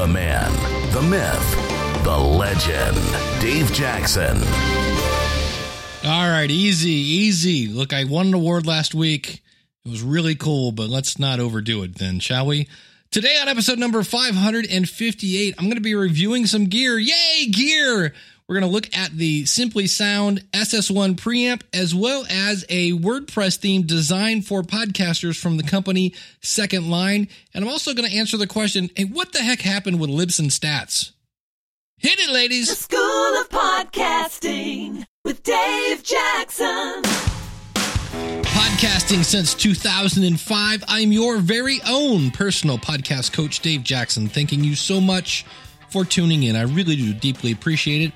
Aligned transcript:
The 0.00 0.08
man, 0.08 0.50
the 0.92 1.02
myth, 1.02 2.04
the 2.04 2.16
legend, 2.16 2.96
Dave 3.38 3.70
Jackson. 3.70 4.38
All 6.08 6.26
right, 6.26 6.50
easy, 6.50 6.88
easy. 6.90 7.68
Look, 7.68 7.92
I 7.92 8.04
won 8.04 8.28
an 8.28 8.34
award 8.34 8.66
last 8.66 8.94
week. 8.94 9.42
It 9.84 9.90
was 9.90 10.00
really 10.02 10.34
cool, 10.34 10.72
but 10.72 10.88
let's 10.88 11.18
not 11.18 11.38
overdo 11.38 11.82
it 11.82 11.96
then, 11.96 12.18
shall 12.18 12.46
we? 12.46 12.66
Today 13.10 13.36
on 13.42 13.48
episode 13.48 13.78
number 13.78 14.02
558, 14.02 15.54
I'm 15.58 15.66
going 15.66 15.74
to 15.74 15.82
be 15.82 15.94
reviewing 15.94 16.46
some 16.46 16.64
gear. 16.64 16.98
Yay, 16.98 17.48
gear! 17.52 18.14
We're 18.50 18.58
going 18.58 18.68
to 18.68 18.74
look 18.74 18.96
at 18.96 19.12
the 19.12 19.46
Simply 19.46 19.86
Sound 19.86 20.42
SS1 20.50 21.14
preamp 21.14 21.62
as 21.72 21.94
well 21.94 22.26
as 22.28 22.64
a 22.68 22.90
WordPress 22.90 23.58
theme 23.58 23.82
designed 23.82 24.44
for 24.44 24.62
podcasters 24.62 25.40
from 25.40 25.56
the 25.56 25.62
company 25.62 26.14
Second 26.42 26.90
Line. 26.90 27.28
And 27.54 27.62
I'm 27.64 27.70
also 27.70 27.94
going 27.94 28.10
to 28.10 28.16
answer 28.16 28.36
the 28.36 28.48
question 28.48 28.90
hey, 28.96 29.04
what 29.04 29.32
the 29.32 29.38
heck 29.38 29.60
happened 29.60 30.00
with 30.00 30.10
Libsyn 30.10 30.46
Stats? 30.46 31.12
Hit 31.98 32.18
it, 32.18 32.28
ladies! 32.32 32.68
The 32.68 32.74
School 32.74 33.40
of 33.40 33.48
Podcasting 33.50 35.06
with 35.24 35.44
Dave 35.44 36.02
Jackson. 36.02 37.02
Podcasting 38.42 39.24
since 39.24 39.54
2005. 39.54 40.84
I'm 40.88 41.12
your 41.12 41.38
very 41.38 41.78
own 41.86 42.32
personal 42.32 42.78
podcast 42.78 43.32
coach, 43.32 43.60
Dave 43.60 43.84
Jackson. 43.84 44.26
Thanking 44.26 44.64
you 44.64 44.74
so 44.74 45.00
much 45.00 45.46
for 45.90 46.04
tuning 46.04 46.42
in. 46.42 46.56
I 46.56 46.62
really 46.62 46.96
do 46.96 47.14
deeply 47.14 47.52
appreciate 47.52 48.02
it. 48.02 48.12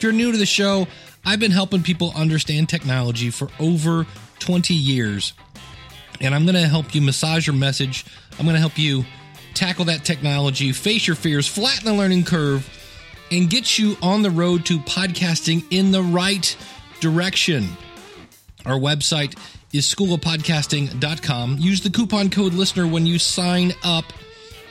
If 0.00 0.04
you're 0.04 0.12
new 0.14 0.32
to 0.32 0.38
the 0.38 0.46
show, 0.46 0.86
I've 1.26 1.40
been 1.40 1.50
helping 1.50 1.82
people 1.82 2.10
understand 2.16 2.70
technology 2.70 3.28
for 3.28 3.50
over 3.60 4.06
20 4.38 4.72
years. 4.72 5.34
And 6.22 6.34
I'm 6.34 6.44
going 6.46 6.54
to 6.54 6.66
help 6.66 6.94
you 6.94 7.02
massage 7.02 7.46
your 7.46 7.54
message. 7.54 8.06
I'm 8.38 8.46
going 8.46 8.54
to 8.54 8.60
help 8.60 8.78
you 8.78 9.04
tackle 9.52 9.84
that 9.84 10.02
technology, 10.02 10.72
face 10.72 11.06
your 11.06 11.16
fears, 11.16 11.46
flatten 11.46 11.84
the 11.84 11.92
learning 11.92 12.24
curve, 12.24 12.66
and 13.30 13.50
get 13.50 13.78
you 13.78 13.94
on 14.00 14.22
the 14.22 14.30
road 14.30 14.64
to 14.64 14.78
podcasting 14.78 15.66
in 15.70 15.90
the 15.90 16.02
right 16.02 16.56
direction. 17.00 17.68
Our 18.64 18.78
website 18.78 19.38
is 19.74 19.84
schoolofpodcasting.com. 19.86 21.58
Use 21.58 21.82
the 21.82 21.90
coupon 21.90 22.30
code 22.30 22.54
listener 22.54 22.86
when 22.86 23.04
you 23.04 23.18
sign 23.18 23.74
up, 23.84 24.06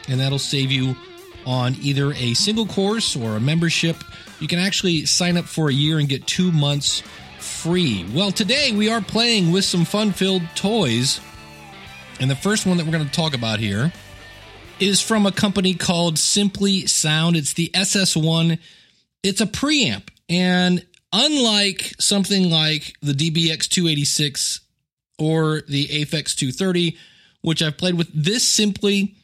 and 0.08 0.20
that'll 0.20 0.40
save 0.40 0.72
you 0.72 0.96
on 1.46 1.76
either 1.82 2.14
a 2.14 2.34
single 2.34 2.66
course 2.66 3.16
or 3.16 3.36
a 3.36 3.40
membership. 3.40 3.98
You 4.40 4.48
can 4.48 4.60
actually 4.60 5.06
sign 5.06 5.38
up 5.38 5.46
for 5.46 5.70
a 5.70 5.74
year 5.74 6.00
and 6.00 6.08
get 6.08 6.28
two 6.28 6.52
months 6.52 7.04
free. 7.40 8.06
Well, 8.14 8.32
today 8.32 8.72
we 8.72 8.90
are 8.90 9.02
playing 9.02 9.52
with 9.52 9.66
some 9.66 9.86
fun 9.86 10.12
filled 10.12 10.44
toys. 10.56 11.20
And 12.20 12.30
the 12.30 12.36
first 12.36 12.66
one 12.66 12.78
that 12.78 12.86
we're 12.86 12.92
going 12.92 13.06
to 13.06 13.12
talk 13.12 13.34
about 13.34 13.60
here 13.60 13.92
is 14.80 15.02
from 15.02 15.26
a 15.26 15.32
company 15.32 15.74
called 15.74 16.18
Simply 16.18 16.86
Sound. 16.88 17.36
It's 17.36 17.54
the 17.54 17.70
SS1. 17.74 18.60
It's 19.24 19.42
a 19.42 19.46
preamp. 19.46 20.04
And 20.30 20.86
unlike 21.12 21.94
something 22.00 22.50
like 22.50 22.96
the 23.02 23.14
DBX 23.14 23.68
286 23.68 24.62
or 25.18 25.62
the 25.68 25.88
Aphex 25.88 26.36
230, 26.36 26.98
which 27.42 27.62
I've 27.62 27.78
played 27.78 27.96
with, 27.96 28.10
this 28.14 28.48
simply 28.48 29.16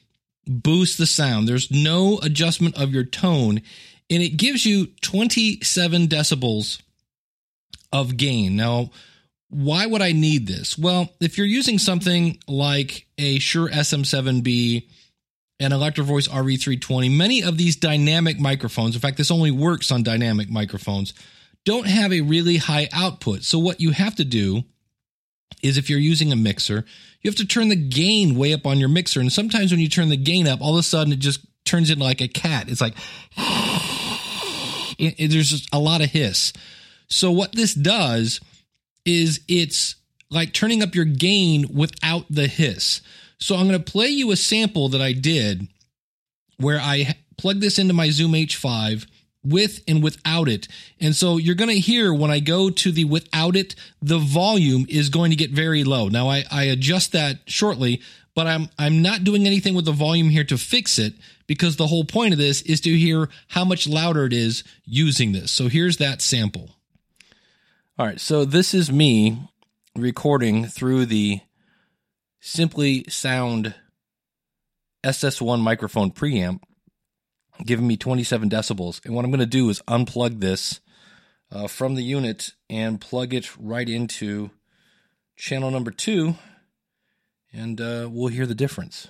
boosts 0.47 0.97
the 0.97 1.05
sound. 1.05 1.47
There's 1.47 1.71
no 1.71 2.19
adjustment 2.19 2.77
of 2.77 2.91
your 2.91 3.03
tone 3.03 3.61
and 4.09 4.21
it 4.21 4.38
gives 4.38 4.65
you 4.65 4.88
27 5.01 6.07
decibels 6.07 6.81
of 7.91 8.17
gain. 8.17 8.55
Now, 8.55 8.91
why 9.49 9.85
would 9.85 10.01
I 10.01 10.11
need 10.11 10.47
this? 10.47 10.77
Well, 10.77 11.09
if 11.19 11.38
you're 11.38 11.47
using 11.47 11.79
something 11.79 12.39
like 12.47 13.07
a 13.17 13.39
Shure 13.39 13.69
SM7B, 13.69 14.88
an 15.59 15.71
Electro 15.71 16.03
Voice 16.03 16.27
RE320, 16.27 17.16
many 17.16 17.43
of 17.43 17.57
these 17.57 17.75
dynamic 17.77 18.39
microphones, 18.39 18.95
in 18.95 19.01
fact, 19.01 19.17
this 19.17 19.31
only 19.31 19.51
works 19.51 19.91
on 19.91 20.03
dynamic 20.03 20.49
microphones, 20.49 21.13
don't 21.63 21.88
have 21.88 22.11
a 22.11 22.21
really 22.21 22.57
high 22.57 22.89
output. 22.91 23.44
So, 23.44 23.57
what 23.57 23.79
you 23.79 23.91
have 23.91 24.16
to 24.16 24.25
do 24.25 24.66
is 25.66 25.78
if 25.78 25.90
you're 25.90 26.00
using 26.00 26.31
a 26.31 26.36
mixer, 26.36 26.86
you 27.22 27.30
have 27.30 27.38
to 27.38 27.48
turn 27.48 27.70
the 27.70 27.76
gain 27.76 28.36
way 28.36 28.53
up 28.53 28.66
on 28.66 28.80
your 28.80 28.90
mixer. 28.90 29.20
And 29.20 29.31
sometimes 29.31 29.72
when 29.72 29.80
you 29.80 29.90
turn 29.90 30.09
the 30.09 30.18
gain 30.18 30.48
up, 30.48 30.62
all 30.62 30.74
of 30.74 30.80
a 30.80 30.84
sudden 30.84 31.12
it 31.12 31.20
just 31.20 31.42
turns 31.66 31.90
into 31.90 32.03
like 32.03 32.22
a 32.22 32.28
cat. 32.28 32.70
It's 32.70 32.81
like, 32.81 32.96
it, 34.98 35.16
it, 35.18 35.31
there's 35.31 35.68
a 35.74 35.80
lot 35.80 36.02
of 36.02 36.12
hiss. 36.12 36.53
So 37.08 37.31
what 37.31 37.53
this 37.53 37.74
does 37.74 38.40
is 39.06 39.42
it's 39.48 39.96
like 40.30 40.53
turning 40.53 40.84
up 40.84 40.96
your 40.96 41.06
gain 41.06 41.68
without 41.74 42.26
the 42.30 42.47
hiss. 42.47 43.02
So 43.40 43.56
I'm 43.56 43.68
going 43.68 43.82
to 43.82 43.92
play 43.92 44.08
you 44.08 44.32
a 44.32 44.36
sample 44.36 44.90
that 44.90 45.02
I 45.02 45.14
did 45.14 45.68
where 46.58 46.80
I 46.80 47.16
plug 47.38 47.59
this 47.59 47.80
into 47.80 47.94
my 47.94 48.09
Zoom 48.09 48.32
H5 48.32 49.06
with 49.45 49.81
and 49.88 50.03
without 50.03 50.47
it. 50.50 50.67
And 51.00 51.16
so 51.16 51.38
you're 51.38 51.56
going 51.56 51.69
to 51.69 51.79
hear 51.79 52.13
when 52.13 52.31
I 52.31 52.39
go 52.39 52.69
to 52.69 52.91
the 52.91 53.06
without 53.06 53.56
it, 53.56 53.75
the 54.01 54.17
volume 54.17 54.85
is 54.89 55.09
going 55.09 55.31
to 55.31 55.38
get 55.38 55.51
very 55.51 55.83
low. 55.83 56.07
Now 56.07 56.29
I, 56.29 56.44
I 56.51 56.63
adjust 56.66 57.11
that 57.11 57.39
shortly, 57.45 58.01
but 58.34 58.47
I'm 58.47 58.69
I'm 58.78 59.01
not 59.01 59.23
doing 59.23 59.47
anything 59.47 59.75
with 59.75 59.85
the 59.85 59.91
volume 59.91 60.29
here 60.29 60.44
to 60.45 60.57
fix 60.57 61.00
it 61.00 61.13
because 61.47 61.75
the 61.75 61.88
whole 61.88 62.05
point 62.05 62.34
of 62.34 62.38
this 62.38 62.61
is 62.63 62.81
to 62.81 62.97
hear 62.97 63.29
how 63.50 63.63
much 63.63 63.88
louder 63.88 64.25
it 64.25 64.34
is 64.34 64.63
using 64.84 65.31
this. 65.31 65.51
So 65.51 65.67
here's 65.67 65.97
that 65.97 66.22
sample. 66.22 66.72
All 67.97 68.05
right, 68.05 68.19
so 68.19 68.44
this 68.44 68.73
is 68.73 68.91
me 68.91 69.38
recording 69.95 70.66
through 70.66 71.05
the 71.05 71.39
Simply 72.41 73.05
Sound 73.07 73.73
SS1 75.05 75.61
microphone 75.61 76.11
preamp, 76.11 76.61
giving 77.63 77.88
me 77.88 77.97
27 77.97 78.49
decibels. 78.49 79.03
And 79.05 79.16
what 79.16 79.25
I'm 79.25 79.31
going 79.31 79.39
to 79.39 79.45
do 79.45 79.69
is 79.69 79.81
unplug 79.88 80.39
this 80.39 80.79
uh, 81.51 81.67
from 81.67 81.95
the 81.95 82.03
unit 82.03 82.51
and 82.69 82.99
plug 82.99 83.33
it 83.33 83.55
right 83.57 83.88
into 83.88 84.51
channel 85.35 85.71
number 85.71 85.91
two, 85.91 86.35
and 87.51 87.79
uh, 87.79 88.07
we'll 88.11 88.27
hear 88.27 88.45
the 88.45 88.55
difference. 88.55 89.07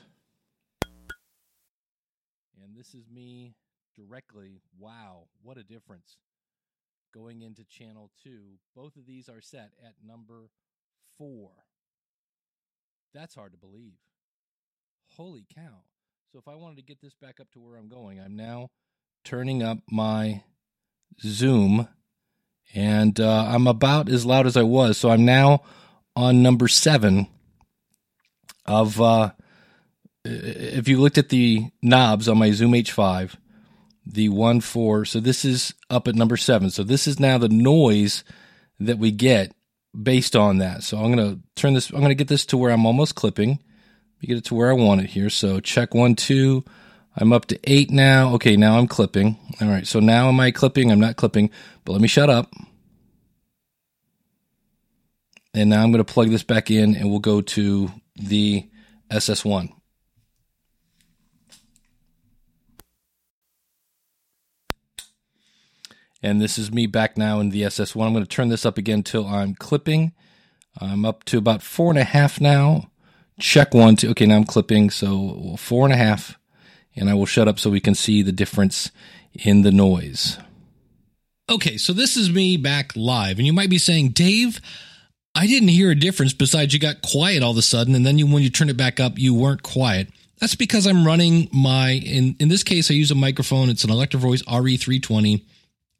And 2.61 2.75
this 2.75 2.93
is 2.93 3.09
me 3.09 3.55
directly. 3.95 4.61
Wow, 4.79 5.27
what 5.43 5.57
a 5.57 5.63
difference. 5.63 6.17
Going 7.13 7.41
into 7.41 7.63
channel 7.63 8.11
two. 8.23 8.59
Both 8.75 8.97
of 8.97 9.05
these 9.05 9.29
are 9.29 9.41
set 9.41 9.71
at 9.83 9.93
number 10.05 10.49
four. 11.17 11.51
That's 13.13 13.35
hard 13.35 13.53
to 13.53 13.57
believe. 13.57 13.93
Holy 15.15 15.45
cow. 15.55 15.83
So 16.35 16.39
if 16.39 16.49
I 16.49 16.55
wanted 16.57 16.75
to 16.75 16.83
get 16.83 16.99
this 17.01 17.13
back 17.13 17.39
up 17.39 17.49
to 17.53 17.61
where 17.61 17.77
I'm 17.77 17.87
going, 17.87 18.19
I'm 18.19 18.35
now 18.35 18.67
turning 19.23 19.63
up 19.63 19.77
my 19.89 20.43
Zoom 21.21 21.87
and 22.73 23.17
uh, 23.21 23.45
I'm 23.47 23.67
about 23.67 24.09
as 24.09 24.25
loud 24.25 24.45
as 24.45 24.57
I 24.57 24.63
was. 24.63 24.97
So 24.97 25.11
I'm 25.11 25.23
now 25.23 25.63
on 26.13 26.43
number 26.43 26.67
seven 26.67 27.27
of, 28.65 28.99
uh, 28.99 29.31
if 30.25 30.89
you 30.89 30.99
looked 30.99 31.17
at 31.17 31.29
the 31.29 31.69
knobs 31.81 32.27
on 32.27 32.37
my 32.37 32.51
Zoom 32.51 32.73
H5, 32.73 33.37
the 34.05 34.27
one 34.27 34.59
four, 34.59 35.05
so 35.05 35.21
this 35.21 35.45
is 35.45 35.73
up 35.89 36.05
at 36.05 36.15
number 36.15 36.35
seven. 36.35 36.69
So 36.69 36.83
this 36.83 37.07
is 37.07 37.17
now 37.17 37.37
the 37.37 37.47
noise 37.47 38.25
that 38.81 38.97
we 38.97 39.11
get 39.11 39.55
based 39.97 40.35
on 40.35 40.57
that. 40.57 40.83
So 40.83 40.97
I'm 40.97 41.15
going 41.15 41.35
to 41.35 41.39
turn 41.55 41.75
this, 41.75 41.91
I'm 41.91 41.99
going 41.99 42.09
to 42.09 42.13
get 42.13 42.27
this 42.27 42.45
to 42.47 42.57
where 42.57 42.71
I'm 42.71 42.85
almost 42.85 43.15
clipping. 43.15 43.61
Get 44.21 44.37
it 44.37 44.45
to 44.45 44.55
where 44.55 44.69
I 44.69 44.73
want 44.73 45.01
it 45.01 45.09
here. 45.11 45.29
So 45.29 45.59
check 45.59 45.93
one, 45.93 46.15
two. 46.15 46.63
I'm 47.15 47.31
up 47.31 47.45
to 47.47 47.59
eight 47.63 47.91
now. 47.91 48.33
Okay, 48.33 48.57
now 48.57 48.77
I'm 48.77 48.87
clipping. 48.87 49.37
All 49.61 49.67
right, 49.67 49.85
so 49.85 49.99
now 49.99 50.27
am 50.27 50.39
I 50.39 50.51
clipping? 50.51 50.91
I'm 50.91 50.99
not 50.99 51.15
clipping, 51.15 51.49
but 51.83 51.93
let 51.93 52.01
me 52.01 52.07
shut 52.07 52.29
up. 52.29 52.51
And 55.53 55.69
now 55.69 55.83
I'm 55.83 55.91
going 55.91 56.03
to 56.03 56.13
plug 56.13 56.29
this 56.29 56.43
back 56.43 56.69
in 56.69 56.95
and 56.95 57.09
we'll 57.09 57.19
go 57.19 57.39
to 57.39 57.91
the 58.15 58.67
SS1. 59.09 59.71
And 66.21 66.41
this 66.41 66.57
is 66.57 66.71
me 66.71 66.87
back 66.87 67.17
now 67.17 67.39
in 67.39 67.51
the 67.51 67.61
SS1. 67.61 68.05
I'm 68.05 68.11
going 68.11 68.25
to 68.25 68.29
turn 68.29 68.49
this 68.49 68.65
up 68.65 68.77
again 68.77 69.03
till 69.03 69.27
I'm 69.27 69.55
clipping. 69.55 70.11
I'm 70.81 71.05
up 71.05 71.23
to 71.25 71.37
about 71.37 71.61
four 71.61 71.91
and 71.91 71.99
a 71.99 72.03
half 72.03 72.41
now. 72.41 72.89
Check 73.39 73.73
one, 73.73 73.95
two. 73.95 74.09
Okay, 74.11 74.25
now 74.25 74.37
I'm 74.37 74.45
clipping. 74.45 74.89
So 74.89 75.55
four 75.57 75.85
and 75.85 75.93
a 75.93 75.97
half. 75.97 76.37
And 76.95 77.09
I 77.09 77.13
will 77.13 77.25
shut 77.25 77.47
up 77.47 77.59
so 77.59 77.69
we 77.69 77.81
can 77.81 77.95
see 77.95 78.21
the 78.21 78.31
difference 78.31 78.89
in 79.33 79.63
the 79.63 79.71
noise. 79.71 80.37
Okay, 81.49 81.77
so 81.77 81.93
this 81.93 82.15
is 82.15 82.31
me 82.31 82.57
back 82.57 82.93
live. 82.95 83.37
And 83.37 83.45
you 83.45 83.53
might 83.53 83.69
be 83.69 83.77
saying, 83.77 84.09
Dave, 84.09 84.59
I 85.35 85.45
didn't 85.45 85.67
hear 85.67 85.91
a 85.91 85.95
difference 85.95 86.33
besides 86.33 86.73
you 86.73 86.79
got 86.79 87.01
quiet 87.01 87.43
all 87.43 87.51
of 87.51 87.57
a 87.57 87.61
sudden. 87.61 87.93
And 87.93 88.05
then 88.05 88.17
you, 88.17 88.25
when 88.25 88.43
you 88.43 88.49
turn 88.49 88.69
it 88.69 88.77
back 88.77 88.99
up, 88.99 89.19
you 89.19 89.33
weren't 89.33 89.61
quiet. 89.61 90.09
That's 90.39 90.55
because 90.55 90.87
I'm 90.87 91.05
running 91.05 91.49
my, 91.51 91.91
in, 91.91 92.35
in 92.39 92.47
this 92.47 92.63
case, 92.63 92.89
I 92.89 92.93
use 92.93 93.11
a 93.11 93.15
microphone. 93.15 93.69
It's 93.69 93.83
an 93.83 93.91
Electro 93.91 94.19
Voice 94.19 94.41
RE320 94.43 95.43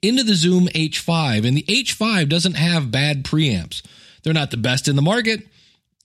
into 0.02 0.24
the 0.24 0.34
Zoom 0.34 0.68
H5. 0.68 1.46
And 1.46 1.58
the 1.58 1.64
H5 1.64 2.30
doesn't 2.30 2.56
have 2.56 2.92
bad 2.92 3.24
preamps. 3.24 3.86
They're 4.24 4.34
not 4.34 4.52
the 4.52 4.58
best 4.58 4.88
in 4.88 4.96
the 4.96 5.02
market, 5.02 5.46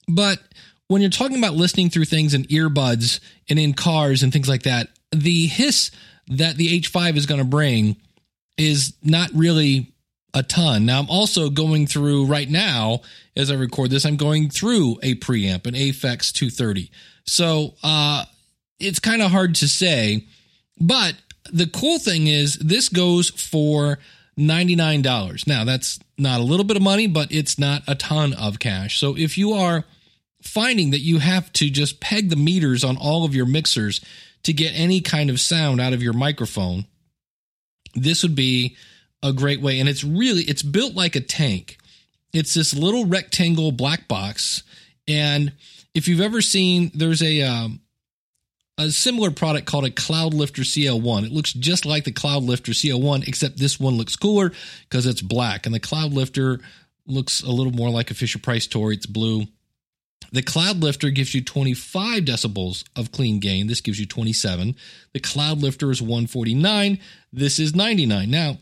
but 0.07 0.39
when 0.91 1.01
you're 1.01 1.09
talking 1.09 1.37
about 1.37 1.53
listening 1.53 1.89
through 1.89 2.03
things 2.03 2.33
in 2.33 2.43
earbuds 2.43 3.21
and 3.49 3.57
in 3.57 3.73
cars 3.73 4.23
and 4.23 4.33
things 4.33 4.49
like 4.49 4.63
that, 4.63 4.89
the 5.13 5.47
hiss 5.47 5.89
that 6.27 6.57
the 6.57 6.77
H5 6.81 7.15
is 7.15 7.25
going 7.25 7.39
to 7.39 7.47
bring 7.47 7.95
is 8.57 8.93
not 9.01 9.29
really 9.33 9.93
a 10.33 10.43
ton. 10.43 10.85
Now 10.85 10.99
I'm 10.99 11.09
also 11.09 11.49
going 11.49 11.87
through 11.87 12.25
right 12.25 12.49
now 12.49 13.03
as 13.37 13.49
I 13.49 13.55
record 13.55 13.89
this, 13.89 14.05
I'm 14.05 14.17
going 14.17 14.49
through 14.49 14.99
a 15.01 15.15
preamp, 15.15 15.65
an 15.65 15.75
Aphex 15.75 16.33
230. 16.33 16.91
So 17.25 17.75
uh, 17.81 18.25
it's 18.77 18.99
kind 18.99 19.21
of 19.21 19.31
hard 19.31 19.55
to 19.55 19.69
say, 19.69 20.25
but 20.77 21.15
the 21.53 21.67
cool 21.67 21.99
thing 21.99 22.27
is 22.27 22.55
this 22.55 22.89
goes 22.89 23.29
for 23.29 23.97
$99. 24.37 25.47
Now 25.47 25.63
that's 25.63 25.99
not 26.17 26.41
a 26.41 26.43
little 26.43 26.65
bit 26.65 26.75
of 26.75 26.83
money, 26.83 27.07
but 27.07 27.31
it's 27.31 27.57
not 27.57 27.83
a 27.87 27.95
ton 27.95 28.33
of 28.33 28.59
cash. 28.59 28.99
So 28.99 29.15
if 29.17 29.37
you 29.37 29.53
are 29.53 29.85
finding 30.41 30.91
that 30.91 30.99
you 30.99 31.19
have 31.19 31.51
to 31.53 31.69
just 31.69 31.99
peg 31.99 32.29
the 32.29 32.35
meters 32.35 32.83
on 32.83 32.97
all 32.97 33.25
of 33.25 33.35
your 33.35 33.45
mixers 33.45 34.01
to 34.43 34.53
get 34.53 34.71
any 34.75 35.01
kind 35.01 35.29
of 35.29 35.39
sound 35.39 35.79
out 35.79 35.93
of 35.93 36.01
your 36.01 36.13
microphone, 36.13 36.85
this 37.93 38.23
would 38.23 38.35
be 38.35 38.75
a 39.23 39.33
great 39.33 39.61
way. 39.61 39.79
And 39.79 39.87
it's 39.87 40.03
really, 40.03 40.43
it's 40.43 40.63
built 40.63 40.95
like 40.95 41.15
a 41.15 41.21
tank. 41.21 41.77
It's 42.33 42.53
this 42.53 42.73
little 42.73 43.05
rectangle 43.05 43.71
black 43.71 44.07
box. 44.07 44.63
And 45.07 45.53
if 45.93 46.07
you've 46.07 46.21
ever 46.21 46.41
seen, 46.41 46.91
there's 46.93 47.21
a, 47.21 47.41
um, 47.41 47.81
a 48.77 48.89
similar 48.89 49.31
product 49.31 49.67
called 49.67 49.85
a 49.85 49.91
Cloud 49.91 50.33
Lifter 50.33 50.63
CL1. 50.63 51.25
It 51.25 51.31
looks 51.31 51.53
just 51.53 51.85
like 51.85 52.03
the 52.03 52.11
Cloud 52.11 52.43
Lifter 52.43 52.71
CL1, 52.71 53.27
except 53.27 53.57
this 53.57 53.79
one 53.79 53.95
looks 53.95 54.15
cooler 54.15 54.51
because 54.89 55.05
it's 55.05 55.21
black. 55.21 55.65
And 55.65 55.75
the 55.75 55.79
Cloud 55.79 56.13
Lifter 56.13 56.59
looks 57.05 57.41
a 57.41 57.51
little 57.51 57.73
more 57.73 57.89
like 57.89 58.09
a 58.09 58.13
Fisher 58.13 58.39
Price 58.39 58.65
toy. 58.65 58.91
It's 58.91 59.05
blue. 59.05 59.45
The 60.31 60.41
Cloud 60.41 60.77
Lifter 60.81 61.09
gives 61.09 61.35
you 61.35 61.43
25 61.43 62.23
decibels 62.23 62.85
of 62.95 63.11
clean 63.11 63.39
gain. 63.39 63.67
This 63.67 63.81
gives 63.81 63.99
you 63.99 64.05
27. 64.05 64.75
The 65.13 65.19
Cloud 65.19 65.61
Lifter 65.61 65.91
is 65.91 66.01
149. 66.01 66.99
This 67.33 67.59
is 67.59 67.75
99. 67.75 68.29
Now, 68.29 68.57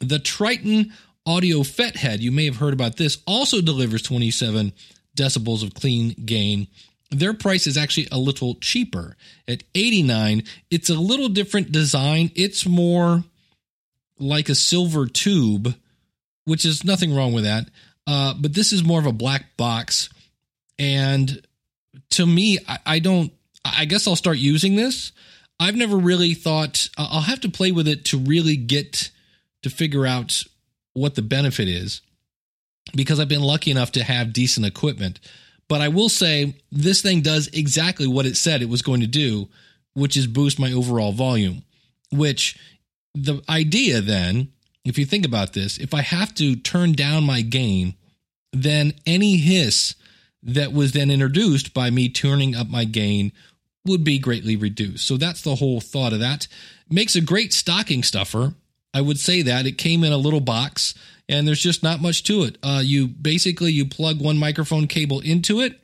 the 0.00 0.20
Triton 0.20 0.92
Audio 1.26 1.62
FET 1.62 1.96
head, 1.96 2.20
you 2.20 2.30
may 2.30 2.44
have 2.44 2.56
heard 2.56 2.72
about 2.72 2.96
this, 2.96 3.18
also 3.26 3.60
delivers 3.60 4.02
27 4.02 4.72
decibels 5.16 5.62
of 5.62 5.74
clean 5.74 6.10
gain. 6.24 6.68
Their 7.10 7.34
price 7.34 7.66
is 7.66 7.76
actually 7.76 8.08
a 8.12 8.18
little 8.18 8.54
cheaper 8.56 9.16
at 9.48 9.64
89. 9.74 10.44
It's 10.70 10.90
a 10.90 10.94
little 10.94 11.28
different 11.28 11.72
design. 11.72 12.30
It's 12.34 12.66
more 12.66 13.24
like 14.18 14.48
a 14.48 14.54
silver 14.54 15.06
tube, 15.06 15.74
which 16.44 16.64
is 16.64 16.84
nothing 16.84 17.14
wrong 17.14 17.32
with 17.32 17.44
that. 17.44 17.68
Uh, 18.06 18.34
but 18.38 18.54
this 18.54 18.72
is 18.72 18.84
more 18.84 19.00
of 19.00 19.06
a 19.06 19.12
black 19.12 19.56
box. 19.56 20.08
And 20.78 21.42
to 22.10 22.26
me, 22.26 22.58
I, 22.68 22.78
I 22.86 22.98
don't, 22.98 23.32
I 23.64 23.84
guess 23.84 24.06
I'll 24.06 24.16
start 24.16 24.38
using 24.38 24.76
this. 24.76 25.12
I've 25.60 25.76
never 25.76 25.96
really 25.96 26.34
thought, 26.34 26.88
I'll 26.96 27.22
have 27.22 27.40
to 27.40 27.48
play 27.48 27.72
with 27.72 27.88
it 27.88 28.04
to 28.06 28.18
really 28.18 28.56
get 28.56 29.10
to 29.62 29.70
figure 29.70 30.06
out 30.06 30.44
what 30.94 31.14
the 31.16 31.22
benefit 31.22 31.68
is 31.68 32.00
because 32.94 33.20
I've 33.20 33.28
been 33.28 33.42
lucky 33.42 33.70
enough 33.70 33.92
to 33.92 34.04
have 34.04 34.32
decent 34.32 34.66
equipment. 34.66 35.20
But 35.68 35.80
I 35.80 35.88
will 35.88 36.08
say 36.08 36.54
this 36.72 37.02
thing 37.02 37.20
does 37.20 37.48
exactly 37.48 38.06
what 38.06 38.26
it 38.26 38.36
said 38.36 38.62
it 38.62 38.68
was 38.68 38.82
going 38.82 39.00
to 39.00 39.06
do, 39.06 39.48
which 39.94 40.16
is 40.16 40.26
boost 40.26 40.58
my 40.58 40.72
overall 40.72 41.12
volume. 41.12 41.64
Which 42.10 42.58
the 43.14 43.42
idea 43.48 44.00
then, 44.00 44.52
if 44.84 44.96
you 44.98 45.04
think 45.04 45.26
about 45.26 45.52
this, 45.52 45.76
if 45.76 45.92
I 45.92 46.02
have 46.02 46.34
to 46.36 46.56
turn 46.56 46.92
down 46.92 47.24
my 47.24 47.42
gain, 47.42 47.94
then 48.52 48.94
any 49.04 49.36
hiss 49.36 49.94
that 50.42 50.72
was 50.72 50.92
then 50.92 51.10
introduced 51.10 51.74
by 51.74 51.90
me 51.90 52.08
turning 52.08 52.54
up 52.54 52.68
my 52.68 52.84
gain 52.84 53.32
would 53.84 54.04
be 54.04 54.18
greatly 54.18 54.56
reduced. 54.56 55.06
So 55.06 55.16
that's 55.16 55.42
the 55.42 55.56
whole 55.56 55.80
thought 55.80 56.12
of 56.12 56.20
that. 56.20 56.46
Makes 56.90 57.16
a 57.16 57.20
great 57.20 57.52
stocking 57.52 58.02
stuffer. 58.02 58.54
I 58.94 59.00
would 59.00 59.18
say 59.18 59.42
that 59.42 59.66
it 59.66 59.78
came 59.78 60.04
in 60.04 60.12
a 60.12 60.16
little 60.16 60.40
box 60.40 60.94
and 61.28 61.46
there's 61.46 61.60
just 61.60 61.82
not 61.82 62.00
much 62.00 62.22
to 62.24 62.42
it. 62.42 62.58
Uh, 62.62 62.80
you 62.82 63.06
basically 63.06 63.72
you 63.72 63.84
plug 63.84 64.20
one 64.20 64.38
microphone 64.38 64.86
cable 64.86 65.20
into 65.20 65.60
it, 65.60 65.78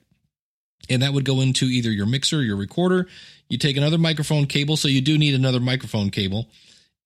and 0.89 1.03
that 1.03 1.13
would 1.13 1.25
go 1.25 1.41
into 1.41 1.67
either 1.67 1.91
your 1.91 2.07
mixer, 2.07 2.39
or 2.39 2.43
your 2.43 2.57
recorder. 2.57 3.07
You 3.49 3.59
take 3.59 3.77
another 3.77 3.99
microphone 3.99 4.47
cable, 4.47 4.77
so 4.77 4.89
you 4.89 5.03
do 5.03 5.19
need 5.19 5.35
another 5.35 5.61
microphone 5.61 6.11
cable, 6.11 6.49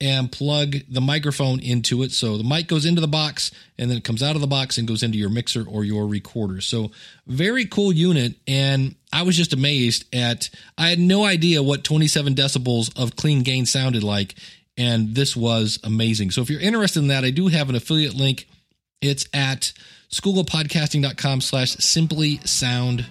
and 0.01 0.31
plug 0.31 0.77
the 0.89 1.01
microphone 1.01 1.59
into 1.61 2.03
it. 2.03 2.13
So 2.13 2.39
the 2.39 2.45
mic 2.45 2.69
goes 2.69 2.87
into 2.87 3.01
the 3.01 3.09
box, 3.09 3.51
and 3.77 3.91
then 3.91 3.99
it 3.99 4.05
comes 4.05 4.23
out 4.23 4.37
of 4.37 4.41
the 4.41 4.47
box 4.47 4.79
and 4.79 4.87
goes 4.87 5.03
into 5.03 5.19
your 5.19 5.31
mixer 5.31 5.65
or 5.69 5.85
your 5.85 6.07
recorder. 6.07 6.61
So 6.61 6.93
very 7.27 7.67
cool 7.67 7.93
unit, 7.93 8.35
and 8.47 8.95
I 9.13 9.23
was 9.23 9.37
just 9.37 9.53
amazed 9.53 10.05
at. 10.15 10.51
I 10.77 10.89
had 10.91 10.99
no 10.99 11.25
idea 11.25 11.63
what 11.63 11.85
27 11.85 12.35
decibels 12.35 12.97
of 12.97 13.17
clean 13.17 13.43
gain 13.43 13.67
sounded 13.67 14.03
like 14.03 14.35
and 14.79 15.15
this 15.15 15.37
was 15.37 15.81
amazing. 15.83 16.31
So 16.31 16.41
if 16.41 16.49
you're 16.49 16.61
interested 16.61 17.01
in 17.01 17.09
that, 17.09 17.25
I 17.25 17.31
do 17.31 17.49
have 17.49 17.69
an 17.69 17.75
affiliate 17.75 18.15
link. 18.15 18.49
It's 19.03 19.27
at 19.35 19.73
schoolofpodcasting.com 20.11 21.41
slash 21.41 21.73
simply 21.73 22.39
sound 22.45 23.05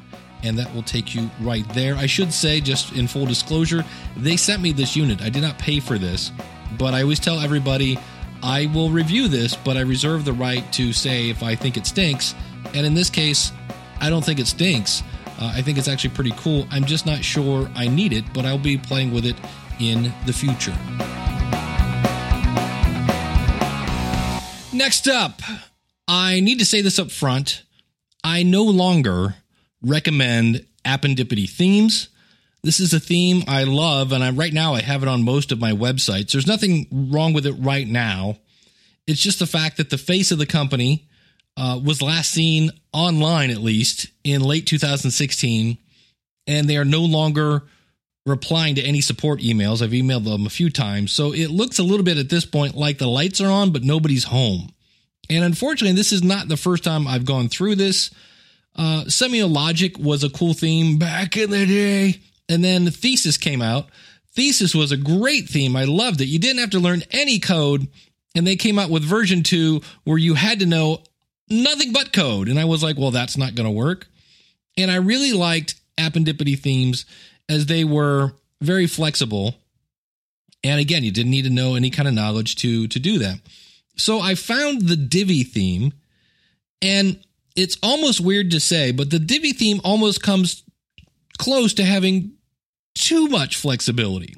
and 0.44 0.58
that 0.58 0.74
will 0.74 0.84
take 0.84 1.14
you 1.14 1.30
right 1.42 1.68
there. 1.74 1.96
I 1.96 2.06
should 2.06 2.32
say, 2.32 2.62
just 2.62 2.94
in 2.94 3.08
full 3.08 3.26
disclosure, 3.26 3.84
they 4.16 4.38
sent 4.38 4.62
me 4.62 4.72
this 4.72 4.96
unit. 4.96 5.22
I 5.22 5.30
did 5.30 5.42
not 5.42 5.58
pay 5.58 5.80
for 5.80 5.98
this, 5.98 6.32
but 6.78 6.94
I 6.94 7.02
always 7.02 7.20
tell 7.20 7.40
everybody 7.40 7.98
I 8.44 8.68
will 8.68 8.90
review 8.90 9.28
this, 9.28 9.56
but 9.56 9.78
I 9.78 9.82
reserve 9.82 10.26
the 10.26 10.34
right 10.34 10.72
to 10.74 10.94
say 10.94 11.30
if 11.30 11.44
I 11.44 11.56
think 11.56 11.78
it 11.78 11.86
stinks. 11.86 12.36
And 12.74 12.86
in 12.86 12.94
this 12.94 13.10
case, 13.10 13.52
I 14.00 14.10
don't 14.10 14.24
think 14.24 14.40
it 14.40 14.48
stinks. 14.48 15.02
Uh, 15.40 15.52
I 15.56 15.62
think 15.62 15.78
it's 15.78 15.88
actually 15.88 16.12
pretty 16.12 16.34
cool. 16.38 16.68
I'm 16.72 16.86
just 16.86 17.06
not 17.06 17.24
sure 17.24 17.70
I 17.76 17.88
need 17.88 18.14
it, 18.14 18.26
but 18.34 18.46
I'll 18.46 18.58
be 18.58 18.78
playing 18.78 19.14
with 19.14 19.26
it 19.26 19.36
in 19.80 20.14
the 20.26 20.34
future. 20.34 20.76
Next 24.74 25.08
up, 25.08 25.42
I 26.08 26.40
need 26.40 26.60
to 26.60 26.66
say 26.66 26.82
this 26.82 27.00
up 27.00 27.12
front. 27.12 27.64
I 28.24 28.44
no 28.44 28.64
longer 28.64 29.36
recommend 29.82 30.66
appendipity 30.86 31.50
themes. 31.50 32.10
This 32.68 32.82
is 32.82 32.94
a 32.94 33.00
theme 33.00 33.46
I 33.48 33.64
love, 33.64 34.12
and 34.12 34.22
I 34.22 34.30
right 34.32 34.52
now 34.52 34.74
I 34.74 34.82
have 34.82 35.02
it 35.02 35.08
on 35.08 35.24
most 35.24 35.54
of 35.54 35.60
my 35.62 35.72
websites. 35.72 36.34
There's 36.34 36.46
nothing 36.46 36.86
wrong 36.92 37.32
with 37.32 37.46
it 37.46 37.54
right 37.54 37.88
now. 37.88 38.40
It's 39.08 39.22
just 39.22 39.40
the 39.40 39.48
fact 39.48 39.78
that 39.78 39.90
the 39.90 39.98
face 39.98 40.34
of 40.34 40.38
the 40.38 40.46
company 40.46 41.08
uh, 41.56 41.80
was 41.82 42.02
last 42.02 42.30
seen 42.30 42.72
online, 42.92 43.52
at 43.52 43.60
least 43.60 44.08
in 44.26 44.42
late 44.42 44.68
2016, 44.68 45.78
and 46.46 46.70
they 46.70 46.76
are 46.76 46.84
no 46.84 47.04
longer 47.04 47.64
replying 48.26 48.76
to 48.76 48.84
any 48.84 49.00
support 49.00 49.40
emails. 49.40 49.82
I've 49.82 49.92
emailed 49.92 50.26
them 50.26 50.46
a 50.46 50.50
few 50.50 50.70
times. 50.70 51.14
So 51.14 51.34
it 51.34 51.50
looks 51.50 51.80
a 51.80 51.84
little 51.84 52.04
bit 52.04 52.18
at 52.18 52.28
this 52.28 52.46
point 52.46 52.76
like 52.76 52.98
the 52.98 53.08
lights 53.08 53.40
are 53.40 53.50
on, 53.50 53.72
but 53.72 53.86
nobody's 53.86 54.26
home. 54.26 54.74
And 55.30 55.46
unfortunately, 55.46 55.96
this 55.96 56.12
is 56.12 56.22
not 56.22 56.50
the 56.50 56.58
first 56.58 56.84
time 56.84 57.08
I've 57.08 57.24
gone 57.24 57.48
through 57.48 57.76
this. 57.76 58.12
Uh, 58.76 59.06
Semiologic 59.06 59.98
was 59.98 60.26
a 60.26 60.30
cool 60.30 60.54
theme 60.54 60.98
back 60.98 61.38
in 61.38 61.50
the 61.50 61.66
day. 61.66 62.20
And 62.50 62.64
then 62.64 62.90
Thesis 62.90 63.38
came 63.38 63.62
out. 63.62 63.90
Thesis 64.34 64.76
was 64.76 64.92
a 64.92 64.98
great 64.98 65.50
theme. 65.50 65.76
I 65.76 65.86
loved 65.86 66.22
it. 66.22 66.28
You 66.28 66.40
didn't 66.40 66.60
have 66.60 66.70
to 66.72 66.80
learn 66.80 67.04
any 67.12 67.40
code. 67.40 67.88
And 68.36 68.46
they 68.46 68.56
came 68.56 68.78
out 68.78 68.90
with 68.90 69.04
version 69.04 69.44
two 69.44 69.82
where 70.04 70.18
you 70.18 70.36
had 70.36 70.60
to 70.60 70.66
know 70.66 71.04
nothing 71.50 71.92
but 71.92 72.14
code. 72.14 72.48
And 72.48 72.60
I 72.60 72.66
was 72.66 72.84
like, 72.84 72.98
well, 72.98 73.12
that's 73.12 73.38
not 73.38 73.56
going 73.56 73.66
to 73.68 73.72
work. 73.72 74.08
And 74.78 74.92
I 74.92 74.98
really 74.98 75.34
liked 75.34 75.76
appendipity 75.98 76.58
themes 76.58 77.06
as 77.50 77.66
they 77.66 77.84
were 77.84 78.34
very 78.62 78.88
flexible. 78.88 79.56
And 80.64 80.80
again, 80.80 81.04
you 81.04 81.12
didn't 81.12 81.32
need 81.32 81.46
to 81.46 81.50
know 81.50 81.76
any 81.76 81.90
kind 81.90 82.08
of 82.08 82.14
knowledge 82.14 82.56
to 82.58 82.88
to 82.88 83.00
do 83.00 83.20
that. 83.20 83.40
So 83.98 84.20
I 84.20 84.36
found 84.36 84.84
the 84.84 84.96
Divi 84.96 85.44
theme, 85.44 85.94
and 86.82 87.20
it's 87.56 87.78
almost 87.82 88.22
weird 88.22 88.52
to 88.52 88.60
say, 88.60 88.92
but 88.92 89.10
the 89.10 89.20
Divi 89.20 89.54
theme 89.54 89.82
almost 89.84 90.22
comes 90.22 90.64
close 91.40 91.74
to 91.76 91.84
having 91.84 92.34
too 92.98 93.28
much 93.28 93.56
flexibility. 93.56 94.36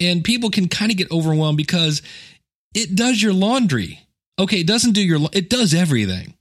And 0.00 0.24
people 0.24 0.50
can 0.50 0.68
kind 0.68 0.90
of 0.90 0.96
get 0.96 1.10
overwhelmed 1.10 1.58
because 1.58 2.02
it 2.74 2.94
does 2.94 3.22
your 3.22 3.32
laundry. 3.32 4.00
Okay, 4.38 4.60
it 4.60 4.66
doesn't 4.66 4.92
do 4.92 5.02
your 5.02 5.28
it 5.32 5.50
does 5.50 5.74
everything. 5.74 6.34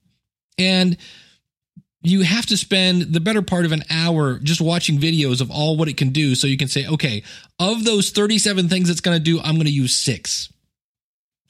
And 0.58 0.98
you 2.02 2.22
have 2.22 2.46
to 2.46 2.58
spend 2.58 3.14
the 3.14 3.20
better 3.20 3.42
part 3.42 3.66
of 3.66 3.72
an 3.72 3.84
hour 3.90 4.40
just 4.40 4.62
watching 4.62 4.98
videos 4.98 5.42
of 5.42 5.52
all 5.52 5.76
what 5.76 5.90
it 5.90 5.98
can 5.98 6.10
do 6.10 6.36
so 6.36 6.48
you 6.48 6.58
can 6.58 6.68
say 6.68 6.88
okay 6.88 7.24
of 7.60 7.84
those 7.84 8.12
37 8.12 8.70
things 8.70 8.90
it's 8.90 9.02
going 9.02 9.18
to 9.18 9.24
do 9.24 9.40
i'm 9.40 9.56
going 9.56 9.66
to 9.66 9.72
use 9.72 9.94
six 9.94 10.52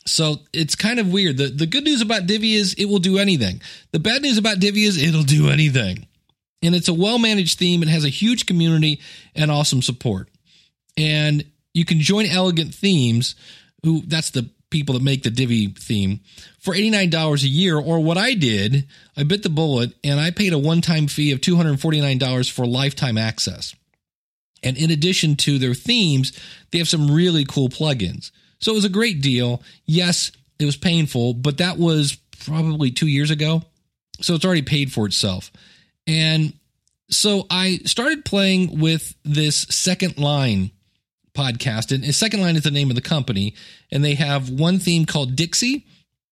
so 0.07 0.37
it's 0.51 0.75
kind 0.75 0.99
of 0.99 1.11
weird 1.11 1.37
the, 1.37 1.49
the 1.49 1.67
good 1.67 1.83
news 1.83 2.01
about 2.01 2.25
divi 2.25 2.55
is 2.55 2.73
it 2.75 2.85
will 2.85 2.99
do 2.99 3.19
anything 3.19 3.61
the 3.91 3.99
bad 3.99 4.21
news 4.21 4.37
about 4.37 4.59
divi 4.59 4.85
is 4.85 5.01
it'll 5.01 5.23
do 5.23 5.49
anything 5.49 6.07
and 6.61 6.75
it's 6.75 6.87
a 6.87 6.93
well 6.93 7.19
managed 7.19 7.57
theme 7.57 7.81
it 7.81 7.89
has 7.89 8.05
a 8.05 8.09
huge 8.09 8.45
community 8.45 8.99
and 9.35 9.51
awesome 9.51 9.81
support 9.81 10.29
and 10.97 11.45
you 11.73 11.85
can 11.85 11.99
join 11.99 12.25
elegant 12.25 12.73
themes 12.73 13.35
who 13.83 14.01
that's 14.05 14.31
the 14.31 14.49
people 14.69 14.93
that 14.93 15.03
make 15.03 15.23
the 15.23 15.31
Divi 15.31 15.67
theme 15.67 16.19
for 16.59 16.73
$89 16.73 17.43
a 17.43 17.47
year. 17.47 17.77
Or 17.77 17.99
what 17.99 18.17
I 18.17 18.33
did, 18.33 18.87
I 19.17 19.23
bit 19.23 19.43
the 19.43 19.49
bullet 19.49 19.93
and 20.03 20.19
I 20.19 20.31
paid 20.31 20.53
a 20.53 20.59
one 20.59 20.81
time 20.81 21.07
fee 21.07 21.31
of 21.31 21.41
$249 21.41 22.51
for 22.51 22.65
lifetime 22.65 23.17
access. 23.17 23.75
And 24.61 24.77
in 24.77 24.91
addition 24.91 25.35
to 25.37 25.57
their 25.57 25.73
themes, 25.73 26.37
they 26.71 26.79
have 26.79 26.89
some 26.89 27.09
really 27.09 27.45
cool 27.45 27.69
plugins. 27.69 28.31
So 28.59 28.73
it 28.73 28.75
was 28.75 28.85
a 28.85 28.89
great 28.89 29.21
deal. 29.21 29.63
Yes, 29.85 30.31
it 30.59 30.65
was 30.65 30.75
painful, 30.75 31.33
but 31.33 31.59
that 31.59 31.77
was 31.77 32.17
probably 32.43 32.91
two 32.91 33.07
years 33.07 33.31
ago. 33.31 33.63
So 34.21 34.35
it's 34.35 34.43
already 34.43 34.63
paid 34.63 34.91
for 34.91 35.05
itself. 35.05 35.49
And 36.09 36.53
so 37.11 37.45
I 37.51 37.79
started 37.85 38.25
playing 38.25 38.79
with 38.79 39.13
this 39.23 39.55
second 39.55 40.17
line 40.17 40.71
podcast. 41.35 41.93
And 41.93 42.13
second 42.15 42.41
line 42.41 42.55
is 42.55 42.63
the 42.63 42.71
name 42.71 42.89
of 42.89 42.95
the 42.95 43.01
company. 43.01 43.53
And 43.91 44.03
they 44.03 44.15
have 44.15 44.49
one 44.49 44.79
theme 44.79 45.05
called 45.05 45.35
Dixie 45.35 45.85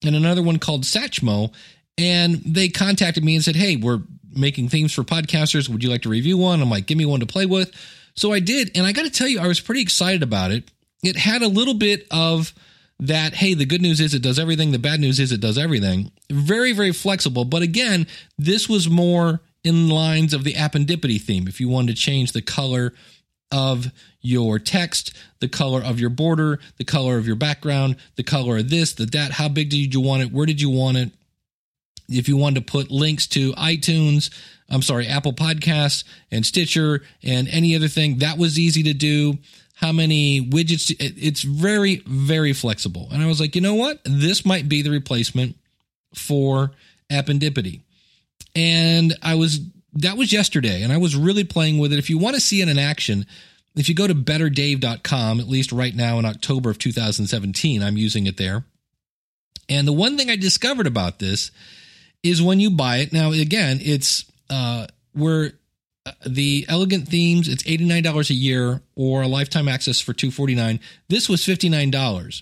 and 0.03 0.15
another 0.15 0.41
one 0.41 0.57
called 0.57 0.83
Satchmo. 0.83 1.53
And 1.95 2.41
they 2.43 2.69
contacted 2.69 3.23
me 3.23 3.35
and 3.35 3.43
said, 3.43 3.55
Hey, 3.55 3.75
we're 3.75 4.01
making 4.35 4.69
themes 4.69 4.93
for 4.93 5.03
podcasters. 5.03 5.69
Would 5.69 5.83
you 5.83 5.91
like 5.91 6.01
to 6.03 6.09
review 6.09 6.37
one? 6.37 6.61
I'm 6.61 6.69
like, 6.69 6.87
give 6.87 6.97
me 6.97 7.05
one 7.05 7.19
to 7.19 7.25
play 7.25 7.45
with. 7.45 7.71
So 8.15 8.33
I 8.33 8.39
did. 8.39 8.71
And 8.75 8.85
I 8.85 8.93
got 8.93 9.03
to 9.03 9.11
tell 9.11 9.27
you, 9.27 9.39
I 9.39 9.47
was 9.47 9.59
pretty 9.59 9.81
excited 9.81 10.23
about 10.23 10.51
it. 10.51 10.69
It 11.03 11.15
had 11.15 11.43
a 11.43 11.47
little 11.47 11.75
bit 11.75 12.07
of 12.09 12.51
that, 12.99 13.35
hey, 13.35 13.53
the 13.53 13.65
good 13.65 13.81
news 13.81 13.99
is 13.99 14.15
it 14.15 14.23
does 14.23 14.39
everything. 14.39 14.71
The 14.71 14.79
bad 14.79 14.99
news 14.99 15.19
is 15.19 15.31
it 15.31 15.41
does 15.41 15.57
everything. 15.57 16.11
Very, 16.31 16.73
very 16.73 16.91
flexible. 16.91 17.45
But 17.45 17.61
again, 17.61 18.07
this 18.39 18.67
was 18.67 18.89
more 18.89 19.41
in 19.67 19.89
lines 19.89 20.33
of 20.33 20.45
the 20.45 20.53
appendipity 20.53 21.19
theme. 21.19 21.47
If 21.47 21.59
you 21.59 21.67
wanted 21.67 21.95
to 21.95 22.01
change 22.01 22.31
the 22.31 22.41
color 22.41 22.93
of 23.51 23.91
your 24.21 24.59
text, 24.59 25.13
the 25.39 25.49
color 25.49 25.81
of 25.81 25.99
your 25.99 26.09
border, 26.09 26.59
the 26.77 26.85
color 26.85 27.17
of 27.17 27.27
your 27.27 27.35
background, 27.35 27.97
the 28.15 28.23
color 28.23 28.57
of 28.57 28.69
this, 28.69 28.93
the 28.93 29.05
that, 29.07 29.31
how 29.31 29.49
big 29.49 29.69
did 29.69 29.93
you 29.93 29.99
want 29.99 30.23
it? 30.23 30.31
Where 30.31 30.45
did 30.45 30.61
you 30.61 30.69
want 30.69 30.97
it? 30.97 31.11
If 32.07 32.29
you 32.29 32.37
wanted 32.37 32.65
to 32.65 32.71
put 32.71 32.89
links 32.89 33.27
to 33.27 33.51
iTunes, 33.53 34.33
I'm 34.69 34.81
sorry, 34.81 35.07
Apple 35.07 35.33
Podcasts 35.33 36.05
and 36.31 36.45
Stitcher 36.45 37.01
and 37.21 37.49
any 37.49 37.75
other 37.75 37.89
thing, 37.89 38.19
that 38.19 38.37
was 38.37 38.57
easy 38.57 38.83
to 38.83 38.93
do. 38.93 39.37
How 39.75 39.91
many 39.91 40.41
widgets? 40.41 40.95
It's 40.99 41.41
very, 41.43 42.01
very 42.07 42.53
flexible. 42.53 43.09
And 43.11 43.21
I 43.21 43.27
was 43.27 43.41
like, 43.41 43.55
you 43.55 43.61
know 43.61 43.75
what? 43.75 43.99
This 44.05 44.45
might 44.45 44.69
be 44.69 44.81
the 44.81 44.89
replacement 44.89 45.57
for 46.15 46.71
Appendipity. 47.11 47.81
And 48.57 49.15
I 49.21 49.35
was, 49.35 49.59
that 49.93 50.17
was 50.17 50.33
yesterday, 50.33 50.81
and 50.81 50.91
I 50.91 50.97
was 50.97 51.15
really 51.15 51.43
playing 51.43 51.77
with 51.77 51.93
it. 51.93 51.99
If 51.99 52.09
you 52.09 52.17
want 52.17 52.33
to 52.33 52.41
see 52.41 52.61
it 52.61 52.67
in 52.67 52.79
action, 52.79 53.27
if 53.75 53.87
you 53.87 53.93
go 53.93 54.07
to 54.07 54.15
betterdave.com, 54.15 55.39
at 55.39 55.47
least 55.47 55.71
right 55.71 55.95
now 55.95 56.17
in 56.17 56.25
October 56.25 56.71
of 56.71 56.79
2017, 56.79 57.83
I'm 57.83 57.97
using 57.97 58.25
it 58.25 58.37
there. 58.37 58.65
And 59.69 59.87
the 59.87 59.93
one 59.93 60.17
thing 60.17 60.31
I 60.31 60.37
discovered 60.37 60.87
about 60.87 61.19
this 61.19 61.51
is 62.23 62.41
when 62.41 62.59
you 62.59 62.71
buy 62.71 62.97
it. 62.97 63.13
Now, 63.13 63.31
again, 63.31 63.77
it's 63.79 64.25
uh, 64.49 64.87
where 65.13 65.51
uh, 66.07 66.11
the 66.25 66.65
elegant 66.69 67.07
themes 67.07 67.49
it's 67.49 67.63
$89 67.63 68.29
a 68.29 68.33
year 68.33 68.81
or 68.95 69.23
a 69.23 69.27
lifetime 69.27 69.67
access 69.67 69.99
for 69.99 70.13
249 70.13 70.79
this 71.09 71.27
was 71.27 71.41
$59 71.41 72.41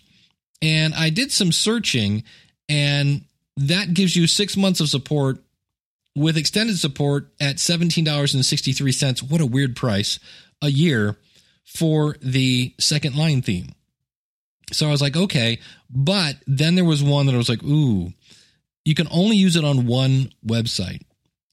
and 0.62 0.94
i 0.94 1.10
did 1.10 1.32
some 1.32 1.52
searching 1.52 2.24
and 2.70 3.24
that 3.58 3.96
gives 3.96 4.16
you 4.16 4.28
six 4.28 4.56
months 4.56 4.82
of 4.82 4.90
support 4.90 5.40
with 6.16 6.38
extended 6.38 6.78
support 6.78 7.28
at 7.40 7.58
$17.63 7.58 9.30
what 9.30 9.42
a 9.42 9.46
weird 9.46 9.76
price 9.76 10.20
a 10.62 10.70
year 10.70 11.18
for 11.66 12.16
the 12.22 12.74
second 12.80 13.16
line 13.16 13.42
theme 13.42 13.70
so 14.72 14.88
i 14.88 14.92
was 14.92 15.02
like 15.02 15.16
okay 15.16 15.60
but 15.90 16.38
then 16.48 16.76
there 16.76 16.86
was 16.86 17.04
one 17.04 17.26
that 17.26 17.36
i 17.36 17.38
was 17.38 17.50
like 17.50 17.64
ooh 17.64 18.14
you 18.84 18.96
can 18.96 19.08
only 19.12 19.36
use 19.36 19.56
it 19.56 19.66
on 19.66 19.88
one 19.88 20.32
website 20.46 21.02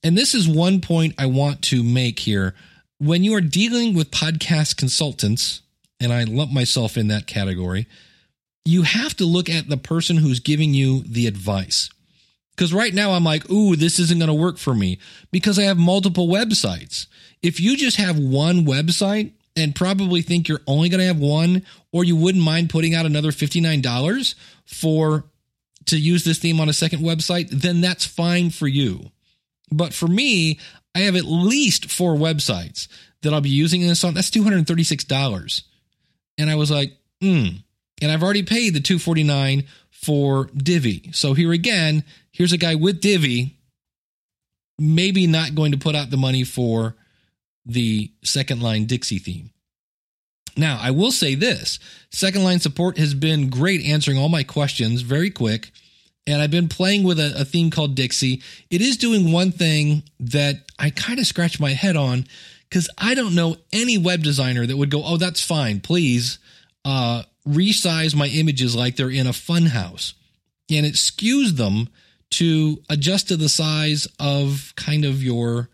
and 0.03 0.19
this 0.19 0.35
is 0.35 0.49
one 0.49 0.81
point 0.81 1.15
I 1.17 1.27
want 1.27 1.63
to 1.63 1.83
make 1.83 2.19
here. 2.19 2.55
When 2.99 3.23
you 3.23 3.35
are 3.35 3.41
dealing 3.41 3.95
with 3.95 4.11
podcast 4.11 4.77
consultants, 4.77 5.63
and 6.01 6.13
I 6.13 6.25
lump 6.25 6.51
myself 6.51 6.97
in 6.97 7.09
that 7.09 7.29
category, 7.29 7.87
you 8.65 8.83
have 8.83 9.17
to 9.17 9.25
look 9.25 9.49
at 9.49 9.69
the 9.69 9.77
person 9.77 10.17
who's 10.17 10.41
giving 10.41 10.75
you 10.75 11.03
the 11.03 11.29
advice. 11.29 11.91
Because 12.55 12.75
right 12.75 12.93
now 12.93 13.13
I'm 13.13 13.25
like, 13.25 13.51
ooh, 13.51 13.77
this 13.77 13.99
isn't 13.99 14.19
going 14.19 14.29
to 14.29 14.35
work 14.35 14.59
for 14.59 14.75
me 14.75 14.99
because 15.31 15.59
I 15.59 15.63
have 15.63 15.79
multiple 15.79 16.29
websites. 16.29 17.07
If 17.43 17.61
you 17.61 17.77
just 17.77 17.97
have 17.97 18.19
one 18.19 18.67
website 18.67 19.33
and 19.57 19.75
probably 19.75 20.23
think 20.23 20.49
you're 20.49 20.61
only 20.67 20.89
going 20.89 21.01
to 21.01 21.07
have 21.07 21.19
one, 21.19 21.65
or 21.93 22.05
you 22.05 22.17
wouldn't 22.17 22.45
mind 22.45 22.71
putting 22.71 22.95
out 22.95 23.07
another 23.07 23.31
$59 23.31 24.35
for 24.65 25.25
to 25.87 25.99
use 25.99 26.25
this 26.25 26.39
theme 26.39 26.61
on 26.61 26.69
a 26.69 26.73
second 26.73 27.01
website, 27.01 27.49
then 27.51 27.81
that's 27.81 28.07
fine 28.07 28.51
for 28.51 28.67
you. 28.67 29.11
But 29.71 29.95
for 29.95 30.07
me, 30.07 30.59
I 30.95 31.01
have 31.01 31.17
at 31.17 31.25
least 31.25 31.91
four 31.91 32.15
websites 32.15 32.89
that 33.23 33.33
I'll 33.33 33.41
be 33.41 33.51
using 33.51 33.81
this 33.83 34.05
on. 34.05 34.15
That's 34.15 34.31
$236. 34.31 35.63
And 36.39 36.51
I 36.51 36.55
was 36.55 36.71
like, 36.71 36.93
hmm. 37.21 37.47
And 38.01 38.11
I've 38.11 38.23
already 38.23 38.43
paid 38.43 38.75
the 38.75 38.81
249 38.81 39.65
for 39.91 40.47
Divi. 40.57 41.11
So 41.13 41.35
here 41.35 41.53
again, 41.53 42.05
here's 42.33 42.53
a 42.53 42.59
guy 42.59 42.75
with 42.75 43.01
Divi, 43.01 43.57
maybe 44.79 45.27
not 45.27 45.55
going 45.55 45.73
to 45.73 45.79
put 45.79 45.95
out 45.95 46.11
the 46.11 46.17
money 46.17 46.45
for 46.45 46.97
the 47.65 48.11
second 48.25 48.63
line 48.63 48.87
Dixie 48.87 49.19
theme. 49.19 49.51
Now, 50.57 50.79
I 50.81 50.91
will 50.91 51.13
say 51.13 51.35
this 51.35 51.79
second 52.11 52.45
line 52.45 52.61
support 52.61 52.99
has 52.99 53.15
been 53.15 53.49
great 53.49 53.85
answering 53.85 54.19
all 54.19 54.29
my 54.29 54.43
questions 54.43 55.03
very 55.03 55.31
quick 55.31 55.71
and 56.27 56.41
I've 56.41 56.51
been 56.51 56.69
playing 56.69 57.03
with 57.03 57.19
a, 57.19 57.41
a, 57.41 57.45
theme 57.45 57.71
called 57.71 57.95
Dixie. 57.95 58.43
It 58.71 58.81
is 58.81 58.97
doing 58.97 59.33
one 59.33 59.53
thing 59.53 60.05
that 60.21 60.71
I 60.79 60.91
kind 60.91 61.19
of 61.19 61.27
scratch 61.27 61.59
my 61.59 61.71
head 61.71 61.97
on 61.97 62.27
because 62.69 62.89
I 62.97 63.15
don't 63.15 63.35
know 63.35 63.57
any 63.73 63.99
web 63.99 64.23
designer 64.23 64.67
that 64.67 64.77
would 64.77 64.91
go, 64.91 65.03
"Oh, 65.05 65.17
that's 65.17 65.45
fine. 65.45 65.81
Please 65.81 66.39
uh, 66.85 67.25
resize 67.47 68.15
my 68.15 68.29
images 68.29 68.77
like 68.77 68.97
they're 68.97 69.11
in 69.11 69.27
a 69.27 69.31
funhouse," 69.31 70.15
and 70.71 70.87
it 70.87 70.95
skews 70.95 71.57
them 71.57 71.89
to 72.33 72.83
adjust 72.89 73.29
to 73.29 73.37
the 73.37 73.49
size 73.49 74.09
of 74.19 74.73
kind 74.77 75.05
of 75.05 75.23
your 75.23 75.69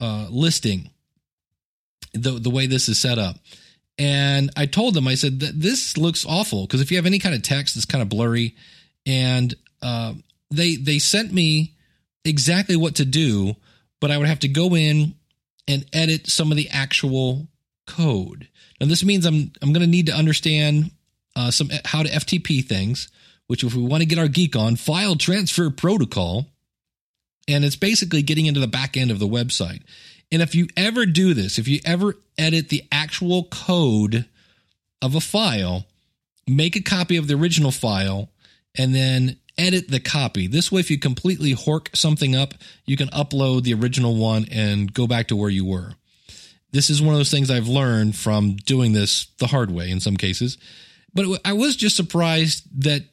uh, 0.00 0.26
listing. 0.30 0.90
The 2.14 2.32
the 2.32 2.50
way 2.50 2.66
this 2.66 2.88
is 2.88 2.98
set 2.98 3.18
up. 3.18 3.36
And 3.98 4.50
I 4.56 4.66
told 4.66 4.94
them, 4.94 5.06
I 5.06 5.14
said 5.14 5.40
this 5.40 5.96
looks 5.96 6.26
awful 6.26 6.66
because 6.66 6.80
if 6.80 6.90
you 6.90 6.96
have 6.98 7.06
any 7.06 7.18
kind 7.18 7.34
of 7.34 7.42
text 7.42 7.76
it's 7.76 7.84
kind 7.84 8.02
of 8.02 8.08
blurry, 8.08 8.56
and 9.06 9.54
uh, 9.82 10.14
they 10.50 10.76
they 10.76 10.98
sent 10.98 11.32
me 11.32 11.74
exactly 12.24 12.76
what 12.76 12.96
to 12.96 13.04
do, 13.04 13.54
but 14.00 14.10
I 14.10 14.18
would 14.18 14.26
have 14.28 14.40
to 14.40 14.48
go 14.48 14.74
in 14.74 15.14
and 15.68 15.86
edit 15.92 16.26
some 16.26 16.50
of 16.50 16.56
the 16.56 16.68
actual 16.70 17.48
code. 17.86 18.48
Now 18.80 18.86
this 18.86 19.04
means 19.04 19.24
I'm 19.24 19.52
I'm 19.62 19.72
going 19.72 19.84
to 19.84 19.90
need 19.90 20.06
to 20.06 20.14
understand 20.14 20.90
uh, 21.36 21.50
some 21.50 21.70
how 21.84 22.02
to 22.02 22.08
FTP 22.08 22.64
things, 22.64 23.08
which 23.46 23.64
if 23.64 23.74
we 23.74 23.82
want 23.82 24.02
to 24.02 24.06
get 24.06 24.18
our 24.18 24.28
geek 24.28 24.56
on 24.56 24.76
file 24.76 25.16
transfer 25.16 25.70
protocol, 25.70 26.46
and 27.48 27.64
it's 27.64 27.76
basically 27.76 28.22
getting 28.22 28.46
into 28.46 28.60
the 28.60 28.66
back 28.66 28.96
end 28.96 29.10
of 29.10 29.18
the 29.18 29.26
website. 29.26 29.82
And 30.30 30.40
if 30.40 30.54
you 30.54 30.68
ever 30.76 31.04
do 31.06 31.34
this, 31.34 31.58
if 31.58 31.68
you 31.68 31.80
ever 31.84 32.14
edit 32.38 32.68
the 32.68 32.84
actual 32.90 33.44
code 33.44 34.26
of 35.02 35.14
a 35.14 35.20
file, 35.20 35.86
make 36.46 36.76
a 36.76 36.80
copy 36.82 37.16
of 37.16 37.26
the 37.26 37.34
original 37.34 37.70
file 37.70 38.30
and 38.76 38.94
then 38.94 39.36
edit 39.58 39.90
the 39.90 40.00
copy. 40.00 40.46
This 40.46 40.72
way, 40.72 40.80
if 40.80 40.90
you 40.90 40.98
completely 40.98 41.54
hork 41.54 41.94
something 41.94 42.34
up, 42.34 42.54
you 42.86 42.96
can 42.96 43.08
upload 43.08 43.64
the 43.64 43.74
original 43.74 44.16
one 44.16 44.46
and 44.50 44.92
go 44.92 45.06
back 45.06 45.28
to 45.28 45.36
where 45.36 45.50
you 45.50 45.66
were. 45.66 45.94
This 46.70 46.88
is 46.88 47.02
one 47.02 47.12
of 47.12 47.18
those 47.18 47.30
things 47.30 47.50
I've 47.50 47.68
learned 47.68 48.16
from 48.16 48.56
doing 48.56 48.94
this 48.94 49.26
the 49.38 49.46
hard 49.46 49.70
way 49.70 49.90
in 49.90 50.00
some 50.00 50.16
cases. 50.16 50.56
But 51.12 51.26
I 51.44 51.52
was 51.52 51.76
just 51.76 51.96
surprised 51.96 52.64
that 52.82 53.04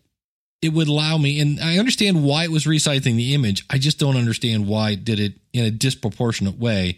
it 0.61 0.73
would 0.73 0.87
allow 0.87 1.17
me, 1.17 1.39
and 1.39 1.59
I 1.59 1.77
understand 1.77 2.23
why 2.23 2.43
it 2.43 2.51
was 2.51 2.65
resizing 2.65 3.15
the 3.15 3.33
image. 3.33 3.65
I 3.69 3.77
just 3.77 3.97
don't 3.97 4.17
understand 4.17 4.67
why 4.67 4.91
it 4.91 5.05
did 5.05 5.19
it 5.19 5.33
in 5.53 5.63
a 5.65 5.71
disproportionate 5.71 6.59
way. 6.59 6.97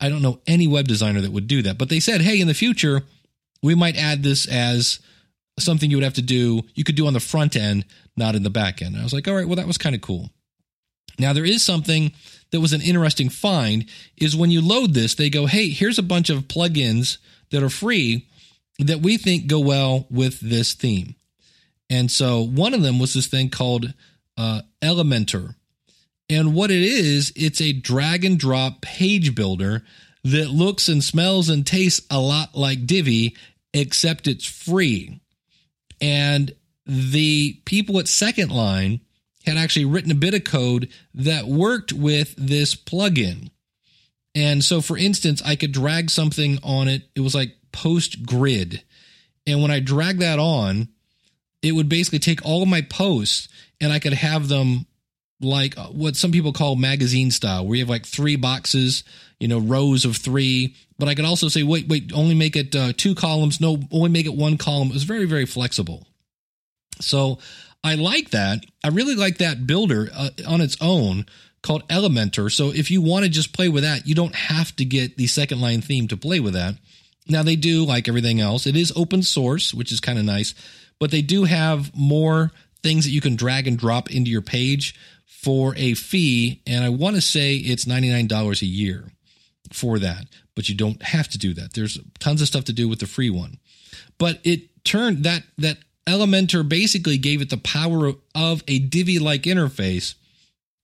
I 0.00 0.08
don't 0.08 0.22
know 0.22 0.40
any 0.46 0.66
web 0.66 0.88
designer 0.88 1.20
that 1.20 1.32
would 1.32 1.46
do 1.46 1.62
that. 1.62 1.78
But 1.78 1.88
they 1.88 2.00
said, 2.00 2.22
hey, 2.22 2.40
in 2.40 2.48
the 2.48 2.54
future, 2.54 3.02
we 3.62 3.74
might 3.74 3.96
add 3.96 4.22
this 4.22 4.46
as 4.46 4.98
something 5.58 5.90
you 5.90 5.96
would 5.96 6.04
have 6.04 6.14
to 6.14 6.22
do, 6.22 6.62
you 6.74 6.84
could 6.84 6.96
do 6.96 7.06
on 7.06 7.12
the 7.12 7.20
front 7.20 7.54
end, 7.56 7.84
not 8.16 8.34
in 8.34 8.42
the 8.42 8.50
back 8.50 8.80
end. 8.80 8.94
And 8.94 9.02
I 9.02 9.04
was 9.04 9.12
like, 9.12 9.28
all 9.28 9.34
right, 9.34 9.46
well, 9.46 9.56
that 9.56 9.66
was 9.66 9.78
kind 9.78 9.94
of 9.94 10.00
cool. 10.00 10.30
Now, 11.18 11.34
there 11.34 11.44
is 11.44 11.62
something 11.62 12.12
that 12.50 12.60
was 12.60 12.72
an 12.72 12.80
interesting 12.80 13.28
find 13.28 13.84
is 14.16 14.34
when 14.34 14.50
you 14.50 14.62
load 14.62 14.94
this, 14.94 15.14
they 15.14 15.30
go, 15.30 15.46
hey, 15.46 15.68
here's 15.68 15.98
a 15.98 16.02
bunch 16.02 16.30
of 16.30 16.48
plugins 16.48 17.18
that 17.50 17.62
are 17.62 17.68
free 17.68 18.26
that 18.78 19.00
we 19.00 19.18
think 19.18 19.46
go 19.46 19.60
well 19.60 20.06
with 20.10 20.40
this 20.40 20.72
theme. 20.72 21.14
And 21.92 22.10
so 22.10 22.40
one 22.42 22.72
of 22.72 22.80
them 22.80 22.98
was 22.98 23.12
this 23.12 23.26
thing 23.26 23.50
called 23.50 23.92
uh, 24.38 24.62
Elementor. 24.80 25.56
And 26.30 26.54
what 26.54 26.70
it 26.70 26.82
is, 26.82 27.34
it's 27.36 27.60
a 27.60 27.74
drag 27.74 28.24
and 28.24 28.38
drop 28.38 28.80
page 28.80 29.34
builder 29.34 29.82
that 30.24 30.48
looks 30.48 30.88
and 30.88 31.04
smells 31.04 31.50
and 31.50 31.66
tastes 31.66 32.06
a 32.10 32.18
lot 32.18 32.54
like 32.54 32.86
Divi, 32.86 33.36
except 33.74 34.26
it's 34.26 34.46
free. 34.46 35.20
And 36.00 36.54
the 36.86 37.60
people 37.66 37.98
at 37.98 38.08
Second 38.08 38.50
Line 38.50 39.02
had 39.44 39.58
actually 39.58 39.84
written 39.84 40.12
a 40.12 40.14
bit 40.14 40.32
of 40.32 40.44
code 40.44 40.88
that 41.12 41.44
worked 41.44 41.92
with 41.92 42.34
this 42.38 42.74
plugin. 42.74 43.50
And 44.34 44.64
so, 44.64 44.80
for 44.80 44.96
instance, 44.96 45.42
I 45.44 45.56
could 45.56 45.72
drag 45.72 46.08
something 46.08 46.58
on 46.62 46.88
it. 46.88 47.02
It 47.14 47.20
was 47.20 47.34
like 47.34 47.54
post 47.70 48.24
grid. 48.24 48.82
And 49.46 49.60
when 49.60 49.70
I 49.70 49.80
drag 49.80 50.20
that 50.20 50.38
on, 50.38 50.88
it 51.62 51.72
would 51.72 51.88
basically 51.88 52.18
take 52.18 52.44
all 52.44 52.62
of 52.62 52.68
my 52.68 52.82
posts 52.82 53.48
and 53.80 53.92
I 53.92 53.98
could 53.98 54.12
have 54.12 54.48
them 54.48 54.86
like 55.40 55.74
what 55.90 56.16
some 56.16 56.32
people 56.32 56.52
call 56.52 56.76
magazine 56.76 57.30
style, 57.30 57.66
where 57.66 57.76
you 57.76 57.82
have 57.82 57.90
like 57.90 58.06
three 58.06 58.36
boxes, 58.36 59.04
you 59.40 59.48
know, 59.48 59.58
rows 59.58 60.04
of 60.04 60.16
three. 60.16 60.76
But 60.98 61.08
I 61.08 61.14
could 61.14 61.24
also 61.24 61.48
say, 61.48 61.62
wait, 61.62 61.88
wait, 61.88 62.12
only 62.14 62.34
make 62.34 62.54
it 62.54 62.74
uh, 62.76 62.92
two 62.96 63.14
columns. 63.14 63.60
No, 63.60 63.78
only 63.90 64.08
make 64.08 64.26
it 64.26 64.34
one 64.34 64.56
column. 64.56 64.88
It 64.88 64.94
was 64.94 65.02
very, 65.02 65.24
very 65.24 65.46
flexible. 65.46 66.06
So 67.00 67.38
I 67.82 67.96
like 67.96 68.30
that. 68.30 68.64
I 68.84 68.88
really 68.88 69.16
like 69.16 69.38
that 69.38 69.66
builder 69.66 70.10
uh, 70.14 70.30
on 70.46 70.60
its 70.60 70.76
own 70.80 71.26
called 71.62 71.88
Elementor. 71.88 72.52
So 72.52 72.72
if 72.72 72.90
you 72.90 73.02
want 73.02 73.24
to 73.24 73.30
just 73.30 73.52
play 73.52 73.68
with 73.68 73.82
that, 73.82 74.06
you 74.06 74.14
don't 74.14 74.34
have 74.34 74.74
to 74.76 74.84
get 74.84 75.16
the 75.16 75.26
second 75.26 75.60
line 75.60 75.80
theme 75.80 76.08
to 76.08 76.16
play 76.16 76.40
with 76.40 76.54
that. 76.54 76.76
Now 77.28 77.42
they 77.42 77.56
do 77.56 77.84
like 77.84 78.08
everything 78.08 78.40
else. 78.40 78.66
It 78.66 78.76
is 78.76 78.92
open 78.96 79.22
source, 79.22 79.72
which 79.72 79.92
is 79.92 80.00
kind 80.00 80.18
of 80.18 80.24
nice, 80.24 80.54
but 81.02 81.10
they 81.10 81.20
do 81.20 81.42
have 81.42 81.92
more 81.96 82.52
things 82.84 83.04
that 83.04 83.10
you 83.10 83.20
can 83.20 83.34
drag 83.34 83.66
and 83.66 83.76
drop 83.76 84.08
into 84.12 84.30
your 84.30 84.40
page 84.40 84.94
for 85.26 85.74
a 85.76 85.94
fee. 85.94 86.62
And 86.64 86.84
I 86.84 86.90
want 86.90 87.16
to 87.16 87.20
say 87.20 87.56
it's 87.56 87.86
$99 87.86 88.62
a 88.62 88.66
year 88.66 89.10
for 89.72 89.98
that, 89.98 90.26
but 90.54 90.68
you 90.68 90.76
don't 90.76 91.02
have 91.02 91.26
to 91.30 91.38
do 91.38 91.54
that. 91.54 91.72
There's 91.72 91.98
tons 92.20 92.40
of 92.40 92.46
stuff 92.46 92.66
to 92.66 92.72
do 92.72 92.88
with 92.88 93.00
the 93.00 93.08
free 93.08 93.30
one. 93.30 93.58
But 94.16 94.38
it 94.44 94.84
turned 94.84 95.24
that 95.24 95.42
that 95.58 95.78
Elementor 96.06 96.68
basically 96.68 97.18
gave 97.18 97.42
it 97.42 97.50
the 97.50 97.56
power 97.56 98.12
of 98.36 98.62
a 98.68 98.78
Divi 98.78 99.18
like 99.18 99.42
interface 99.42 100.14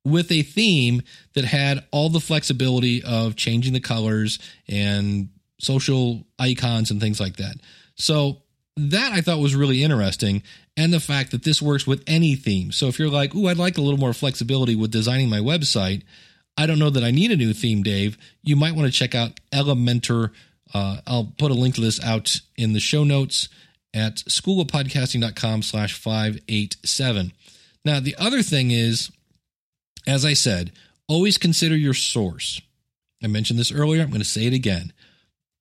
with 0.04 0.32
a 0.32 0.42
theme 0.42 1.02
that 1.34 1.44
had 1.44 1.84
all 1.92 2.08
the 2.08 2.18
flexibility 2.18 3.04
of 3.04 3.36
changing 3.36 3.72
the 3.72 3.78
colors 3.78 4.40
and 4.66 5.28
social 5.60 6.26
icons 6.40 6.90
and 6.90 7.00
things 7.00 7.20
like 7.20 7.36
that. 7.36 7.54
So 7.94 8.42
that 8.78 9.12
I 9.12 9.20
thought 9.20 9.40
was 9.40 9.56
really 9.56 9.82
interesting. 9.82 10.42
And 10.76 10.92
the 10.92 11.00
fact 11.00 11.32
that 11.32 11.42
this 11.42 11.60
works 11.60 11.86
with 11.86 12.04
any 12.06 12.36
theme. 12.36 12.70
So 12.70 12.86
if 12.86 12.98
you're 12.98 13.10
like, 13.10 13.34
ooh, 13.34 13.48
I'd 13.48 13.56
like 13.56 13.78
a 13.78 13.82
little 13.82 13.98
more 13.98 14.12
flexibility 14.12 14.76
with 14.76 14.92
designing 14.92 15.28
my 15.28 15.40
website, 15.40 16.02
I 16.56 16.66
don't 16.66 16.78
know 16.78 16.90
that 16.90 17.04
I 17.04 17.10
need 17.10 17.30
a 17.30 17.36
new 17.36 17.52
theme, 17.52 17.82
Dave. 17.82 18.16
You 18.42 18.56
might 18.56 18.74
want 18.74 18.86
to 18.86 18.96
check 18.96 19.14
out 19.14 19.40
Elementor. 19.52 20.32
Uh, 20.72 21.00
I'll 21.06 21.32
put 21.38 21.50
a 21.50 21.54
link 21.54 21.74
to 21.76 21.80
this 21.80 22.02
out 22.02 22.40
in 22.56 22.72
the 22.72 22.80
show 22.80 23.04
notes 23.04 23.48
at 23.94 24.16
schoolofpodcasting.com 24.16 25.62
slash 25.62 25.94
587. 25.94 27.32
Now, 27.84 28.00
the 28.00 28.16
other 28.18 28.42
thing 28.42 28.70
is, 28.70 29.10
as 30.06 30.24
I 30.24 30.34
said, 30.34 30.72
always 31.08 31.38
consider 31.38 31.76
your 31.76 31.94
source. 31.94 32.60
I 33.22 33.26
mentioned 33.26 33.58
this 33.58 33.72
earlier. 33.72 34.02
I'm 34.02 34.10
going 34.10 34.20
to 34.20 34.24
say 34.24 34.46
it 34.46 34.52
again. 34.52 34.92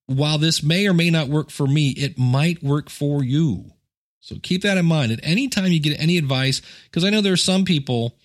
While 0.07 0.37
this 0.37 0.63
may 0.63 0.87
or 0.87 0.93
may 0.93 1.09
not 1.09 1.27
work 1.27 1.49
for 1.49 1.67
me, 1.67 1.89
it 1.89 2.17
might 2.17 2.63
work 2.63 2.89
for 2.89 3.23
you. 3.23 3.71
So 4.19 4.37
keep 4.41 4.63
that 4.63 4.77
in 4.77 4.85
mind. 4.85 5.11
At 5.11 5.19
any 5.23 5.47
time 5.47 5.71
you 5.71 5.79
get 5.79 6.01
any 6.01 6.17
advice, 6.17 6.61
because 6.85 7.03
I 7.05 7.09
know 7.09 7.21
there 7.21 7.33
are 7.33 7.37
some 7.37 7.63
people, 7.65 8.15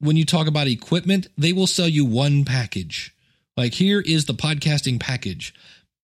when 0.00 0.16
you 0.16 0.24
talk 0.24 0.46
about 0.46 0.66
equipment, 0.66 1.28
they 1.38 1.52
will 1.52 1.66
sell 1.66 1.88
you 1.88 2.04
one 2.04 2.44
package. 2.44 3.14
Like, 3.56 3.74
here 3.74 4.00
is 4.00 4.24
the 4.24 4.34
podcasting 4.34 4.98
package. 4.98 5.54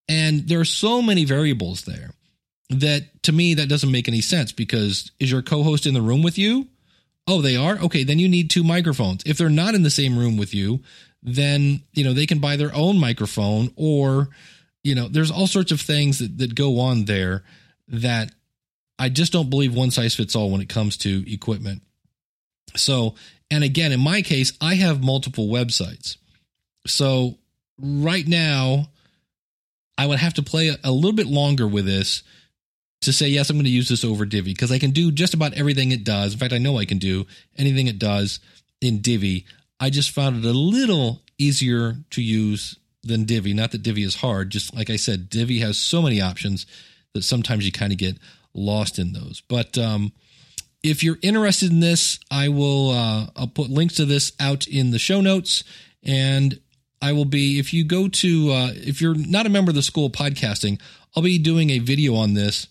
And 0.07 0.47
there 0.47 0.59
are 0.59 0.65
so 0.65 1.01
many 1.01 1.25
variables 1.25 1.83
there 1.83 2.11
that 2.69 3.23
to 3.23 3.31
me 3.31 3.55
that 3.55 3.69
doesn't 3.69 3.91
make 3.91 4.07
any 4.07 4.21
sense 4.21 4.51
because 4.51 5.11
is 5.19 5.31
your 5.31 5.41
co-host 5.41 5.85
in 5.85 5.93
the 5.93 6.01
room 6.01 6.21
with 6.21 6.37
you? 6.37 6.67
Oh, 7.27 7.41
they 7.41 7.55
are? 7.55 7.77
Okay, 7.79 8.03
then 8.03 8.19
you 8.19 8.29
need 8.29 8.49
two 8.49 8.63
microphones. 8.63 9.23
If 9.25 9.37
they're 9.37 9.49
not 9.49 9.75
in 9.75 9.83
the 9.83 9.89
same 9.89 10.17
room 10.17 10.37
with 10.37 10.53
you, 10.53 10.81
then, 11.23 11.81
you 11.93 12.03
know, 12.03 12.13
they 12.13 12.25
can 12.25 12.39
buy 12.39 12.55
their 12.55 12.73
own 12.73 12.97
microphone 12.99 13.71
or, 13.75 14.29
you 14.83 14.95
know, 14.95 15.07
there's 15.07 15.31
all 15.31 15.47
sorts 15.47 15.71
of 15.71 15.81
things 15.81 16.19
that, 16.19 16.37
that 16.37 16.55
go 16.55 16.79
on 16.79 17.05
there 17.05 17.43
that 17.89 18.31
I 18.99 19.09
just 19.09 19.31
don't 19.31 19.49
believe 19.49 19.75
one 19.75 19.91
size 19.91 20.15
fits 20.15 20.35
all 20.35 20.51
when 20.51 20.61
it 20.61 20.69
comes 20.69 20.97
to 20.97 21.31
equipment. 21.31 21.81
So, 22.75 23.15
and 23.49 23.63
again, 23.63 23.91
in 23.91 23.99
my 23.99 24.21
case, 24.21 24.53
I 24.59 24.75
have 24.75 25.03
multiple 25.03 25.47
websites. 25.47 26.17
So 26.85 27.37
right 27.79 28.27
now, 28.27 28.89
I 29.97 30.05
would 30.05 30.19
have 30.19 30.35
to 30.35 30.43
play 30.43 30.69
a, 30.69 30.77
a 30.83 30.91
little 30.91 31.13
bit 31.13 31.27
longer 31.27 31.67
with 31.67 31.85
this 31.85 32.23
to 33.01 33.13
say, 33.13 33.27
yes, 33.27 33.49
I'm 33.49 33.57
going 33.57 33.65
to 33.65 33.69
use 33.69 33.89
this 33.89 34.03
over 34.03 34.25
Divi 34.25 34.51
because 34.53 34.71
I 34.71 34.79
can 34.79 34.91
do 34.91 35.11
just 35.11 35.33
about 35.33 35.53
everything 35.53 35.91
it 35.91 36.03
does. 36.03 36.33
In 36.33 36.39
fact, 36.39 36.53
I 36.53 36.57
know 36.57 36.77
I 36.77 36.85
can 36.85 36.97
do 36.97 37.25
anything 37.57 37.87
it 37.87 37.99
does 37.99 38.39
in 38.81 39.01
Divi. 39.01 39.45
I 39.79 39.89
just 39.89 40.11
found 40.11 40.43
it 40.43 40.47
a 40.47 40.51
little 40.51 41.21
easier 41.37 41.95
to 42.11 42.21
use 42.21 42.77
than 43.07 43.25
Divi. 43.25 43.53
Not 43.53 43.71
that 43.71 43.83
Divi 43.83 44.03
is 44.03 44.15
hard, 44.15 44.49
just 44.49 44.75
like 44.75 44.89
I 44.89 44.95
said, 44.95 45.29
Divi 45.29 45.59
has 45.59 45.77
so 45.77 46.01
many 46.01 46.21
options 46.21 46.65
that 47.13 47.23
sometimes 47.23 47.65
you 47.65 47.71
kind 47.71 47.91
of 47.91 47.97
get 47.97 48.17
lost 48.53 48.99
in 48.99 49.13
those. 49.13 49.41
But 49.47 49.77
um, 49.77 50.11
if 50.83 51.03
you're 51.03 51.19
interested 51.21 51.71
in 51.71 51.79
this, 51.79 52.19
I 52.29 52.49
will 52.49 52.91
uh, 52.91 53.27
I'll 53.35 53.47
put 53.47 53.69
links 53.69 53.95
to 53.95 54.05
this 54.05 54.33
out 54.39 54.67
in 54.67 54.91
the 54.91 54.99
show 54.99 55.21
notes, 55.21 55.63
and 56.03 56.59
I 57.01 57.13
will 57.13 57.25
be 57.25 57.59
if 57.59 57.73
you 57.73 57.83
go 57.83 58.07
to 58.07 58.51
uh, 58.51 58.71
if 58.73 59.01
you're 59.01 59.15
not 59.15 59.45
a 59.45 59.49
member 59.49 59.71
of 59.71 59.75
the 59.75 59.81
School 59.81 60.07
of 60.07 60.11
Podcasting, 60.11 60.79
I'll 61.15 61.23
be 61.23 61.39
doing 61.39 61.71
a 61.71 61.79
video 61.79 62.15
on 62.15 62.33
this 62.33 62.67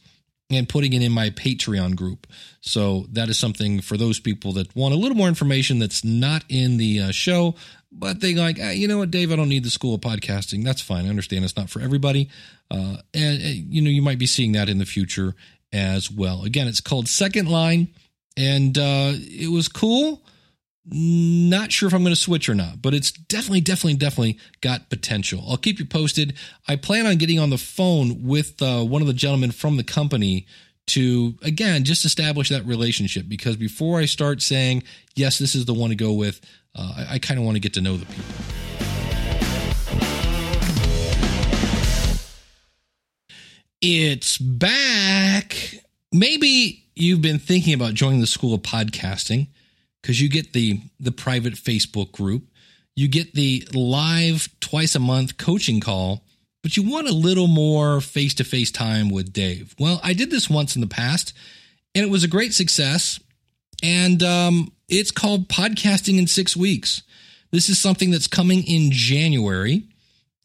and 0.50 0.68
putting 0.68 0.92
it 0.92 1.02
in 1.02 1.12
my 1.12 1.30
Patreon 1.30 1.96
group. 1.96 2.26
So 2.60 3.06
that 3.10 3.28
is 3.28 3.38
something 3.38 3.80
for 3.80 3.96
those 3.96 4.20
people 4.20 4.52
that 4.52 4.74
want 4.76 4.94
a 4.94 4.96
little 4.96 5.16
more 5.16 5.28
information 5.28 5.78
that's 5.78 6.04
not 6.04 6.44
in 6.48 6.76
the 6.76 7.00
uh, 7.00 7.10
show, 7.10 7.56
but 7.92 8.20
they 8.20 8.34
like, 8.34 8.58
ah, 8.62 8.70
you 8.70 8.88
know 8.88 8.98
what, 8.98 9.10
Dave, 9.10 9.32
I 9.32 9.36
don't 9.36 9.48
need 9.48 9.64
the 9.64 9.70
school 9.70 9.94
of 9.94 10.00
podcasting. 10.00 10.64
That's 10.64 10.80
fine. 10.80 11.06
I 11.06 11.08
understand 11.08 11.44
it's 11.44 11.56
not 11.56 11.70
for 11.70 11.80
everybody. 11.80 12.28
Uh, 12.70 12.96
and, 13.14 13.42
uh, 13.42 13.46
you 13.48 13.80
know, 13.80 13.90
you 13.90 14.02
might 14.02 14.18
be 14.18 14.26
seeing 14.26 14.52
that 14.52 14.68
in 14.68 14.78
the 14.78 14.84
future 14.84 15.34
as 15.72 16.10
well. 16.10 16.44
Again, 16.44 16.68
it's 16.68 16.80
called 16.80 17.08
Second 17.08 17.48
Line, 17.48 17.88
and 18.36 18.76
uh, 18.76 19.12
it 19.14 19.50
was 19.50 19.68
cool. 19.68 20.22
Not 20.88 21.72
sure 21.72 21.88
if 21.88 21.94
I'm 21.94 22.02
going 22.02 22.14
to 22.14 22.20
switch 22.20 22.48
or 22.48 22.54
not, 22.54 22.80
but 22.80 22.94
it's 22.94 23.10
definitely, 23.10 23.60
definitely, 23.60 23.94
definitely 23.94 24.38
got 24.60 24.88
potential. 24.88 25.44
I'll 25.48 25.56
keep 25.56 25.80
you 25.80 25.84
posted. 25.84 26.34
I 26.68 26.76
plan 26.76 27.06
on 27.06 27.16
getting 27.16 27.40
on 27.40 27.50
the 27.50 27.58
phone 27.58 28.22
with 28.22 28.62
uh, 28.62 28.84
one 28.84 29.02
of 29.02 29.08
the 29.08 29.14
gentlemen 29.14 29.50
from 29.50 29.78
the 29.78 29.84
company 29.84 30.46
to, 30.88 31.34
again, 31.42 31.84
just 31.84 32.04
establish 32.04 32.48
that 32.50 32.64
relationship 32.64 33.26
because 33.28 33.56
before 33.56 33.98
I 33.98 34.04
start 34.04 34.42
saying, 34.42 34.82
yes, 35.14 35.38
this 35.38 35.54
is 35.54 35.64
the 35.64 35.74
one 35.74 35.90
to 35.90 35.96
go 35.96 36.12
with, 36.12 36.40
uh, 36.74 36.94
I, 36.96 37.14
I 37.14 37.18
kind 37.18 37.38
of 37.38 37.44
want 37.44 37.56
to 37.56 37.60
get 37.60 37.74
to 37.74 37.80
know 37.80 37.96
the 37.96 38.06
people. 38.06 38.24
It's 43.82 44.38
back. 44.38 45.54
Maybe 46.12 46.84
you've 46.94 47.22
been 47.22 47.38
thinking 47.38 47.74
about 47.74 47.94
joining 47.94 48.20
the 48.20 48.26
School 48.26 48.54
of 48.54 48.62
Podcasting 48.62 49.48
because 50.00 50.20
you 50.20 50.28
get 50.28 50.52
the 50.52 50.80
the 50.98 51.12
private 51.12 51.54
Facebook 51.54 52.12
group, 52.12 52.44
you 52.94 53.06
get 53.06 53.34
the 53.34 53.66
live 53.74 54.48
twice 54.60 54.94
a 54.94 54.98
month 54.98 55.36
coaching 55.36 55.80
call, 55.80 56.24
but 56.66 56.76
you 56.76 56.82
want 56.82 57.08
a 57.08 57.12
little 57.12 57.46
more 57.46 58.00
face 58.00 58.34
to 58.34 58.42
face 58.42 58.72
time 58.72 59.08
with 59.08 59.32
Dave. 59.32 59.76
Well, 59.78 60.00
I 60.02 60.14
did 60.14 60.32
this 60.32 60.50
once 60.50 60.74
in 60.74 60.80
the 60.80 60.88
past, 60.88 61.32
and 61.94 62.04
it 62.04 62.10
was 62.10 62.24
a 62.24 62.28
great 62.28 62.54
success. 62.54 63.20
And 63.84 64.20
um, 64.24 64.72
it's 64.88 65.12
called 65.12 65.48
Podcasting 65.48 66.18
in 66.18 66.26
Six 66.26 66.56
Weeks. 66.56 67.02
This 67.52 67.68
is 67.68 67.78
something 67.78 68.10
that's 68.10 68.26
coming 68.26 68.64
in 68.64 68.90
January. 68.90 69.84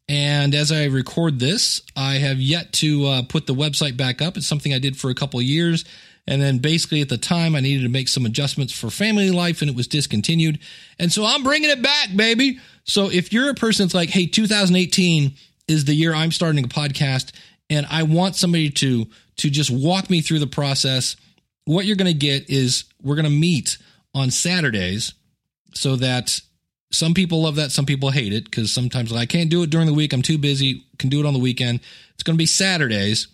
And 0.08 0.54
as 0.54 0.72
I 0.72 0.86
record 0.86 1.40
this, 1.40 1.82
I 1.96 2.20
have 2.20 2.40
yet 2.40 2.72
to 2.74 3.08
uh, 3.08 3.22
put 3.24 3.48
the 3.48 3.56
website 3.56 3.98
back 3.98 4.22
up. 4.22 4.38
It's 4.38 4.46
something 4.46 4.76
I 4.76 4.78
did 4.78 4.98
for 4.98 5.10
a 5.10 5.16
couple 5.16 5.42
years. 5.42 5.86
And 6.28 6.40
then 6.40 6.60
basically 6.60 7.02
at 7.02 7.10
the 7.10 7.18
time, 7.18 7.56
I 7.56 7.62
needed 7.62 7.82
to 7.82 7.90
make 7.90 8.10
some 8.10 8.28
adjustments 8.28 8.74
for 8.74 8.92
family 8.92 9.32
life 9.32 9.62
and 9.62 9.72
it 9.72 9.76
was 9.76 9.88
discontinued. 9.88 10.60
And 11.00 11.12
so 11.12 11.26
I'm 11.26 11.42
bringing 11.42 11.72
it 11.72 11.82
back, 11.82 12.16
baby. 12.16 12.60
So 12.84 13.10
if 13.10 13.34
you're 13.34 13.50
a 13.50 13.56
person 13.56 13.88
that's 13.88 13.96
like, 13.96 14.10
hey, 14.10 14.28
2018 14.28 15.34
is 15.72 15.86
the 15.86 15.94
year 15.94 16.14
I'm 16.14 16.32
starting 16.32 16.64
a 16.64 16.68
podcast 16.68 17.32
and 17.70 17.88
I 17.90 18.04
want 18.04 18.36
somebody 18.36 18.70
to, 18.70 19.08
to 19.38 19.50
just 19.50 19.72
walk 19.72 20.10
me 20.10 20.22
through 20.22 20.40
the 20.40 20.48
process, 20.48 21.16
what 21.66 21.86
you're 21.86 21.96
going 21.96 22.12
to 22.12 22.18
get 22.18 22.50
is 22.50 22.84
we're 23.02 23.16
going 23.16 23.26
to 23.26 23.32
meet 23.32 23.78
on 24.14 24.30
Saturdays 24.30 25.14
so 25.74 25.96
that 25.96 26.40
some 26.92 27.14
people 27.14 27.44
love 27.44 27.56
that. 27.56 27.72
Some 27.72 27.86
people 27.86 28.12
hate 28.12 28.34
it 28.34 28.44
because 28.44 28.72
sometimes 28.72 29.12
like, 29.12 29.22
I 29.22 29.26
can't 29.26 29.50
do 29.50 29.64
it 29.64 29.70
during 29.70 29.88
the 29.88 29.94
week. 29.94 30.12
I'm 30.12 30.22
too 30.22 30.38
busy. 30.38 30.84
Can 31.00 31.10
do 31.10 31.22
it 31.22 31.26
on 31.26 31.34
the 31.34 31.40
weekend. 31.40 31.80
It's 32.14 32.24
going 32.24 32.36
to 32.36 32.42
be 32.42 32.46
Saturdays 32.46 33.30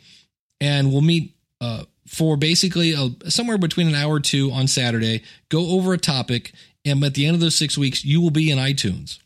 and 0.62 0.92
we'll 0.92 1.02
meet, 1.02 1.36
uh, 1.60 1.84
for 2.08 2.38
basically 2.38 2.94
a, 2.94 3.10
somewhere 3.30 3.58
between 3.58 3.88
an 3.88 3.96
hour 3.96 4.14
or 4.14 4.20
two 4.20 4.52
on 4.52 4.68
Saturday, 4.68 5.24
go 5.50 5.72
over 5.72 5.94
a 5.94 5.98
topic, 5.98 6.54
and 6.86 7.04
at 7.04 7.16
the 7.16 7.26
end 7.26 7.36
of 7.36 7.42
those 7.42 7.56
six 7.56 7.78
weeks, 7.78 8.06
you 8.06 8.22
will 8.22 8.32
be 8.32 8.50
in 8.50 8.58
iTunes. 8.58 9.20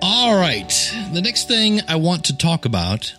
All 0.00 0.36
right. 0.36 0.70
The 1.12 1.22
next 1.22 1.48
thing 1.48 1.80
I 1.88 1.96
want 1.96 2.26
to 2.26 2.36
talk 2.38 2.66
about 2.66 3.12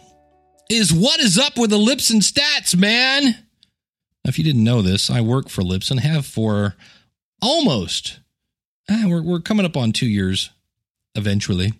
is 0.69 0.93
what 0.93 1.19
is 1.19 1.37
up 1.37 1.57
with 1.57 1.71
the 1.71 1.77
Libsyn 1.77 2.21
stats, 2.21 2.73
man. 2.73 3.23
Now, 3.25 4.29
if 4.29 4.37
you 4.37 4.45
didn't 4.45 4.63
know 4.63 4.81
this, 4.81 5.09
I 5.09 5.19
work 5.19 5.49
for 5.49 5.61
Libsyn, 5.61 5.99
have 5.99 6.25
for 6.25 6.77
almost, 7.41 8.19
eh, 8.89 9.05
we're, 9.07 9.21
we're 9.21 9.39
coming 9.39 9.65
up 9.65 9.77
on 9.77 9.91
two 9.91 10.07
years 10.07 10.49
eventually. 11.15 11.73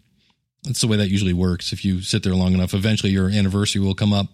That's 0.64 0.82
the 0.82 0.88
way 0.88 0.98
that 0.98 1.10
usually 1.10 1.34
works. 1.34 1.72
If 1.72 1.86
you 1.86 2.02
sit 2.02 2.24
there 2.24 2.36
long 2.36 2.54
enough, 2.54 2.74
eventually 2.74 3.12
your 3.12 3.30
anniversary 3.30 3.82
will 3.82 3.96
come 3.96 4.14
up. 4.14 4.28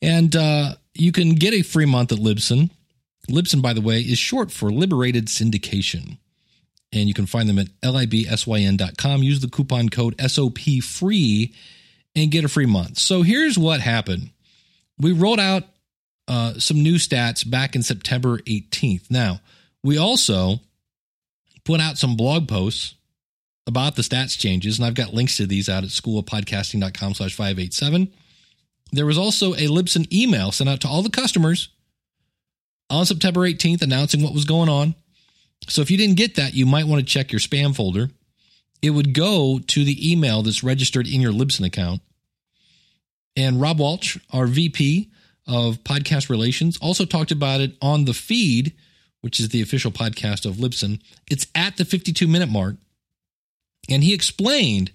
And 0.00 0.34
uh, 0.34 0.76
you 0.94 1.12
can 1.12 1.34
get 1.34 1.54
a 1.54 1.62
free 1.62 1.86
month 1.86 2.12
at 2.12 2.18
Libsyn. 2.18 2.70
Libsyn, 3.28 3.60
by 3.60 3.72
the 3.72 3.80
way, 3.80 4.00
is 4.00 4.18
short 4.18 4.50
for 4.50 4.70
Liberated 4.70 5.26
Syndication. 5.26 6.18
And 6.92 7.08
you 7.08 7.14
can 7.14 7.26
find 7.26 7.48
them 7.48 7.58
at 7.58 7.68
libsyn.com. 7.82 9.22
Use 9.22 9.40
the 9.40 9.50
coupon 9.50 9.90
code 9.90 10.14
SOP 10.26 10.58
free 10.82 11.54
and 12.14 12.30
get 12.30 12.44
a 12.44 12.48
free 12.48 12.66
month. 12.66 12.98
So 12.98 13.22
here's 13.22 13.58
what 13.58 13.80
happened 13.80 14.30
we 14.98 15.12
rolled 15.12 15.40
out 15.40 15.64
uh, 16.26 16.54
some 16.58 16.82
new 16.82 16.94
stats 16.94 17.48
back 17.48 17.74
in 17.76 17.82
September 17.82 18.38
18th. 18.38 19.10
Now, 19.10 19.40
we 19.82 19.98
also 19.98 20.60
put 21.64 21.80
out 21.80 21.98
some 21.98 22.16
blog 22.16 22.48
posts 22.48 22.94
about 23.66 23.96
the 23.96 24.02
stats 24.02 24.38
changes, 24.38 24.78
and 24.78 24.86
I've 24.86 24.94
got 24.94 25.12
links 25.12 25.36
to 25.36 25.46
these 25.46 25.68
out 25.68 25.84
at 25.84 25.90
schoolofpodcasting.com 25.90 27.14
slash 27.14 27.34
587. 27.34 28.12
There 28.92 29.06
was 29.06 29.18
also 29.18 29.52
a 29.52 29.66
Libsyn 29.66 30.10
email 30.12 30.50
sent 30.50 30.70
out 30.70 30.80
to 30.80 30.88
all 30.88 31.02
the 31.02 31.10
customers 31.10 31.68
on 32.88 33.04
September 33.04 33.40
18th 33.40 33.82
announcing 33.82 34.22
what 34.22 34.32
was 34.32 34.46
going 34.46 34.70
on. 34.70 34.94
So 35.68 35.82
if 35.82 35.90
you 35.90 35.98
didn't 35.98 36.16
get 36.16 36.36
that, 36.36 36.54
you 36.54 36.64
might 36.64 36.86
want 36.86 37.00
to 37.00 37.06
check 37.06 37.32
your 37.32 37.40
spam 37.40 37.76
folder. 37.76 38.08
It 38.80 38.90
would 38.90 39.12
go 39.12 39.58
to 39.58 39.84
the 39.84 40.12
email 40.12 40.42
that's 40.42 40.64
registered 40.64 41.06
in 41.06 41.20
your 41.20 41.32
Libsyn 41.32 41.66
account. 41.66 42.00
And 43.36 43.60
Rob 43.60 43.78
Walsh, 43.78 44.16
our 44.32 44.46
VP 44.46 45.10
of 45.46 45.82
podcast 45.84 46.30
relations, 46.30 46.78
also 46.78 47.04
talked 47.04 47.30
about 47.30 47.60
it 47.60 47.76
on 47.82 48.04
the 48.04 48.14
feed, 48.14 48.72
which 49.20 49.40
is 49.40 49.48
the 49.48 49.62
official 49.62 49.90
podcast 49.90 50.46
of 50.46 50.56
Libsyn. 50.56 51.00
It's 51.30 51.46
at 51.54 51.76
the 51.76 51.84
52 51.84 52.26
minute 52.26 52.48
mark. 52.48 52.76
And 53.88 54.04
he 54.04 54.14
explained 54.14 54.90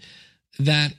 that 0.59 0.93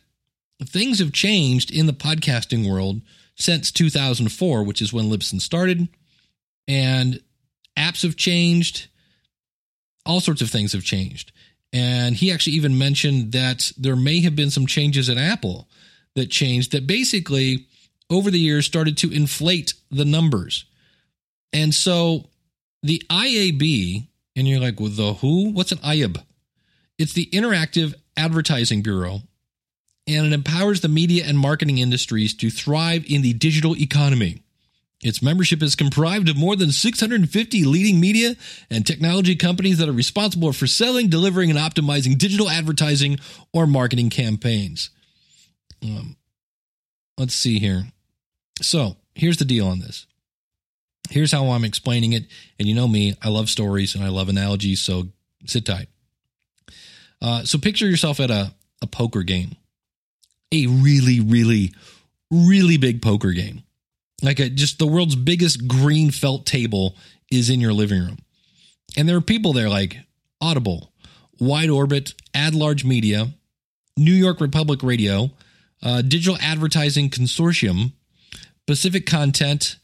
things 0.63 0.99
have 0.99 1.13
changed 1.13 1.71
in 1.71 1.87
the 1.87 1.93
podcasting 1.93 2.69
world 2.69 3.01
since 3.37 3.71
2004, 3.71 4.63
which 4.65 4.83
is 4.83 4.93
when 4.93 5.07
Libsyn 5.07 5.41
started. 5.41 5.89
And 6.67 7.21
apps 7.77 8.03
have 8.03 8.17
changed. 8.17 8.89
All 10.07 10.21
sorts 10.21 10.43
of 10.43 10.51
things 10.51 10.73
have 10.73 10.85
changed. 10.85 11.33
And 11.73 12.15
he 12.15 12.31
actually 12.31 12.55
even 12.55 12.79
mentioned 12.79 13.33
that 13.33 13.73
there 13.77 13.97
may 13.97 14.21
have 14.21 14.37
been 14.37 14.51
some 14.51 14.67
changes 14.67 15.09
at 15.09 15.19
Apple 15.19 15.69
that 16.15 16.31
changed 16.31 16.73
that 16.73 16.87
basically 16.87 17.67
over 18.11 18.31
the 18.31 18.39
years 18.39 18.67
started 18.67 18.97
to 18.99 19.13
inflate 19.13 19.75
the 19.91 20.05
numbers. 20.05 20.67
And 21.53 21.75
so 21.75 22.29
the 22.85 23.03
IAB, 23.11 24.07
and 24.37 24.47
you're 24.47 24.61
like, 24.61 24.79
well, 24.79 24.91
the 24.91 25.15
who? 25.15 25.51
What's 25.51 25.73
an 25.73 25.79
IAB? 25.79 26.23
It's 26.99 27.15
the 27.15 27.27
Interactive 27.33 27.95
Advertising 28.15 28.83
Bureau, 28.83 29.23
and 30.07 30.27
it 30.27 30.33
empowers 30.35 30.83
the 30.83 30.89
media 30.89 31.25
and 31.27 31.39
marketing 31.39 31.79
industries 31.79 32.35
to 32.35 32.51
thrive 32.51 33.05
in 33.09 33.23
the 33.23 33.33
digital 33.33 33.75
economy. 33.75 34.43
Its 35.03 35.23
membership 35.23 35.63
is 35.63 35.75
comprised 35.75 36.29
of 36.29 36.37
more 36.37 36.57
than 36.57 36.71
650 36.71 37.65
leading 37.65 38.01
media 38.01 38.37
and 38.71 38.87
technology 38.87 39.35
companies 39.35 39.79
that 39.79 39.89
are 39.89 39.93
responsible 39.93 40.53
for 40.53 40.67
selling, 40.67 41.09
delivering, 41.09 41.49
and 41.51 41.59
optimizing 41.59 42.19
digital 42.19 42.51
advertising 42.51 43.19
or 43.53 43.67
marketing 43.67 44.11
campaigns. 44.11 44.91
Um, 45.83 46.17
let's 47.17 47.35
see 47.35 47.59
here. 47.59 47.85
So 48.61 48.97
here's 49.15 49.39
the 49.39 49.45
deal 49.47 49.67
on 49.67 49.81
this. 49.81 50.07
Here's 51.11 51.33
how 51.33 51.51
I'm 51.51 51.65
explaining 51.65 52.13
it. 52.13 52.25
And 52.59 52.67
you 52.67 52.75
know 52.75 52.89
me, 52.89 53.15
I 53.23 53.29
love 53.29 53.49
stories 53.49 53.95
and 53.95 54.03
I 54.03 54.09
love 54.09 54.29
analogies, 54.29 54.81
so 54.81 55.09
sit 55.47 55.67
tight. 55.67 55.89
Uh, 57.21 57.45
so 57.45 57.59
picture 57.59 57.87
yourself 57.87 58.21
at 58.21 58.31
a, 58.31 58.53
a 58.83 58.87
poker 58.87 59.23
game, 59.23 59.57
a 60.53 60.67
really, 60.67 61.21
really, 61.21 61.73
really 62.31 62.77
big 62.77 63.03
poker 63.03 63.33
game. 63.33 63.63
Like 64.23 64.41
a, 64.41 64.49
just 64.49 64.79
the 64.79 64.87
world's 64.87 65.17
biggest 65.17 65.69
green 65.69 66.11
felt 66.11 66.47
table 66.47 66.97
is 67.31 67.51
in 67.51 67.61
your 67.61 67.73
living 67.73 68.01
room. 68.01 68.19
And 68.97 69.09
there 69.09 69.17
are 69.17 69.23
people 69.23 69.53
there 69.53 69.69
like 69.69 69.99
Audible, 70.41 70.93
Wide 71.39 71.71
Orbit, 71.71 72.15
Ad 72.35 72.55
Large 72.55 72.85
Media, 72.85 73.29
New 73.97 74.13
York 74.13 74.41
Republic 74.41 74.83
Radio, 74.83 75.31
uh, 75.83 76.03
Digital 76.03 76.39
Advertising 76.41 77.11
Consortium, 77.11 77.93
Pacific 78.67 79.07
Content, 79.07 79.77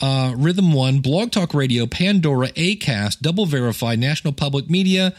uh, 0.00 0.34
Rhythm 0.36 0.72
One, 0.72 1.00
Blog 1.00 1.30
Talk 1.30 1.54
Radio, 1.54 1.86
Pandora, 1.86 2.48
Acast, 2.48 3.20
Double 3.20 3.46
Verify, 3.46 3.94
National 3.96 4.32
Public 4.32 4.68
Media, 4.68 5.14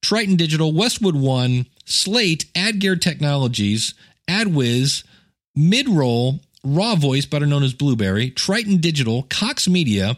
Triton 0.00 0.36
Digital, 0.36 0.72
Westwood 0.72 1.16
One, 1.16 1.66
Slate, 1.84 2.46
AdGear 2.54 3.00
Technologies, 3.00 3.94
AdWiz, 4.28 5.04
Midroll, 5.56 6.40
Raw 6.64 6.94
Voice, 6.94 7.26
better 7.26 7.46
known 7.46 7.62
as 7.62 7.74
Blueberry, 7.74 8.30
Triton 8.30 8.78
Digital, 8.78 9.24
Cox 9.24 9.68
Media, 9.68 10.16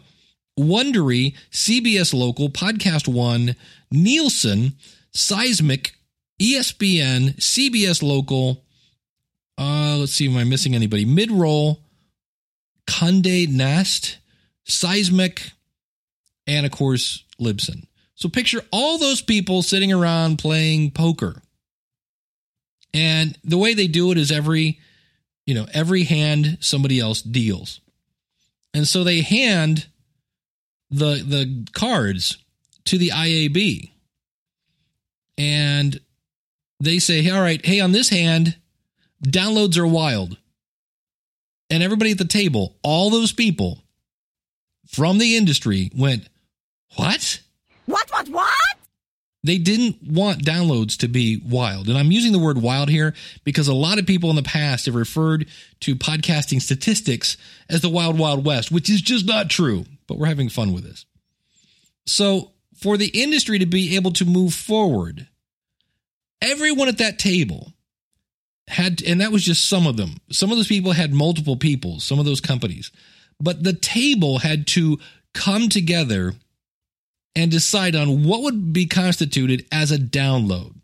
Wondery, 0.58 1.34
CBS 1.50 2.14
Local, 2.14 2.48
Podcast 2.48 3.08
One, 3.08 3.56
Nielsen, 3.90 4.74
Seismic, 5.12 5.94
ESPN, 6.40 7.36
CBS 7.36 8.02
Local. 8.02 8.62
Uh, 9.58 9.96
let's 9.98 10.12
see, 10.12 10.28
am 10.28 10.36
I 10.36 10.44
missing 10.44 10.74
anybody? 10.74 11.04
Midroll, 11.04 11.78
Conde 12.86 13.48
Nast, 13.50 14.18
Seismic, 14.64 15.52
and 16.46 16.66
of 16.66 16.72
course, 16.72 17.24
Libsyn. 17.40 17.86
So 18.14 18.28
picture 18.28 18.62
all 18.70 18.98
those 18.98 19.20
people 19.20 19.62
sitting 19.62 19.92
around 19.92 20.38
playing 20.38 20.92
poker. 20.92 21.42
And 22.92 23.36
the 23.42 23.58
way 23.58 23.74
they 23.74 23.88
do 23.88 24.12
it 24.12 24.18
is 24.18 24.30
every, 24.30 24.78
you 25.46 25.54
know, 25.54 25.66
every 25.74 26.04
hand 26.04 26.58
somebody 26.60 27.00
else 27.00 27.22
deals. 27.22 27.80
And 28.72 28.86
so 28.86 29.02
they 29.04 29.20
hand 29.22 29.86
the 30.90 31.22
the 31.26 31.66
cards 31.72 32.38
to 32.86 32.98
the 32.98 33.10
IAB. 33.10 33.90
And 35.36 36.00
they 36.78 37.00
say, 37.00 37.28
"All 37.30 37.40
right, 37.40 37.64
hey, 37.64 37.80
on 37.80 37.92
this 37.92 38.10
hand, 38.10 38.56
downloads 39.24 39.76
are 39.76 39.86
wild." 39.86 40.36
And 41.74 41.82
everybody 41.82 42.12
at 42.12 42.18
the 42.18 42.24
table, 42.24 42.76
all 42.84 43.10
those 43.10 43.32
people 43.32 43.82
from 44.86 45.18
the 45.18 45.36
industry 45.36 45.90
went, 45.92 46.28
"What?" 46.94 47.40
What, 47.86 48.08
what, 48.12 48.28
what? 48.28 48.78
They 49.42 49.58
didn't 49.58 49.96
want 50.00 50.44
downloads 50.44 50.96
to 50.98 51.08
be 51.08 51.42
wild. 51.44 51.88
And 51.88 51.98
I'm 51.98 52.12
using 52.12 52.30
the 52.30 52.38
word 52.38 52.62
wild 52.62 52.90
here 52.90 53.12
because 53.42 53.66
a 53.66 53.74
lot 53.74 53.98
of 53.98 54.06
people 54.06 54.30
in 54.30 54.36
the 54.36 54.42
past 54.44 54.86
have 54.86 54.94
referred 54.94 55.48
to 55.80 55.96
podcasting 55.96 56.62
statistics 56.62 57.36
as 57.68 57.80
the 57.80 57.88
wild, 57.88 58.20
wild 58.20 58.46
west, 58.46 58.70
which 58.70 58.88
is 58.88 59.02
just 59.02 59.26
not 59.26 59.50
true, 59.50 59.84
but 60.06 60.16
we're 60.16 60.26
having 60.26 60.48
fun 60.48 60.72
with 60.72 60.84
this. 60.84 61.04
So, 62.06 62.52
for 62.76 62.96
the 62.96 63.08
industry 63.08 63.58
to 63.58 63.66
be 63.66 63.96
able 63.96 64.12
to 64.12 64.24
move 64.24 64.54
forward, 64.54 65.26
everyone 66.40 66.86
at 66.86 66.98
that 66.98 67.18
table 67.18 67.73
had, 68.68 69.02
and 69.02 69.20
that 69.20 69.32
was 69.32 69.44
just 69.44 69.68
some 69.68 69.86
of 69.86 69.96
them. 69.96 70.16
Some 70.30 70.50
of 70.50 70.56
those 70.56 70.68
people 70.68 70.92
had 70.92 71.12
multiple 71.12 71.56
people, 71.56 72.00
some 72.00 72.18
of 72.18 72.24
those 72.24 72.40
companies, 72.40 72.90
but 73.40 73.62
the 73.62 73.72
table 73.72 74.38
had 74.38 74.66
to 74.68 74.98
come 75.34 75.68
together 75.68 76.34
and 77.36 77.50
decide 77.50 77.96
on 77.96 78.24
what 78.24 78.42
would 78.42 78.72
be 78.72 78.86
constituted 78.86 79.66
as 79.72 79.90
a 79.90 79.98
download. 79.98 80.74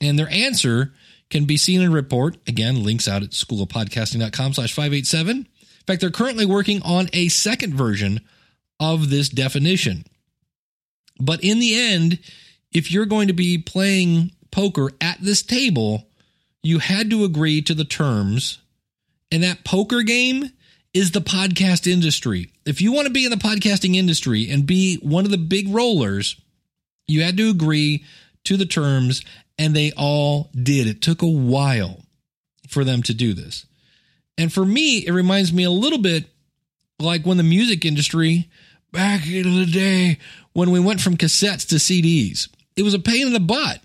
And 0.00 0.18
their 0.18 0.30
answer 0.30 0.92
can 1.30 1.44
be 1.44 1.56
seen 1.56 1.80
in 1.80 1.88
a 1.88 1.94
report. 1.94 2.36
Again, 2.46 2.82
links 2.82 3.06
out 3.06 3.22
at 3.22 3.30
schoolofpodcasting.com 3.30 4.54
slash 4.54 4.72
587. 4.72 5.36
In 5.36 5.46
fact, 5.86 6.00
they're 6.00 6.10
currently 6.10 6.46
working 6.46 6.80
on 6.82 7.08
a 7.12 7.28
second 7.28 7.74
version 7.74 8.20
of 8.80 9.10
this 9.10 9.28
definition. 9.28 10.04
But 11.20 11.42
in 11.42 11.58
the 11.58 11.78
end, 11.78 12.20
if 12.72 12.90
you're 12.90 13.06
going 13.06 13.28
to 13.28 13.34
be 13.34 13.58
playing 13.58 14.32
poker 14.50 14.90
at 15.00 15.18
this 15.20 15.42
table, 15.42 16.06
you 16.62 16.78
had 16.78 17.10
to 17.10 17.24
agree 17.24 17.62
to 17.62 17.74
the 17.74 17.84
terms. 17.84 18.58
And 19.30 19.42
that 19.42 19.64
poker 19.64 20.02
game 20.02 20.50
is 20.94 21.10
the 21.10 21.20
podcast 21.20 21.90
industry. 21.90 22.50
If 22.64 22.80
you 22.80 22.92
want 22.92 23.06
to 23.06 23.12
be 23.12 23.24
in 23.24 23.30
the 23.30 23.36
podcasting 23.36 23.94
industry 23.94 24.50
and 24.50 24.66
be 24.66 24.96
one 24.96 25.24
of 25.24 25.30
the 25.30 25.38
big 25.38 25.68
rollers, 25.68 26.40
you 27.06 27.22
had 27.22 27.36
to 27.36 27.50
agree 27.50 28.04
to 28.44 28.56
the 28.56 28.66
terms, 28.66 29.22
and 29.58 29.74
they 29.74 29.92
all 29.96 30.50
did. 30.54 30.86
It 30.86 31.02
took 31.02 31.22
a 31.22 31.26
while 31.26 32.02
for 32.68 32.84
them 32.84 33.02
to 33.04 33.14
do 33.14 33.34
this. 33.34 33.66
And 34.36 34.52
for 34.52 34.64
me, 34.64 35.06
it 35.06 35.12
reminds 35.12 35.52
me 35.52 35.64
a 35.64 35.70
little 35.70 35.98
bit 35.98 36.26
like 36.98 37.26
when 37.26 37.36
the 37.36 37.42
music 37.42 37.84
industry 37.84 38.48
back 38.92 39.26
in 39.26 39.58
the 39.58 39.66
day 39.66 40.18
when 40.52 40.70
we 40.70 40.80
went 40.80 41.00
from 41.00 41.16
cassettes 41.16 41.66
to 41.68 41.76
CDs. 41.76 42.48
It 42.76 42.82
was 42.82 42.94
a 42.94 42.98
pain 42.98 43.26
in 43.26 43.32
the 43.32 43.40
butt. 43.40 43.80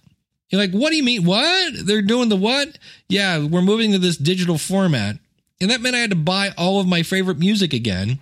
You're 0.50 0.62
like, 0.62 0.72
what 0.72 0.92
do 0.92 0.98
you 0.98 1.04
mean? 1.04 1.26
What? 1.26 1.74
They're 1.86 2.02
doing 2.02 2.30
the 2.30 2.36
what? 2.36 2.78
Yeah, 3.10 3.46
we're 3.46 3.62
moving 3.62 3.92
to 3.92 4.00
this 4.00 4.18
digital 4.18 4.58
format. 4.58 5.18
And 5.60 5.72
that 5.72 5.82
meant 5.82 5.96
I 5.96 6.00
had 6.00 6.12
to 6.12 6.16
buy 6.16 6.52
all 6.58 6.80
of 6.80 6.88
my 6.88 7.04
favorite 7.04 7.40
music 7.40 7.74
again. 7.74 8.20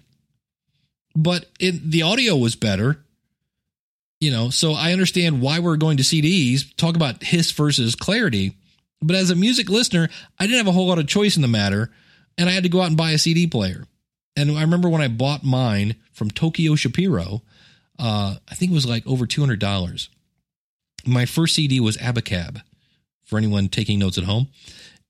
But 1.15 1.45
it, 1.59 1.91
the 1.91 2.03
audio 2.03 2.37
was 2.37 2.55
better. 2.55 3.03
You 4.19 4.31
know, 4.31 4.49
so 4.49 4.73
I 4.73 4.93
understand 4.93 5.41
why 5.41 5.59
we're 5.59 5.77
going 5.77 5.97
to 5.97 6.03
CDs, 6.03 6.75
talk 6.77 6.95
about 6.95 7.23
hiss 7.23 7.51
versus 7.51 7.95
clarity. 7.95 8.55
But 9.01 9.15
as 9.15 9.31
a 9.31 9.35
music 9.35 9.67
listener, 9.67 10.09
I 10.39 10.45
didn't 10.45 10.59
have 10.59 10.67
a 10.67 10.71
whole 10.71 10.87
lot 10.87 10.99
of 10.99 11.07
choice 11.07 11.35
in 11.35 11.41
the 11.41 11.47
matter. 11.47 11.91
And 12.37 12.47
I 12.47 12.51
had 12.51 12.63
to 12.63 12.69
go 12.69 12.81
out 12.81 12.87
and 12.87 12.97
buy 12.97 13.11
a 13.11 13.17
CD 13.17 13.47
player. 13.47 13.87
And 14.35 14.51
I 14.57 14.61
remember 14.61 14.89
when 14.89 15.01
I 15.01 15.07
bought 15.07 15.43
mine 15.43 15.95
from 16.13 16.31
Tokyo 16.31 16.75
Shapiro, 16.75 17.41
uh, 17.99 18.35
I 18.49 18.55
think 18.55 18.71
it 18.71 18.75
was 18.75 18.85
like 18.87 19.05
over 19.05 19.25
$200. 19.25 20.07
My 21.05 21.25
first 21.25 21.55
CD 21.55 21.79
was 21.79 21.97
Abacab 21.97 22.61
for 23.23 23.37
anyone 23.37 23.69
taking 23.69 23.99
notes 23.99 24.17
at 24.17 24.23
home. 24.25 24.49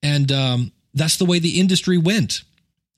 And 0.03 0.31
um, 0.31 0.71
that's 0.93 1.17
the 1.17 1.25
way 1.25 1.39
the 1.39 1.59
industry 1.59 1.97
went. 1.97 2.43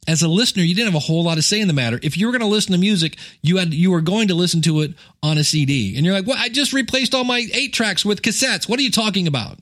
As 0.05 0.21
a 0.21 0.27
listener, 0.27 0.63
you 0.63 0.75
didn't 0.75 0.91
have 0.91 1.01
a 1.01 1.05
whole 1.05 1.23
lot 1.23 1.37
of 1.37 1.45
say 1.45 1.61
in 1.61 1.69
the 1.69 1.73
matter. 1.73 1.97
If 2.03 2.17
you 2.17 2.25
were 2.25 2.33
going 2.33 2.41
to 2.41 2.47
listen 2.47 2.73
to 2.73 2.77
music, 2.77 3.17
you 3.41 3.57
had 3.57 3.73
you 3.73 3.89
were 3.91 4.01
going 4.01 4.27
to 4.27 4.35
listen 4.35 4.61
to 4.63 4.81
it 4.81 4.95
on 5.21 5.37
a 5.37 5.45
CD. 5.45 5.95
And 5.95 6.05
you're 6.05 6.13
like, 6.13 6.27
"Well, 6.27 6.37
I 6.37 6.49
just 6.49 6.73
replaced 6.73 7.15
all 7.15 7.23
my 7.23 7.47
8 7.53 7.73
tracks 7.73 8.03
with 8.03 8.21
cassettes. 8.21 8.67
What 8.67 8.79
are 8.79 8.83
you 8.83 8.91
talking 8.91 9.27
about?" 9.27 9.59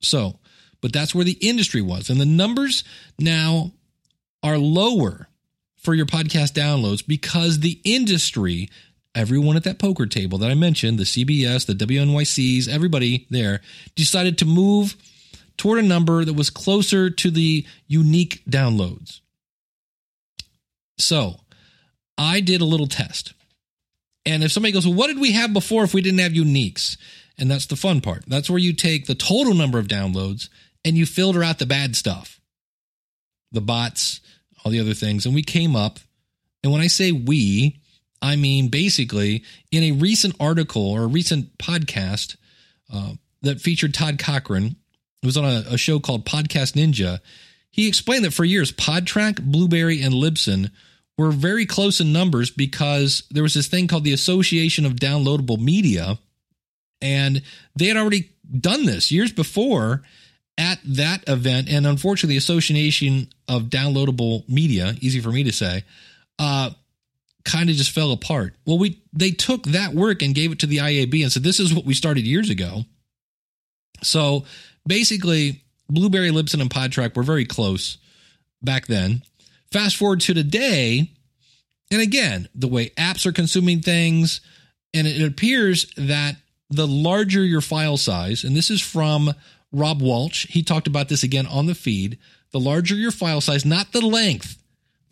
So, 0.00 0.38
but 0.80 0.94
that's 0.94 1.14
where 1.14 1.24
the 1.24 1.36
industry 1.40 1.82
was. 1.82 2.08
And 2.08 2.18
the 2.18 2.24
numbers 2.24 2.82
now 3.18 3.72
are 4.42 4.56
lower 4.56 5.28
for 5.76 5.94
your 5.94 6.06
podcast 6.06 6.52
downloads 6.52 7.06
because 7.06 7.60
the 7.60 7.78
industry, 7.84 8.70
everyone 9.14 9.56
at 9.56 9.64
that 9.64 9.78
poker 9.78 10.06
table 10.06 10.38
that 10.38 10.50
I 10.50 10.54
mentioned, 10.54 10.98
the 10.98 11.04
CBS, 11.04 11.66
the 11.66 11.74
WNYCs, 11.74 12.68
everybody 12.68 13.26
there 13.30 13.60
decided 13.94 14.38
to 14.38 14.44
move 14.44 14.96
toward 15.56 15.78
a 15.78 15.86
number 15.86 16.24
that 16.24 16.34
was 16.34 16.50
closer 16.50 17.10
to 17.10 17.30
the 17.30 17.66
unique 17.86 18.42
downloads. 18.48 19.20
So 20.98 21.36
I 22.16 22.40
did 22.40 22.60
a 22.60 22.66
little 22.66 22.86
test. 22.86 23.34
And 24.24 24.44
if 24.44 24.52
somebody 24.52 24.72
goes, 24.72 24.86
well, 24.86 24.96
what 24.96 25.08
did 25.08 25.18
we 25.18 25.32
have 25.32 25.52
before 25.52 25.84
if 25.84 25.94
we 25.94 26.00
didn't 26.02 26.20
have 26.20 26.32
uniques? 26.32 26.96
And 27.38 27.50
that's 27.50 27.66
the 27.66 27.76
fun 27.76 28.00
part. 28.00 28.24
That's 28.26 28.48
where 28.48 28.58
you 28.58 28.72
take 28.72 29.06
the 29.06 29.14
total 29.14 29.54
number 29.54 29.78
of 29.78 29.88
downloads 29.88 30.48
and 30.84 30.96
you 30.96 31.06
filter 31.06 31.42
out 31.42 31.58
the 31.58 31.66
bad 31.66 31.96
stuff, 31.96 32.40
the 33.50 33.60
bots, 33.60 34.20
all 34.64 34.70
the 34.70 34.80
other 34.80 34.94
things. 34.94 35.26
And 35.26 35.34
we 35.34 35.42
came 35.42 35.74
up, 35.74 35.98
and 36.62 36.72
when 36.72 36.80
I 36.80 36.86
say 36.86 37.10
we, 37.10 37.80
I 38.22 38.36
mean 38.36 38.68
basically 38.68 39.42
in 39.70 39.82
a 39.82 39.92
recent 39.92 40.36
article 40.40 40.90
or 40.90 41.02
a 41.02 41.08
recent 41.08 41.58
podcast 41.58 42.36
uh, 42.92 43.14
that 43.42 43.60
featured 43.60 43.92
Todd 43.92 44.18
Cochran, 44.18 44.76
it 45.22 45.26
was 45.26 45.36
on 45.36 45.44
a, 45.44 45.64
a 45.70 45.76
show 45.78 45.98
called 45.98 46.24
Podcast 46.24 46.74
Ninja. 46.74 47.18
He 47.70 47.88
explained 47.88 48.24
that 48.24 48.34
for 48.34 48.44
years, 48.44 48.70
Podtrac, 48.70 49.42
Blueberry, 49.42 50.02
and 50.02 50.14
Libsyn 50.14 50.70
were 51.16 51.30
very 51.30 51.66
close 51.66 52.00
in 52.00 52.12
numbers 52.12 52.50
because 52.50 53.24
there 53.30 53.42
was 53.42 53.54
this 53.54 53.68
thing 53.68 53.86
called 53.86 54.04
the 54.04 54.12
Association 54.12 54.84
of 54.84 54.94
Downloadable 54.94 55.58
Media, 55.58 56.18
and 57.00 57.42
they 57.76 57.86
had 57.86 57.96
already 57.96 58.30
done 58.50 58.84
this 58.84 59.10
years 59.10 59.32
before 59.32 60.02
at 60.58 60.78
that 60.84 61.24
event. 61.28 61.68
And 61.70 61.86
unfortunately, 61.86 62.34
the 62.34 62.38
Association 62.38 63.28
of 63.48 63.64
Downloadable 63.64 64.48
Media, 64.48 64.94
easy 65.00 65.20
for 65.20 65.30
me 65.30 65.44
to 65.44 65.52
say, 65.52 65.84
uh, 66.38 66.70
kind 67.44 67.70
of 67.70 67.76
just 67.76 67.90
fell 67.90 68.12
apart. 68.12 68.54
Well, 68.64 68.78
we 68.78 69.02
they 69.12 69.30
took 69.30 69.64
that 69.64 69.94
work 69.94 70.22
and 70.22 70.34
gave 70.34 70.52
it 70.52 70.58
to 70.60 70.66
the 70.66 70.78
IAB 70.78 71.22
and 71.22 71.32
said, 71.32 71.42
"This 71.42 71.60
is 71.60 71.74
what 71.74 71.84
we 71.84 71.94
started 71.94 72.26
years 72.26 72.50
ago." 72.50 72.84
So 74.02 74.44
basically, 74.86 75.64
Blueberry 75.88 76.30
Libsyn, 76.30 76.60
and 76.60 76.70
Podtrac 76.70 77.16
were 77.16 77.22
very 77.22 77.44
close 77.44 77.98
back 78.62 78.86
then. 78.86 79.22
Fast 79.70 79.96
forward 79.96 80.20
to 80.22 80.34
today, 80.34 81.10
and 81.90 82.00
again, 82.00 82.48
the 82.54 82.68
way 82.68 82.90
apps 82.90 83.26
are 83.26 83.32
consuming 83.32 83.80
things, 83.80 84.40
and 84.92 85.06
it 85.06 85.22
appears 85.22 85.86
that 85.96 86.36
the 86.70 86.86
larger 86.86 87.44
your 87.44 87.60
file 87.60 87.96
size, 87.96 88.44
and 88.44 88.56
this 88.56 88.70
is 88.70 88.80
from 88.80 89.34
Rob 89.72 90.02
Walsh, 90.02 90.46
he 90.48 90.62
talked 90.62 90.86
about 90.86 91.08
this 91.08 91.22
again 91.22 91.46
on 91.46 91.66
the 91.66 91.74
feed. 91.74 92.18
The 92.52 92.60
larger 92.60 92.94
your 92.94 93.10
file 93.10 93.40
size, 93.40 93.64
not 93.64 93.92
the 93.92 94.00
length, 94.00 94.61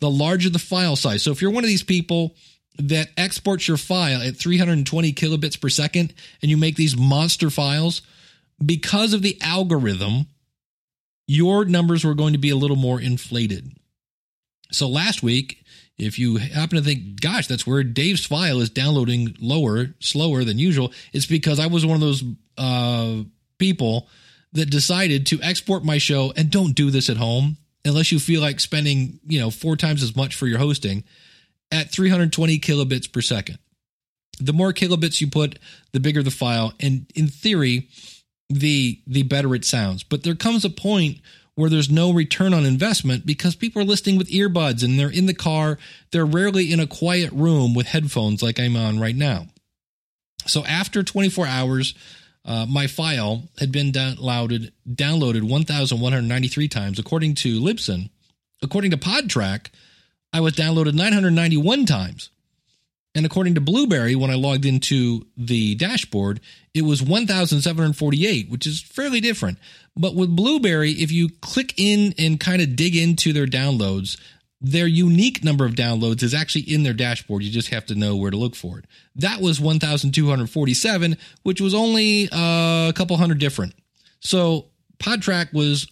the 0.01 0.09
larger 0.09 0.49
the 0.49 0.59
file 0.59 0.97
size. 0.97 1.23
So 1.23 1.31
if 1.31 1.41
you're 1.41 1.51
one 1.51 1.63
of 1.63 1.69
these 1.69 1.83
people 1.83 2.35
that 2.77 3.09
exports 3.15 3.67
your 3.67 3.77
file 3.77 4.21
at 4.21 4.35
320 4.35 5.13
kilobits 5.13 5.61
per 5.61 5.69
second 5.69 6.13
and 6.41 6.49
you 6.49 6.57
make 6.57 6.75
these 6.75 6.97
monster 6.97 7.49
files, 7.49 8.01
because 8.63 9.13
of 9.13 9.21
the 9.21 9.39
algorithm, 9.41 10.25
your 11.27 11.65
numbers 11.65 12.03
were 12.03 12.15
going 12.15 12.33
to 12.33 12.39
be 12.39 12.49
a 12.49 12.55
little 12.55 12.75
more 12.75 12.99
inflated. 12.99 13.71
So 14.71 14.87
last 14.87 15.21
week, 15.21 15.63
if 15.97 16.17
you 16.17 16.37
happen 16.37 16.77
to 16.77 16.83
think, 16.83 17.21
gosh, 17.21 17.47
that's 17.47 17.67
where 17.67 17.83
Dave's 17.83 18.25
file 18.25 18.59
is 18.59 18.69
downloading 18.69 19.35
lower, 19.39 19.93
slower 19.99 20.43
than 20.43 20.57
usual, 20.57 20.91
it's 21.13 21.25
because 21.27 21.59
I 21.59 21.67
was 21.67 21.85
one 21.85 21.95
of 21.95 22.01
those 22.01 22.23
uh, 22.57 23.23
people 23.59 24.09
that 24.53 24.69
decided 24.69 25.27
to 25.27 25.41
export 25.41 25.83
my 25.83 25.99
show 25.99 26.33
and 26.35 26.49
don't 26.49 26.73
do 26.73 26.89
this 26.89 27.09
at 27.09 27.17
home 27.17 27.57
unless 27.85 28.11
you 28.11 28.19
feel 28.19 28.41
like 28.41 28.59
spending, 28.59 29.19
you 29.27 29.39
know, 29.39 29.49
four 29.49 29.75
times 29.75 30.03
as 30.03 30.15
much 30.15 30.35
for 30.35 30.47
your 30.47 30.59
hosting 30.59 31.03
at 31.71 31.91
320 31.91 32.59
kilobits 32.59 33.11
per 33.11 33.21
second. 33.21 33.57
The 34.39 34.53
more 34.53 34.73
kilobits 34.73 35.21
you 35.21 35.27
put, 35.27 35.59
the 35.91 35.99
bigger 35.99 36.23
the 36.23 36.31
file. 36.31 36.73
And 36.79 37.05
in 37.15 37.27
theory, 37.27 37.87
the 38.49 38.99
the 39.07 39.23
better 39.23 39.55
it 39.55 39.65
sounds. 39.65 40.03
But 40.03 40.23
there 40.23 40.35
comes 40.35 40.65
a 40.65 40.69
point 40.69 41.19
where 41.55 41.69
there's 41.69 41.89
no 41.89 42.11
return 42.11 42.53
on 42.53 42.65
investment 42.65 43.25
because 43.25 43.55
people 43.55 43.81
are 43.81 43.85
listening 43.85 44.17
with 44.17 44.29
earbuds 44.29 44.83
and 44.83 44.97
they're 44.97 45.09
in 45.11 45.25
the 45.25 45.33
car. 45.33 45.77
They're 46.11 46.25
rarely 46.25 46.71
in 46.71 46.79
a 46.79 46.87
quiet 46.87 47.31
room 47.33 47.73
with 47.73 47.87
headphones 47.87 48.41
like 48.41 48.59
I'm 48.59 48.75
on 48.75 48.99
right 48.99 49.15
now. 49.15 49.47
So 50.47 50.65
after 50.65 51.03
24 51.03 51.45
hours, 51.45 51.93
uh, 52.45 52.65
my 52.67 52.87
file 52.87 53.43
had 53.59 53.71
been 53.71 53.91
downloaded 53.91 54.71
downloaded 54.89 55.43
1,193 55.43 56.67
times 56.67 56.99
according 56.99 57.35
to 57.35 57.59
Libsyn. 57.59 58.09
According 58.63 58.91
to 58.91 58.97
Podtrac, 58.97 59.67
I 60.33 60.39
was 60.39 60.53
downloaded 60.53 60.93
991 60.93 61.85
times. 61.85 62.29
And 63.13 63.25
according 63.25 63.55
to 63.55 63.61
Blueberry, 63.61 64.15
when 64.15 64.31
I 64.31 64.35
logged 64.35 64.65
into 64.65 65.27
the 65.35 65.75
dashboard, 65.75 66.39
it 66.73 66.83
was 66.83 67.03
1,748, 67.03 68.49
which 68.49 68.65
is 68.65 68.81
fairly 68.81 69.19
different. 69.19 69.57
But 69.97 70.15
with 70.15 70.33
Blueberry, 70.33 70.91
if 70.91 71.11
you 71.11 71.29
click 71.41 71.73
in 71.75 72.13
and 72.17 72.39
kind 72.39 72.61
of 72.61 72.77
dig 72.77 72.95
into 72.95 73.33
their 73.33 73.47
downloads, 73.47 74.17
their 74.61 74.85
unique 74.85 75.43
number 75.43 75.65
of 75.65 75.73
downloads 75.73 76.21
is 76.21 76.35
actually 76.35 76.71
in 76.71 76.83
their 76.83 76.93
dashboard. 76.93 77.41
You 77.41 77.49
just 77.49 77.69
have 77.69 77.85
to 77.87 77.95
know 77.95 78.15
where 78.15 78.29
to 78.29 78.37
look 78.37 78.55
for 78.55 78.77
it. 78.77 78.85
That 79.15 79.41
was 79.41 79.59
1,247, 79.59 81.17
which 81.41 81.59
was 81.59 81.73
only 81.73 82.29
uh, 82.31 82.89
a 82.89 82.93
couple 82.95 83.17
hundred 83.17 83.39
different. 83.39 83.73
So 84.19 84.67
Podtrac 84.99 85.51
was, 85.51 85.87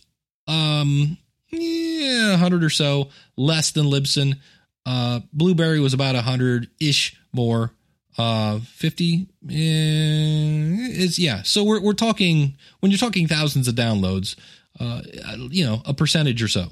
um, 0.47 1.17
yeah, 1.49 2.31
100 2.31 2.63
or 2.63 2.69
so 2.69 3.09
less 3.35 3.71
than 3.71 3.85
Libsyn. 3.85 4.37
Uh, 4.85 5.21
Blueberry 5.33 5.79
was 5.79 5.95
about 5.95 6.13
100 6.13 6.69
ish 6.79 7.19
more. 7.33 7.73
Uh, 8.19 8.59
50 8.59 9.27
eh, 9.49 9.51
is, 9.51 11.17
yeah. 11.17 11.41
So 11.41 11.63
we're, 11.63 11.81
we're 11.81 11.93
talking, 11.93 12.55
when 12.81 12.91
you're 12.91 12.99
talking 12.99 13.27
thousands 13.27 13.67
of 13.67 13.75
downloads, 13.75 14.35
uh, 14.79 15.01
you 15.49 15.65
know, 15.65 15.81
a 15.85 15.93
percentage 15.93 16.43
or 16.43 16.47
so. 16.47 16.67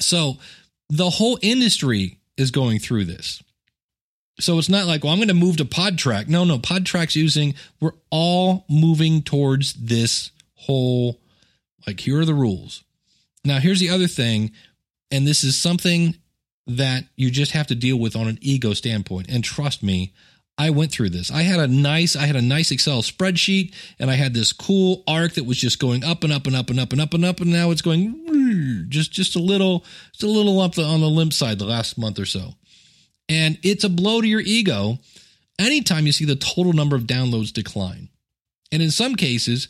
So 0.00 0.38
the 0.88 1.10
whole 1.10 1.38
industry 1.42 2.20
is 2.36 2.50
going 2.50 2.78
through 2.78 3.04
this. 3.04 3.42
So 4.40 4.58
it's 4.58 4.68
not 4.68 4.86
like, 4.86 5.04
well, 5.04 5.12
I'm 5.12 5.18
going 5.18 5.28
to 5.28 5.34
move 5.34 5.58
to 5.58 5.64
Podtrac. 5.64 6.28
No, 6.28 6.44
no, 6.44 6.58
Podtrac's 6.58 7.14
using, 7.14 7.54
we're 7.80 7.92
all 8.10 8.64
moving 8.68 9.22
towards 9.22 9.74
this 9.74 10.32
whole, 10.54 11.20
like, 11.86 12.00
here 12.00 12.20
are 12.20 12.24
the 12.24 12.34
rules. 12.34 12.82
Now, 13.44 13.58
here's 13.60 13.78
the 13.78 13.90
other 13.90 14.08
thing, 14.08 14.50
and 15.10 15.26
this 15.26 15.44
is 15.44 15.56
something 15.56 16.16
that 16.66 17.04
you 17.14 17.30
just 17.30 17.52
have 17.52 17.68
to 17.68 17.74
deal 17.74 17.98
with 17.98 18.16
on 18.16 18.26
an 18.26 18.38
ego 18.40 18.72
standpoint. 18.72 19.28
And 19.28 19.44
trust 19.44 19.82
me, 19.82 20.12
I 20.56 20.70
went 20.70 20.92
through 20.92 21.10
this. 21.10 21.32
I 21.32 21.42
had 21.42 21.58
a 21.58 21.66
nice, 21.66 22.14
I 22.14 22.26
had 22.26 22.36
a 22.36 22.42
nice 22.42 22.70
Excel 22.70 23.02
spreadsheet, 23.02 23.74
and 23.98 24.08
I 24.08 24.14
had 24.14 24.34
this 24.34 24.52
cool 24.52 25.02
arc 25.06 25.32
that 25.32 25.46
was 25.46 25.58
just 25.58 25.80
going 25.80 26.04
up 26.04 26.22
and 26.22 26.32
up 26.32 26.46
and 26.46 26.54
up 26.54 26.70
and 26.70 26.78
up 26.78 26.92
and 26.92 27.00
up 27.00 27.12
and 27.12 27.24
up, 27.24 27.40
and 27.40 27.50
now 27.50 27.70
it's 27.72 27.82
going 27.82 28.86
just 28.88 29.10
just 29.10 29.34
a 29.34 29.40
little, 29.40 29.84
just 30.12 30.22
a 30.22 30.28
little 30.28 30.60
up 30.60 30.78
on 30.78 31.00
the 31.00 31.08
limp 31.08 31.32
side 31.32 31.58
the 31.58 31.64
last 31.64 31.98
month 31.98 32.20
or 32.20 32.26
so, 32.26 32.54
and 33.28 33.58
it's 33.64 33.82
a 33.82 33.88
blow 33.88 34.20
to 34.20 34.28
your 34.28 34.40
ego 34.40 34.98
anytime 35.58 36.06
you 36.06 36.12
see 36.12 36.24
the 36.24 36.36
total 36.36 36.72
number 36.72 36.94
of 36.94 37.02
downloads 37.02 37.52
decline, 37.52 38.08
and 38.70 38.80
in 38.80 38.92
some 38.92 39.16
cases, 39.16 39.66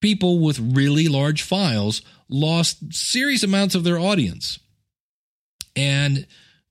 people 0.00 0.40
with 0.40 0.58
really 0.58 1.06
large 1.06 1.42
files 1.42 2.02
lost 2.28 2.92
serious 2.92 3.44
amounts 3.44 3.76
of 3.76 3.84
their 3.84 4.00
audience, 4.00 4.58
and 5.76 6.26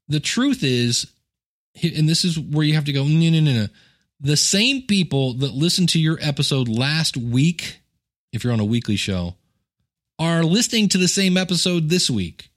the 0.10 0.19
truth 0.19 0.63
is 0.63 1.08
and 1.82 2.08
this 2.08 2.24
is 2.24 2.40
where 2.40 2.66
you 2.66 2.76
have 2.76 2.86
to 2.86 2.94
go, 2.94 3.04
no, 3.04 3.30
no, 3.30 3.40
no, 3.40 3.52
no. 3.52 3.68
The 4.20 4.38
same 4.38 4.84
people 4.84 5.34
that 5.36 5.54
listened 5.54 5.90
to 5.90 6.00
your 6.00 6.18
episode 6.22 6.68
last 6.68 7.18
week, 7.18 7.82
if 8.32 8.44
you're 8.44 8.54
on 8.54 8.60
a 8.60 8.66
weekly 8.66 8.96
show, 8.96 9.36
are 10.20 10.44
listening 10.44 10.90
to 10.90 10.98
the 10.98 11.08
same 11.08 11.36
episode 11.36 11.90
this 11.90 12.10
week. 12.10 12.50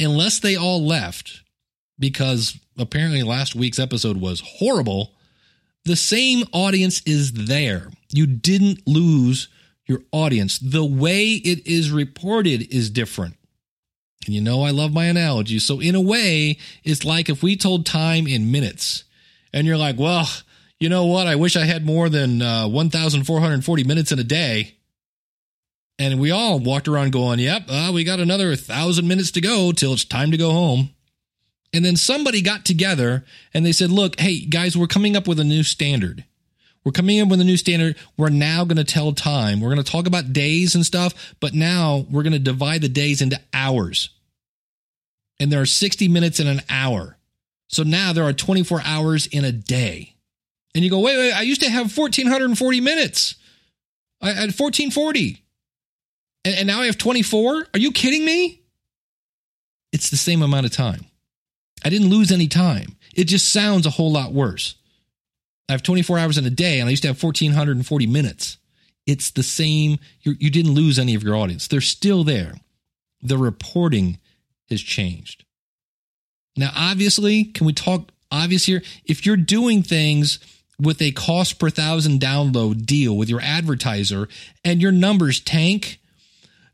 Unless 0.00 0.40
they 0.40 0.56
all 0.56 0.84
left, 0.84 1.42
because 1.98 2.58
apparently 2.78 3.22
last 3.22 3.54
week's 3.54 3.78
episode 3.78 4.16
was 4.16 4.40
horrible, 4.40 5.12
the 5.84 5.96
same 5.96 6.44
audience 6.52 7.02
is 7.02 7.32
there. 7.32 7.90
You 8.12 8.26
didn't 8.26 8.86
lose 8.86 9.48
your 9.86 10.00
audience. 10.12 10.58
The 10.58 10.84
way 10.84 11.32
it 11.32 11.66
is 11.66 11.90
reported 11.90 12.74
is 12.74 12.90
different. 12.90 13.36
And 14.26 14.34
you 14.34 14.40
know, 14.40 14.62
I 14.62 14.70
love 14.70 14.92
my 14.92 15.06
analogies. 15.06 15.64
So, 15.64 15.80
in 15.80 15.94
a 15.94 16.00
way, 16.00 16.58
it's 16.84 17.04
like 17.04 17.28
if 17.28 17.42
we 17.42 17.56
told 17.56 17.86
time 17.86 18.26
in 18.26 18.50
minutes, 18.50 19.04
and 19.52 19.66
you're 19.66 19.76
like, 19.76 19.98
well, 19.98 20.28
you 20.78 20.88
know 20.88 21.06
what? 21.06 21.26
I 21.26 21.36
wish 21.36 21.56
I 21.56 21.64
had 21.64 21.84
more 21.84 22.08
than 22.08 22.40
uh, 22.40 22.68
1,440 22.68 23.84
minutes 23.84 24.12
in 24.12 24.18
a 24.18 24.24
day. 24.24 24.76
And 25.98 26.18
we 26.18 26.30
all 26.30 26.58
walked 26.58 26.88
around 26.88 27.12
going, 27.12 27.38
yep, 27.38 27.64
uh, 27.68 27.90
we 27.92 28.04
got 28.04 28.20
another 28.20 28.56
thousand 28.56 29.06
minutes 29.06 29.30
to 29.32 29.42
go 29.42 29.72
till 29.72 29.92
it's 29.92 30.04
time 30.04 30.30
to 30.30 30.38
go 30.38 30.50
home. 30.50 30.90
And 31.74 31.84
then 31.84 31.96
somebody 31.96 32.40
got 32.40 32.64
together 32.64 33.26
and 33.52 33.66
they 33.66 33.72
said, 33.72 33.90
look, 33.90 34.18
hey, 34.18 34.40
guys, 34.40 34.76
we're 34.76 34.86
coming 34.86 35.14
up 35.14 35.28
with 35.28 35.38
a 35.38 35.44
new 35.44 35.62
standard. 35.62 36.24
We're 36.84 36.92
coming 36.92 37.18
in 37.18 37.28
with 37.28 37.40
a 37.40 37.44
new 37.44 37.56
standard. 37.56 37.96
We're 38.16 38.30
now 38.30 38.64
going 38.64 38.78
to 38.78 38.84
tell 38.84 39.12
time. 39.12 39.60
We're 39.60 39.72
going 39.72 39.84
to 39.84 39.90
talk 39.90 40.06
about 40.06 40.32
days 40.32 40.74
and 40.74 40.84
stuff, 40.84 41.34
but 41.40 41.52
now 41.52 42.06
we're 42.10 42.22
going 42.22 42.32
to 42.32 42.38
divide 42.38 42.80
the 42.80 42.88
days 42.88 43.20
into 43.20 43.40
hours. 43.52 44.10
And 45.38 45.52
there 45.52 45.60
are 45.60 45.66
60 45.66 46.08
minutes 46.08 46.40
in 46.40 46.46
an 46.46 46.62
hour. 46.70 47.18
So 47.68 47.82
now 47.82 48.12
there 48.12 48.24
are 48.24 48.32
24 48.32 48.80
hours 48.84 49.26
in 49.26 49.44
a 49.44 49.52
day. 49.52 50.14
And 50.74 50.84
you 50.84 50.90
go, 50.90 51.00
wait, 51.00 51.16
wait, 51.16 51.32
I 51.32 51.42
used 51.42 51.62
to 51.62 51.70
have 51.70 51.96
1,440 51.96 52.80
minutes. 52.80 53.34
I 54.20 54.28
had 54.28 54.58
1,440. 54.58 55.42
And, 56.44 56.54
and 56.54 56.66
now 56.66 56.80
I 56.80 56.86
have 56.86 56.98
24? 56.98 57.66
Are 57.74 57.78
you 57.78 57.92
kidding 57.92 58.24
me? 58.24 58.62
It's 59.92 60.10
the 60.10 60.16
same 60.16 60.42
amount 60.42 60.66
of 60.66 60.72
time. 60.72 61.06
I 61.84 61.88
didn't 61.88 62.10
lose 62.10 62.30
any 62.30 62.48
time. 62.48 62.96
It 63.14 63.24
just 63.24 63.52
sounds 63.52 63.86
a 63.86 63.90
whole 63.90 64.12
lot 64.12 64.32
worse. 64.32 64.76
I 65.70 65.72
have 65.72 65.84
24 65.84 66.18
hours 66.18 66.36
in 66.36 66.44
a 66.44 66.50
day 66.50 66.80
and 66.80 66.88
I 66.88 66.90
used 66.90 67.02
to 67.02 67.08
have 67.08 67.22
1,440 67.22 68.06
minutes. 68.08 68.58
It's 69.06 69.30
the 69.30 69.44
same. 69.44 70.00
You're, 70.20 70.34
you 70.40 70.50
did 70.50 70.66
not 70.66 70.74
lose 70.74 70.98
any 70.98 71.14
of 71.14 71.22
your 71.22 71.36
audience. 71.36 71.68
They're 71.68 71.80
still 71.80 72.24
there. 72.24 72.54
The 73.22 73.38
reporting 73.38 74.18
has 74.68 74.80
changed. 74.80 75.44
Now, 76.56 76.72
obviously, 76.74 77.44
can 77.44 77.68
we 77.68 77.72
talk 77.72 78.10
obvious 78.32 78.66
here? 78.66 78.82
If 79.04 79.24
you're 79.24 79.36
doing 79.36 79.84
things 79.84 80.40
with 80.80 81.00
a 81.00 81.12
cost 81.12 81.60
per 81.60 81.70
thousand 81.70 82.20
download 82.20 82.84
deal 82.84 83.16
with 83.16 83.28
your 83.28 83.40
advertiser 83.40 84.28
and 84.64 84.82
your 84.82 84.90
numbers 84.90 85.38
tank, 85.38 86.00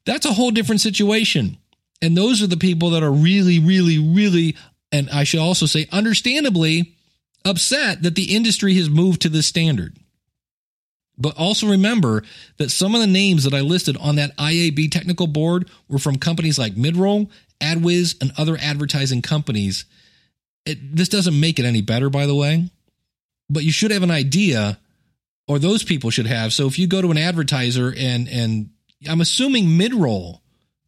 that's 0.06 0.24
a 0.24 0.32
whole 0.32 0.52
different 0.52 0.80
situation. 0.80 1.58
And 2.00 2.16
those 2.16 2.42
are 2.42 2.46
the 2.46 2.56
people 2.56 2.88
that 2.90 3.02
are 3.02 3.12
really, 3.12 3.58
really, 3.58 3.98
really, 3.98 4.56
and 4.90 5.10
I 5.10 5.24
should 5.24 5.40
also 5.40 5.66
say, 5.66 5.86
understandably, 5.92 6.95
upset 7.46 8.02
that 8.02 8.14
the 8.16 8.34
industry 8.34 8.74
has 8.74 8.90
moved 8.90 9.22
to 9.22 9.28
this 9.28 9.46
standard. 9.46 9.96
But 11.16 11.38
also 11.38 11.68
remember 11.68 12.24
that 12.58 12.70
some 12.70 12.94
of 12.94 13.00
the 13.00 13.06
names 13.06 13.44
that 13.44 13.54
I 13.54 13.60
listed 13.60 13.96
on 13.96 14.16
that 14.16 14.36
IAB 14.36 14.90
technical 14.90 15.26
board 15.26 15.70
were 15.88 15.98
from 15.98 16.16
companies 16.16 16.58
like 16.58 16.74
Midroll, 16.74 17.30
AdsWizz, 17.60 18.20
and 18.20 18.32
other 18.36 18.58
advertising 18.60 19.22
companies. 19.22 19.86
It, 20.66 20.94
this 20.94 21.08
doesn't 21.08 21.38
make 21.38 21.58
it 21.58 21.64
any 21.64 21.80
better, 21.80 22.10
by 22.10 22.26
the 22.26 22.34
way, 22.34 22.68
but 23.48 23.64
you 23.64 23.72
should 23.72 23.92
have 23.92 24.02
an 24.02 24.10
idea, 24.10 24.78
or 25.48 25.58
those 25.58 25.84
people 25.84 26.10
should 26.10 26.26
have. 26.26 26.52
So 26.52 26.66
if 26.66 26.78
you 26.78 26.86
go 26.86 27.00
to 27.00 27.10
an 27.10 27.18
advertiser 27.18 27.94
and 27.96 28.28
and 28.28 28.70
I'm 29.08 29.20
assuming 29.20 29.66
Midroll 29.66 30.40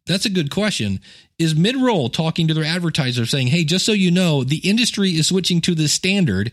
that's 0.09 0.25
a 0.25 0.29
good 0.29 0.49
question. 0.49 0.99
Is 1.37 1.53
Midroll 1.53 2.11
talking 2.11 2.47
to 2.47 2.53
their 2.55 2.65
advertiser 2.65 3.27
saying, 3.27 3.47
hey, 3.47 3.63
just 3.63 3.85
so 3.85 3.91
you 3.91 4.09
know, 4.09 4.43
the 4.43 4.57
industry 4.57 5.11
is 5.11 5.27
switching 5.27 5.61
to 5.61 5.75
this 5.75 5.93
standard. 5.93 6.51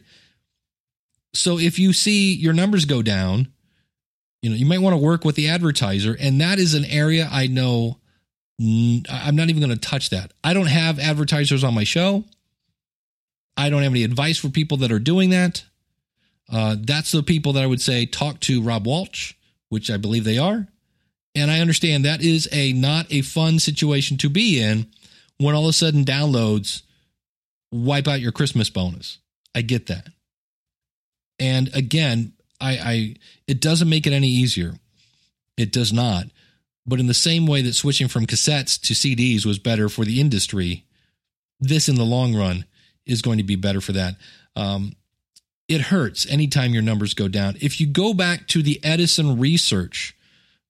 So 1.35 1.59
if 1.59 1.79
you 1.79 1.95
see 1.95 2.35
your 2.35 2.53
numbers 2.53 2.85
go 2.85 3.01
down, 3.01 3.49
you 4.43 4.51
know, 4.51 4.57
you 4.57 4.67
might 4.67 4.83
want 4.83 4.93
to 4.93 5.03
work 5.03 5.25
with 5.25 5.37
the 5.37 5.49
advertiser. 5.49 6.15
And 6.21 6.41
that 6.43 6.59
is 6.59 6.75
an 6.75 6.85
area 6.85 7.29
I 7.33 7.47
know 7.47 7.99
I'm 8.61 9.37
not 9.37 9.49
even 9.49 9.61
going 9.61 9.71
to 9.71 9.77
touch 9.77 10.11
that. 10.11 10.33
I 10.45 10.55
don't 10.55 10.67
have 10.67 10.99
advertisers 10.99 11.65
on 11.65 11.75
my 11.75 11.85
show. 11.85 12.25
I 13.57 13.71
don't 13.71 13.83
have 13.83 13.93
any 13.93 14.05
advice 14.05 14.39
for 14.39 14.49
people 14.49 14.79
that 14.79 14.93
are 14.93 14.99
doing 14.99 15.31
that. 15.31 15.65
Uh, 16.51 16.77
that's 16.79 17.13
the 17.13 17.23
people 17.23 17.55
that 17.55 17.63
I 17.63 17.67
would 17.67 17.81
say 17.81 18.07
talk 18.07 18.41
to 18.41 18.63
Rob 18.63 18.87
Walsh, 18.87 19.35
which 19.69 19.91
I 19.91 19.97
believe 19.97 20.25
they 20.25 20.39
are. 20.39 20.69
And 21.37 21.51
I 21.51 21.61
understand 21.61 22.07
that 22.07 22.23
is 22.23 22.49
a 22.51 22.73
not 22.73 23.07
a 23.13 23.21
fun 23.21 23.59
situation 23.59 24.17
to 24.19 24.31
be 24.31 24.59
in 24.59 24.87
when 25.37 25.55
all 25.55 25.65
of 25.65 25.69
a 25.69 25.73
sudden 25.75 26.03
downloads 26.03 26.81
wipe 27.71 28.09
out 28.09 28.23
your 28.23 28.33
Christmas 28.33 28.71
bonus. 28.71 29.19
I 29.55 29.61
get 29.61 29.87
that. 29.87 30.09
And 31.39 31.69
again, 31.75 32.33
I, 32.59 32.71
I 32.79 33.15
it 33.47 33.61
doesn't 33.61 33.91
make 33.91 34.07
it 34.07 34.15
any 34.15 34.29
easier. 34.29 34.77
It 35.59 35.73
does 35.73 35.93
not. 35.93 36.25
But 36.87 37.01
in 37.01 37.07
the 37.07 37.15
same 37.15 37.47
way 37.47 37.61
that 37.63 37.75
switching 37.75 38.09
from 38.09 38.27
cassettes 38.27 38.81
to 38.83 38.95
CDs 38.95 39.45
was 39.45 39.59
better 39.59 39.91
for 39.91 40.07
the 40.07 40.21
industry, 40.21 40.85
this 41.61 41.87
in 41.87 41.97
the 41.97 42.05
long 42.05 42.35
run 42.35 42.65
is 43.05 43.21
going 43.21 43.37
to 43.37 43.45
be 43.45 43.57
better 43.57 43.83
for 43.83 43.93
that. 43.93 44.15
Um, 44.55 44.95
it 45.69 45.83
hurts 45.83 46.27
anytime 46.31 46.73
your 46.73 46.83
numbers 46.83 47.13
go 47.13 47.29
down. 47.29 47.57
If 47.61 47.79
you 47.79 47.87
go 47.87 48.15
back 48.15 48.47
to 48.49 48.63
the 48.63 48.83
Edison 48.83 49.39
research 49.39 50.17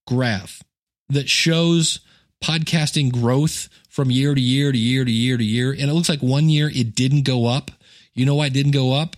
graph 0.06 0.62
that 1.08 1.28
shows 1.28 2.00
podcasting 2.42 3.12
growth 3.12 3.68
from 3.88 4.10
year 4.10 4.34
to 4.34 4.40
year 4.40 4.72
to 4.72 4.78
year 4.78 5.04
to 5.04 5.10
year 5.10 5.36
to 5.36 5.44
year. 5.44 5.72
And 5.72 5.82
it 5.82 5.94
looks 5.94 6.08
like 6.08 6.20
one 6.20 6.48
year 6.48 6.70
it 6.72 6.94
didn't 6.94 7.22
go 7.22 7.46
up. 7.46 7.70
You 8.14 8.26
know 8.26 8.34
why 8.34 8.46
it 8.46 8.52
didn't 8.52 8.72
go 8.72 8.92
up? 8.92 9.16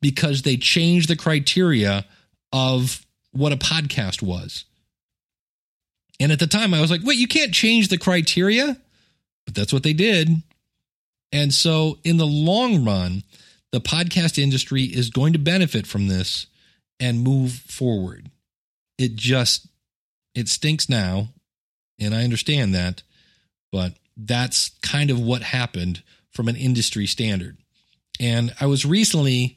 Because 0.00 0.42
they 0.42 0.56
changed 0.56 1.08
the 1.08 1.16
criteria 1.16 2.04
of 2.52 3.04
what 3.32 3.52
a 3.52 3.56
podcast 3.56 4.22
was. 4.22 4.64
And 6.20 6.30
at 6.30 6.38
the 6.38 6.46
time, 6.46 6.74
I 6.74 6.80
was 6.80 6.90
like, 6.90 7.00
wait, 7.02 7.18
you 7.18 7.26
can't 7.26 7.52
change 7.52 7.88
the 7.88 7.98
criteria? 7.98 8.76
But 9.44 9.54
that's 9.54 9.72
what 9.72 9.82
they 9.82 9.92
did. 9.92 10.42
And 11.32 11.52
so, 11.52 11.98
in 12.04 12.18
the 12.18 12.26
long 12.26 12.84
run, 12.84 13.24
the 13.72 13.80
podcast 13.80 14.40
industry 14.40 14.82
is 14.82 15.10
going 15.10 15.32
to 15.32 15.38
benefit 15.38 15.86
from 15.86 16.08
this 16.08 16.46
and 17.00 17.22
move 17.22 17.52
forward. 17.52 18.30
It 18.98 19.16
just 19.16 19.66
it 20.34 20.48
stinks 20.48 20.88
now, 20.88 21.28
and 22.00 22.14
I 22.14 22.24
understand 22.24 22.74
that, 22.74 23.02
but 23.70 23.94
that's 24.16 24.70
kind 24.82 25.10
of 25.10 25.20
what 25.20 25.42
happened 25.42 26.02
from 26.30 26.48
an 26.48 26.56
industry 26.56 27.06
standard. 27.06 27.58
And 28.20 28.54
I 28.60 28.66
was 28.66 28.84
recently 28.84 29.56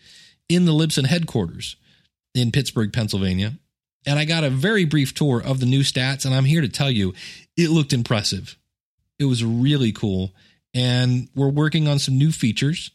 in 0.50 0.66
the 0.66 0.72
Libsyn 0.72 1.06
headquarters 1.06 1.76
in 2.34 2.52
Pittsburgh, 2.52 2.92
Pennsylvania, 2.92 3.54
and 4.06 4.20
I 4.20 4.26
got 4.26 4.44
a 4.44 4.50
very 4.50 4.86
brief 4.86 5.14
tour 5.14 5.42
of 5.42 5.60
the 5.60 5.66
new 5.66 5.82
stats. 5.82 6.26
And 6.26 6.36
I'm 6.36 6.46
here 6.46 6.62
to 6.62 6.70
tell 6.70 6.92
you, 6.92 7.14
it 7.58 7.70
looked 7.70 7.94
impressive. 7.94 8.56
It 9.18 9.26
was 9.26 9.44
really 9.44 9.92
cool. 9.92 10.32
And 10.74 11.30
we're 11.36 11.50
working 11.50 11.88
on 11.88 12.00
some 12.00 12.18
new 12.18 12.32
features 12.32 12.92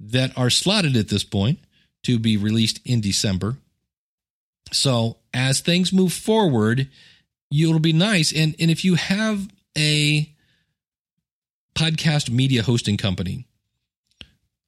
that 0.00 0.36
are 0.36 0.50
slotted 0.50 0.96
at 0.96 1.08
this 1.08 1.24
point 1.24 1.60
to 2.02 2.18
be 2.18 2.36
released 2.36 2.80
in 2.84 3.00
December. 3.00 3.56
So 4.72 5.16
as 5.32 5.60
things 5.60 5.92
move 5.92 6.12
forward, 6.12 6.88
it'll 7.50 7.80
be 7.80 7.92
nice. 7.92 8.32
And, 8.32 8.54
and 8.58 8.70
if 8.70 8.84
you 8.84 8.94
have 8.94 9.48
a 9.76 10.32
podcast 11.74 12.30
media 12.30 12.62
hosting 12.62 12.96
company, 12.96 13.46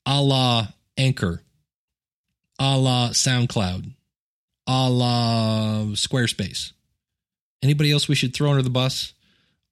a 0.07 0.21
la 0.21 0.69
Anchor, 0.97 1.43
a 2.59 2.77
la 2.79 3.11
SoundCloud, 3.11 3.93
a 4.67 4.91
la 4.91 5.85
Squarespace. 5.93 6.73
Anybody 7.63 7.93
else 7.93 8.09
we 8.09 8.15
should 8.15 8.35
throw 8.35 8.51
under 8.51 8.63
the 8.63 8.71
bus? 8.71 9.13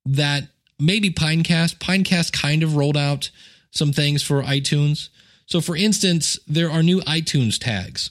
That 0.06 0.44
maybe 0.78 1.10
Pinecast. 1.10 1.78
Pinecast 1.78 2.32
kind 2.32 2.62
of 2.62 2.76
rolled 2.76 2.96
out 2.96 3.30
some 3.70 3.92
things 3.92 4.22
for 4.22 4.42
iTunes. 4.42 5.08
So, 5.46 5.60
for 5.60 5.76
instance, 5.76 6.38
there 6.46 6.70
are 6.70 6.82
new 6.82 7.00
iTunes 7.00 7.58
tags 7.58 8.10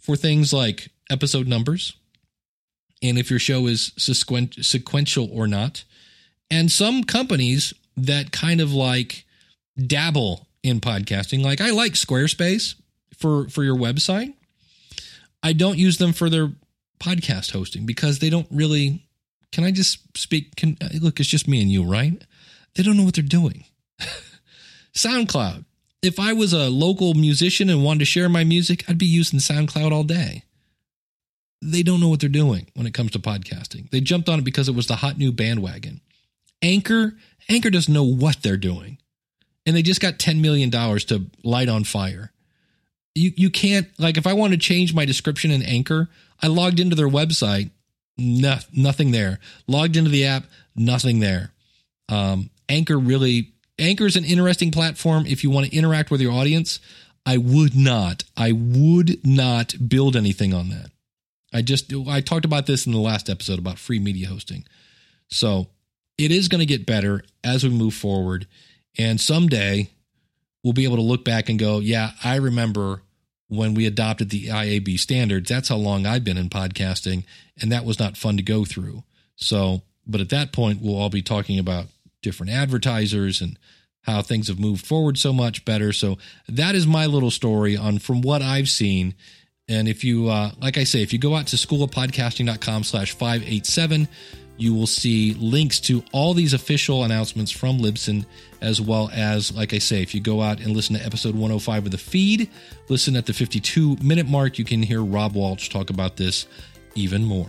for 0.00 0.16
things 0.16 0.52
like 0.52 0.88
episode 1.10 1.46
numbers 1.46 1.94
and 3.02 3.18
if 3.18 3.30
your 3.30 3.38
show 3.38 3.66
is 3.66 3.92
sequential 3.96 5.28
or 5.32 5.46
not. 5.46 5.84
And 6.50 6.70
some 6.70 7.04
companies 7.04 7.72
that 7.96 8.32
kind 8.32 8.60
of 8.60 8.72
like 8.72 9.24
dabble 9.86 10.46
in 10.62 10.80
podcasting, 10.80 11.42
like 11.42 11.60
I 11.60 11.70
like 11.70 11.92
Squarespace 11.92 12.74
for 13.16 13.48
for 13.48 13.62
your 13.64 13.76
website. 13.76 14.34
I 15.42 15.52
don't 15.52 15.78
use 15.78 15.96
them 15.98 16.12
for 16.12 16.28
their 16.28 16.52
podcast 16.98 17.52
hosting 17.52 17.86
because 17.86 18.18
they 18.18 18.30
don't 18.30 18.48
really. 18.50 19.06
Can 19.52 19.64
I 19.64 19.72
just 19.72 20.16
speak? 20.16 20.54
Can 20.56 20.76
look? 21.00 21.18
It's 21.18 21.28
just 21.28 21.48
me 21.48 21.60
and 21.62 21.70
you, 21.70 21.84
right? 21.84 22.22
They 22.74 22.82
don't 22.82 22.96
know 22.96 23.04
what 23.04 23.14
they're 23.14 23.24
doing. 23.24 23.64
SoundCloud. 24.94 25.64
If 26.02 26.18
I 26.18 26.32
was 26.32 26.52
a 26.52 26.70
local 26.70 27.14
musician 27.14 27.68
and 27.68 27.84
wanted 27.84 28.00
to 28.00 28.04
share 28.06 28.28
my 28.28 28.44
music, 28.44 28.88
I'd 28.88 28.96
be 28.96 29.06
using 29.06 29.38
SoundCloud 29.38 29.92
all 29.92 30.04
day. 30.04 30.44
They 31.62 31.82
don't 31.82 32.00
know 32.00 32.08
what 32.08 32.20
they're 32.20 32.28
doing 32.28 32.68
when 32.74 32.86
it 32.86 32.94
comes 32.94 33.10
to 33.12 33.18
podcasting. 33.18 33.90
They 33.90 34.00
jumped 34.00 34.28
on 34.28 34.38
it 34.38 34.44
because 34.44 34.68
it 34.68 34.74
was 34.74 34.86
the 34.86 34.96
hot 34.96 35.18
new 35.18 35.32
bandwagon. 35.32 36.00
Anchor, 36.62 37.14
Anchor 37.48 37.70
doesn't 37.70 37.92
know 37.92 38.04
what 38.04 38.42
they're 38.42 38.56
doing. 38.56 38.98
And 39.66 39.76
they 39.76 39.82
just 39.82 40.00
got 40.00 40.14
$10 40.14 40.40
million 40.40 40.70
to 40.70 41.26
light 41.44 41.68
on 41.68 41.84
fire 41.84 42.32
you 43.14 43.32
you 43.36 43.50
can't 43.50 43.88
like 43.98 44.16
if 44.16 44.26
I 44.26 44.32
want 44.32 44.52
to 44.52 44.58
change 44.58 44.94
my 44.94 45.04
description 45.04 45.50
in 45.50 45.62
Anchor, 45.62 46.08
I 46.42 46.46
logged 46.46 46.80
into 46.80 46.96
their 46.96 47.08
website, 47.08 47.70
no, 48.16 48.56
nothing 48.72 49.10
there. 49.10 49.38
Logged 49.66 49.96
into 49.96 50.10
the 50.10 50.26
app, 50.26 50.44
nothing 50.76 51.20
there. 51.20 51.52
Um, 52.08 52.50
Anchor 52.68 52.98
really 52.98 53.52
Anchor 53.78 54.06
is 54.06 54.16
an 54.16 54.24
interesting 54.24 54.70
platform 54.70 55.26
if 55.26 55.42
you 55.42 55.50
want 55.50 55.66
to 55.66 55.76
interact 55.76 56.10
with 56.10 56.20
your 56.20 56.32
audience. 56.32 56.80
I 57.26 57.36
would 57.36 57.76
not, 57.76 58.24
I 58.36 58.52
would 58.52 59.24
not 59.26 59.74
build 59.88 60.16
anything 60.16 60.54
on 60.54 60.70
that. 60.70 60.90
I 61.52 61.62
just 61.62 61.92
I 62.08 62.20
talked 62.20 62.44
about 62.44 62.66
this 62.66 62.86
in 62.86 62.92
the 62.92 62.98
last 62.98 63.28
episode 63.28 63.58
about 63.58 63.78
free 63.78 63.98
media 63.98 64.28
hosting. 64.28 64.64
So 65.28 65.68
it 66.18 66.30
is 66.30 66.48
going 66.48 66.60
to 66.60 66.66
get 66.66 66.86
better 66.86 67.22
as 67.42 67.64
we 67.64 67.70
move 67.70 67.94
forward. 67.94 68.46
And 68.98 69.20
someday 69.20 69.90
we'll 70.62 70.72
be 70.72 70.84
able 70.84 70.96
to 70.96 71.02
look 71.02 71.24
back 71.24 71.48
and 71.48 71.58
go, 71.58 71.78
yeah, 71.78 72.10
I 72.22 72.36
remember 72.36 73.02
when 73.48 73.74
we 73.74 73.86
adopted 73.86 74.30
the 74.30 74.46
IAB 74.46 74.98
standards. 74.98 75.48
That's 75.48 75.68
how 75.68 75.76
long 75.76 76.06
I've 76.06 76.24
been 76.24 76.36
in 76.36 76.48
podcasting, 76.48 77.24
and 77.60 77.72
that 77.72 77.84
was 77.84 77.98
not 77.98 78.16
fun 78.16 78.36
to 78.36 78.42
go 78.42 78.64
through. 78.64 79.02
So, 79.36 79.82
but 80.06 80.20
at 80.20 80.28
that 80.28 80.52
point, 80.52 80.80
we'll 80.80 80.96
all 80.96 81.10
be 81.10 81.22
talking 81.22 81.58
about 81.58 81.86
different 82.22 82.52
advertisers 82.52 83.40
and 83.40 83.58
how 84.02 84.22
things 84.22 84.48
have 84.48 84.58
moved 84.58 84.86
forward 84.86 85.18
so 85.18 85.32
much 85.32 85.64
better. 85.64 85.92
So 85.92 86.16
that 86.48 86.74
is 86.74 86.86
my 86.86 87.06
little 87.06 87.30
story 87.30 87.76
on 87.76 87.98
from 87.98 88.22
what 88.22 88.40
I've 88.40 88.68
seen. 88.68 89.14
And 89.70 89.86
if 89.86 90.02
you, 90.02 90.28
uh, 90.28 90.50
like 90.60 90.76
I 90.76 90.84
say, 90.84 91.00
if 91.00 91.12
you 91.12 91.20
go 91.20 91.36
out 91.36 91.46
to 91.46 91.56
schoolofpodcasting.com 91.56 92.82
slash 92.82 93.12
587, 93.12 94.08
you 94.56 94.74
will 94.74 94.88
see 94.88 95.34
links 95.34 95.78
to 95.80 96.02
all 96.12 96.34
these 96.34 96.52
official 96.52 97.04
announcements 97.04 97.52
from 97.52 97.78
Libsyn, 97.78 98.26
as 98.60 98.80
well 98.80 99.10
as, 99.14 99.54
like 99.54 99.72
I 99.72 99.78
say, 99.78 100.02
if 100.02 100.12
you 100.12 100.20
go 100.20 100.42
out 100.42 100.58
and 100.60 100.74
listen 100.74 100.96
to 100.96 101.06
episode 101.06 101.34
105 101.34 101.86
of 101.86 101.92
the 101.92 101.98
feed, 101.98 102.50
listen 102.88 103.14
at 103.14 103.26
the 103.26 103.32
52 103.32 103.96
minute 104.02 104.26
mark, 104.26 104.58
you 104.58 104.64
can 104.64 104.82
hear 104.82 105.04
Rob 105.04 105.34
Walsh 105.34 105.68
talk 105.68 105.88
about 105.88 106.16
this 106.16 106.46
even 106.96 107.22
more. 107.22 107.48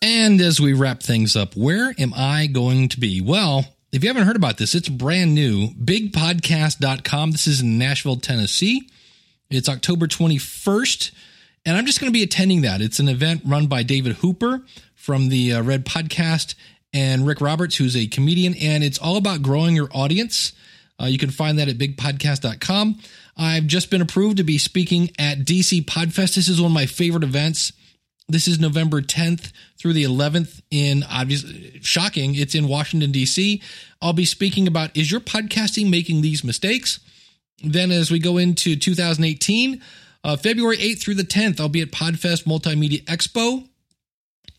And 0.00 0.40
as 0.40 0.60
we 0.60 0.72
wrap 0.72 1.02
things 1.02 1.34
up, 1.34 1.56
where 1.56 1.92
am 1.98 2.14
I 2.16 2.46
going 2.46 2.90
to 2.90 3.00
be? 3.00 3.20
Well, 3.20 3.64
if 3.92 4.02
you 4.02 4.08
haven't 4.08 4.26
heard 4.26 4.36
about 4.36 4.58
this, 4.58 4.74
it's 4.74 4.88
brand 4.88 5.34
new. 5.34 5.68
Bigpodcast.com. 5.68 7.30
This 7.32 7.46
is 7.46 7.60
in 7.60 7.78
Nashville, 7.78 8.16
Tennessee. 8.16 8.88
It's 9.50 9.68
October 9.68 10.06
21st 10.06 11.10
and 11.66 11.76
I'm 11.76 11.86
just 11.86 12.00
going 12.00 12.10
to 12.10 12.16
be 12.16 12.22
attending 12.22 12.62
that. 12.62 12.80
It's 12.80 13.00
an 13.00 13.08
event 13.08 13.42
run 13.44 13.66
by 13.66 13.82
David 13.82 14.16
Hooper 14.16 14.62
from 14.94 15.28
the 15.28 15.54
uh, 15.54 15.62
Red 15.62 15.84
Podcast 15.84 16.54
and 16.92 17.26
Rick 17.26 17.40
Roberts, 17.40 17.76
who's 17.76 17.96
a 17.96 18.06
comedian, 18.06 18.54
and 18.54 18.82
it's 18.82 18.98
all 18.98 19.16
about 19.16 19.42
growing 19.42 19.76
your 19.76 19.88
audience. 19.92 20.52
Uh, 21.00 21.06
you 21.06 21.18
can 21.18 21.30
find 21.30 21.58
that 21.58 21.68
at 21.68 21.78
bigpodcast.com. 21.78 22.98
I've 23.36 23.66
just 23.66 23.90
been 23.90 24.02
approved 24.02 24.38
to 24.38 24.44
be 24.44 24.58
speaking 24.58 25.10
at 25.18 25.38
DC 25.38 25.84
Podfest. 25.84 26.34
This 26.34 26.48
is 26.48 26.60
one 26.60 26.72
of 26.72 26.74
my 26.74 26.86
favorite 26.86 27.24
events. 27.24 27.72
This 28.30 28.46
is 28.46 28.60
November 28.60 29.02
10th 29.02 29.50
through 29.76 29.92
the 29.94 30.04
11th 30.04 30.62
in 30.70 31.02
obviously 31.10 31.80
shocking. 31.82 32.36
It's 32.36 32.54
in 32.54 32.68
Washington 32.68 33.10
D.C. 33.10 33.60
I'll 34.00 34.12
be 34.12 34.24
speaking 34.24 34.68
about 34.68 34.96
is 34.96 35.10
your 35.10 35.20
podcasting 35.20 35.90
making 35.90 36.22
these 36.22 36.44
mistakes? 36.44 37.00
Then 37.64 37.90
as 37.90 38.10
we 38.10 38.20
go 38.20 38.36
into 38.36 38.76
2018, 38.76 39.82
uh, 40.22 40.36
February 40.36 40.76
8th 40.76 41.00
through 41.00 41.16
the 41.16 41.24
10th, 41.24 41.58
I'll 41.58 41.68
be 41.68 41.82
at 41.82 41.90
Podfest 41.90 42.44
Multimedia 42.44 43.02
Expo. 43.04 43.66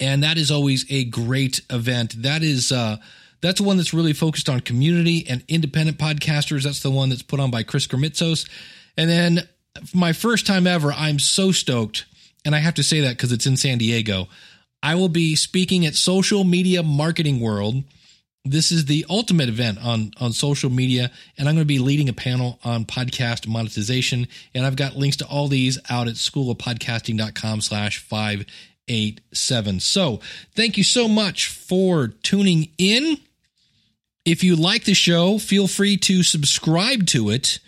And 0.02 0.22
that 0.24 0.38
is 0.38 0.52
always 0.52 0.86
a 0.92 1.06
great 1.06 1.62
event. 1.70 2.24
That 2.24 2.44
is, 2.44 2.74
uh, 2.74 2.98
that's 3.42 3.62
the 3.62 3.66
one 3.66 3.78
that's 3.78 3.94
really 3.94 4.14
focused 4.14 4.50
on 4.50 4.60
community 4.60 5.26
and 5.30 5.46
independent 5.48 5.98
podcasters. 5.98 6.64
That's 6.64 6.82
the 6.82 6.92
one 6.92 7.10
that's 7.10 7.22
put 7.22 7.40
on 7.40 7.52
by 7.52 7.64
Chris 7.64 7.88
Krimitsos. 7.88 8.50
And 8.98 9.10
then 9.10 9.48
my 9.94 10.12
first 10.12 10.46
time 10.46 10.68
ever, 10.68 10.92
I'm 10.92 11.20
so 11.20 11.54
stoked. 11.54 12.06
And 12.46 12.56
I 12.56 12.60
have 12.60 12.76
to 12.76 12.84
say 12.84 13.02
that 13.02 13.18
because 13.18 13.32
it's 13.32 13.46
in 13.46 13.58
San 13.58 13.78
Diego. 13.78 14.28
I 14.84 14.96
will 14.96 15.10
be 15.10 15.36
speaking 15.36 15.86
at 15.86 15.96
Social 15.96 16.44
Media 16.44 16.82
Marketing 16.82 17.40
World. 17.40 17.84
This 18.44 18.72
is 18.72 18.86
the 18.86 19.06
ultimate 19.10 19.50
event 19.50 19.78
on 19.84 20.14
on 20.20 20.34
social 20.34 20.72
media 20.72 21.12
and 21.38 21.48
i'm 21.48 21.54
going 21.54 21.62
to 21.62 21.66
be 21.66 21.78
leading 21.78 22.10
a 22.10 22.14
panel 22.14 22.58
on 22.64 22.86
podcast 22.86 23.48
monetization 23.48 24.28
and 24.56 24.66
i've 24.66 24.76
got 24.76 24.96
links 24.96 25.18
to 25.18 25.28
all 25.28 25.48
these 25.48 25.78
out 25.92 26.08
at 26.08 26.16
schoolofpodcasting.com 26.16 27.62
slash 27.62 28.00
587 28.00 29.80
so 29.80 30.22
thank 30.56 30.76
you 30.76 30.84
so 30.84 31.08
much 31.08 31.50
for 31.50 32.08
tuning 32.08 32.70
in. 32.80 33.18
If 34.26 34.44
you 34.44 34.56
like 34.56 34.86
the 34.86 34.96
show 34.96 35.38
feel 35.38 35.68
free 35.68 35.96
to 35.98 36.24
subscribe 36.24 37.06
to 37.08 37.30
it 37.30 37.60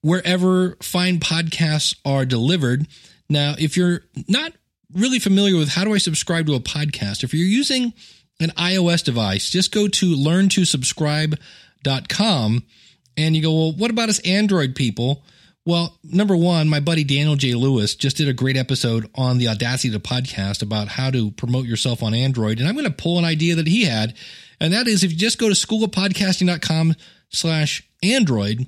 wherever 0.00 0.76
fine 0.80 1.20
podcasts 1.20 1.96
are 2.02 2.24
delivered 2.24 2.86
now 3.28 3.54
if 3.58 3.76
you're 3.76 4.02
not 4.28 4.52
really 4.94 5.18
familiar 5.18 5.56
with 5.56 5.68
how 5.68 5.84
do 5.84 5.94
i 5.94 5.98
subscribe 5.98 6.46
to 6.46 6.54
a 6.54 6.60
podcast 6.60 7.24
if 7.24 7.34
you're 7.34 7.46
using 7.46 7.92
an 8.40 8.50
iOS 8.50 9.04
device, 9.04 9.48
just 9.50 9.72
go 9.72 9.88
to 9.88 10.16
learntosubscribe.com 10.16 12.62
and 13.16 13.36
you 13.36 13.42
go, 13.42 13.52
well, 13.52 13.70
what 13.72 13.92
about 13.92 14.08
us 14.08 14.18
Android 14.20 14.74
people? 14.74 15.22
Well, 15.66 15.98
number 16.02 16.36
one, 16.36 16.68
my 16.68 16.80
buddy 16.80 17.04
Daniel 17.04 17.36
J. 17.36 17.54
Lewis 17.54 17.94
just 17.94 18.18
did 18.18 18.28
a 18.28 18.34
great 18.34 18.56
episode 18.56 19.08
on 19.14 19.38
the 19.38 19.48
Audacity 19.48 19.90
to 19.92 20.00
podcast 20.00 20.60
about 20.62 20.88
how 20.88 21.10
to 21.10 21.30
promote 21.30 21.64
yourself 21.64 22.02
on 22.02 22.12
Android. 22.12 22.58
And 22.58 22.68
I'm 22.68 22.74
going 22.74 22.84
to 22.84 22.92
pull 22.92 23.18
an 23.18 23.24
idea 23.24 23.54
that 23.54 23.66
he 23.66 23.84
had. 23.84 24.12
And 24.60 24.74
that 24.74 24.86
is 24.86 25.02
if 25.04 25.12
you 25.12 25.16
just 25.16 25.38
go 25.38 25.48
to 25.48 25.54
schoolofpodcasting.com 25.54 26.96
slash 27.30 27.82
Android, 28.02 28.66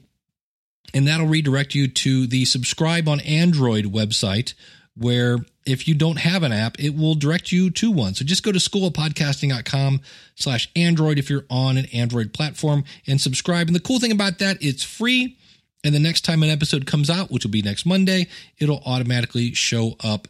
and 0.95 1.07
that'll 1.07 1.27
redirect 1.27 1.75
you 1.75 1.89
to 1.89 2.27
the 2.27 2.45
subscribe 2.45 3.09
on 3.09 3.21
Android 3.21 3.87
website 3.87 4.55
where 4.97 5.39
if 5.67 5.87
you 5.87 5.95
don't 5.95 6.19
have 6.19 6.43
an 6.43 6.53
app, 6.53 6.79
it 6.81 6.97
will 6.97 7.15
direct 7.15 7.53
you 7.53 7.71
to 7.71 7.91
one. 7.91 8.15
So 8.15 8.25
just 8.25 8.43
go 8.43 8.53
to 8.53 8.59
schoolofpodcasting.com 8.59 10.01
slash 10.35 10.71
Android 10.75 11.19
if 11.19 11.29
you're 11.29 11.45
on 11.51 11.77
an 11.77 11.87
Android 11.93 12.33
platform 12.33 12.85
and 13.07 13.21
subscribe. 13.21 13.67
And 13.67 13.77
the 13.77 13.81
cool 13.81 14.01
thing 14.01 14.13
about 14.13 14.39
that, 14.39 14.59
it's 14.61 14.83
free. 14.83 15.37
And 15.85 15.95
the 15.95 16.01
next 16.01 16.25
time 16.25 16.43
an 16.43 16.51
episode 16.51 16.87
comes 16.87 17.11
out, 17.11 17.31
which 17.31 17.45
will 17.45 17.51
be 17.51 17.63
next 17.63 17.85
Monday, 17.85 18.27
it'll 18.59 18.83
automatically 18.87 19.53
show 19.55 19.97
up 20.03 20.27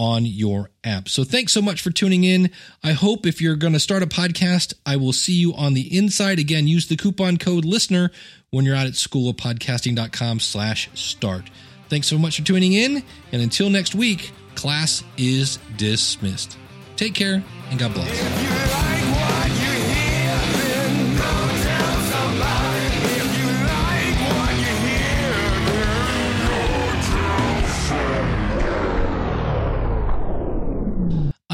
on 0.00 0.24
your 0.24 0.70
app. 0.82 1.10
So 1.10 1.24
thanks 1.24 1.52
so 1.52 1.60
much 1.60 1.82
for 1.82 1.90
tuning 1.90 2.24
in. 2.24 2.50
I 2.82 2.92
hope 2.92 3.26
if 3.26 3.42
you're 3.42 3.54
going 3.54 3.74
to 3.74 3.78
start 3.78 4.02
a 4.02 4.06
podcast, 4.06 4.72
I 4.86 4.96
will 4.96 5.12
see 5.12 5.34
you 5.34 5.52
on 5.52 5.74
the 5.74 5.94
inside. 5.94 6.38
Again, 6.38 6.66
use 6.66 6.88
the 6.88 6.96
coupon 6.96 7.36
code 7.36 7.66
listener 7.66 8.10
when 8.48 8.64
you're 8.64 8.74
out 8.74 8.86
at 8.86 8.94
schoolofpodcasting.com 8.94 10.40
slash 10.40 10.88
start. 10.94 11.50
Thanks 11.90 12.06
so 12.06 12.16
much 12.16 12.38
for 12.38 12.46
tuning 12.46 12.72
in. 12.72 13.02
And 13.30 13.42
until 13.42 13.68
next 13.68 13.94
week, 13.94 14.32
class 14.54 15.04
is 15.18 15.58
dismissed. 15.76 16.56
Take 16.96 17.14
care 17.14 17.44
and 17.68 17.78
God 17.78 17.92
bless. 17.92 18.89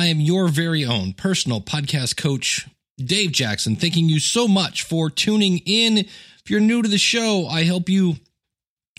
I 0.06 0.10
am 0.10 0.20
your 0.20 0.46
very 0.46 0.84
own 0.84 1.14
personal 1.14 1.60
podcast 1.60 2.16
coach, 2.16 2.68
Dave 2.96 3.32
Jackson. 3.32 3.74
Thanking 3.74 4.08
you 4.08 4.20
so 4.20 4.46
much 4.46 4.84
for 4.84 5.10
tuning 5.10 5.58
in. 5.66 5.98
If 5.98 6.42
you're 6.48 6.60
new 6.60 6.80
to 6.80 6.88
the 6.88 6.96
show, 6.96 7.48
I 7.48 7.64
help 7.64 7.88
you 7.88 8.14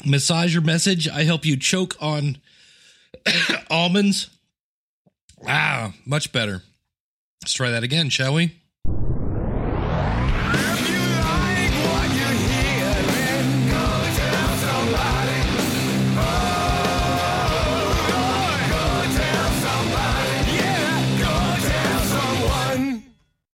massage 0.05 0.53
your 0.53 0.63
message. 0.63 1.07
I 1.07 1.23
help 1.23 1.45
you 1.45 1.55
choke 1.55 1.95
on 2.01 2.39
almonds. 3.69 4.29
Ah, 5.47 5.93
much 6.05 6.33
better. 6.33 6.61
Let's 7.41 7.53
try 7.53 7.69
that 7.69 7.83
again, 7.83 8.09
shall 8.09 8.33
we? 8.33 8.57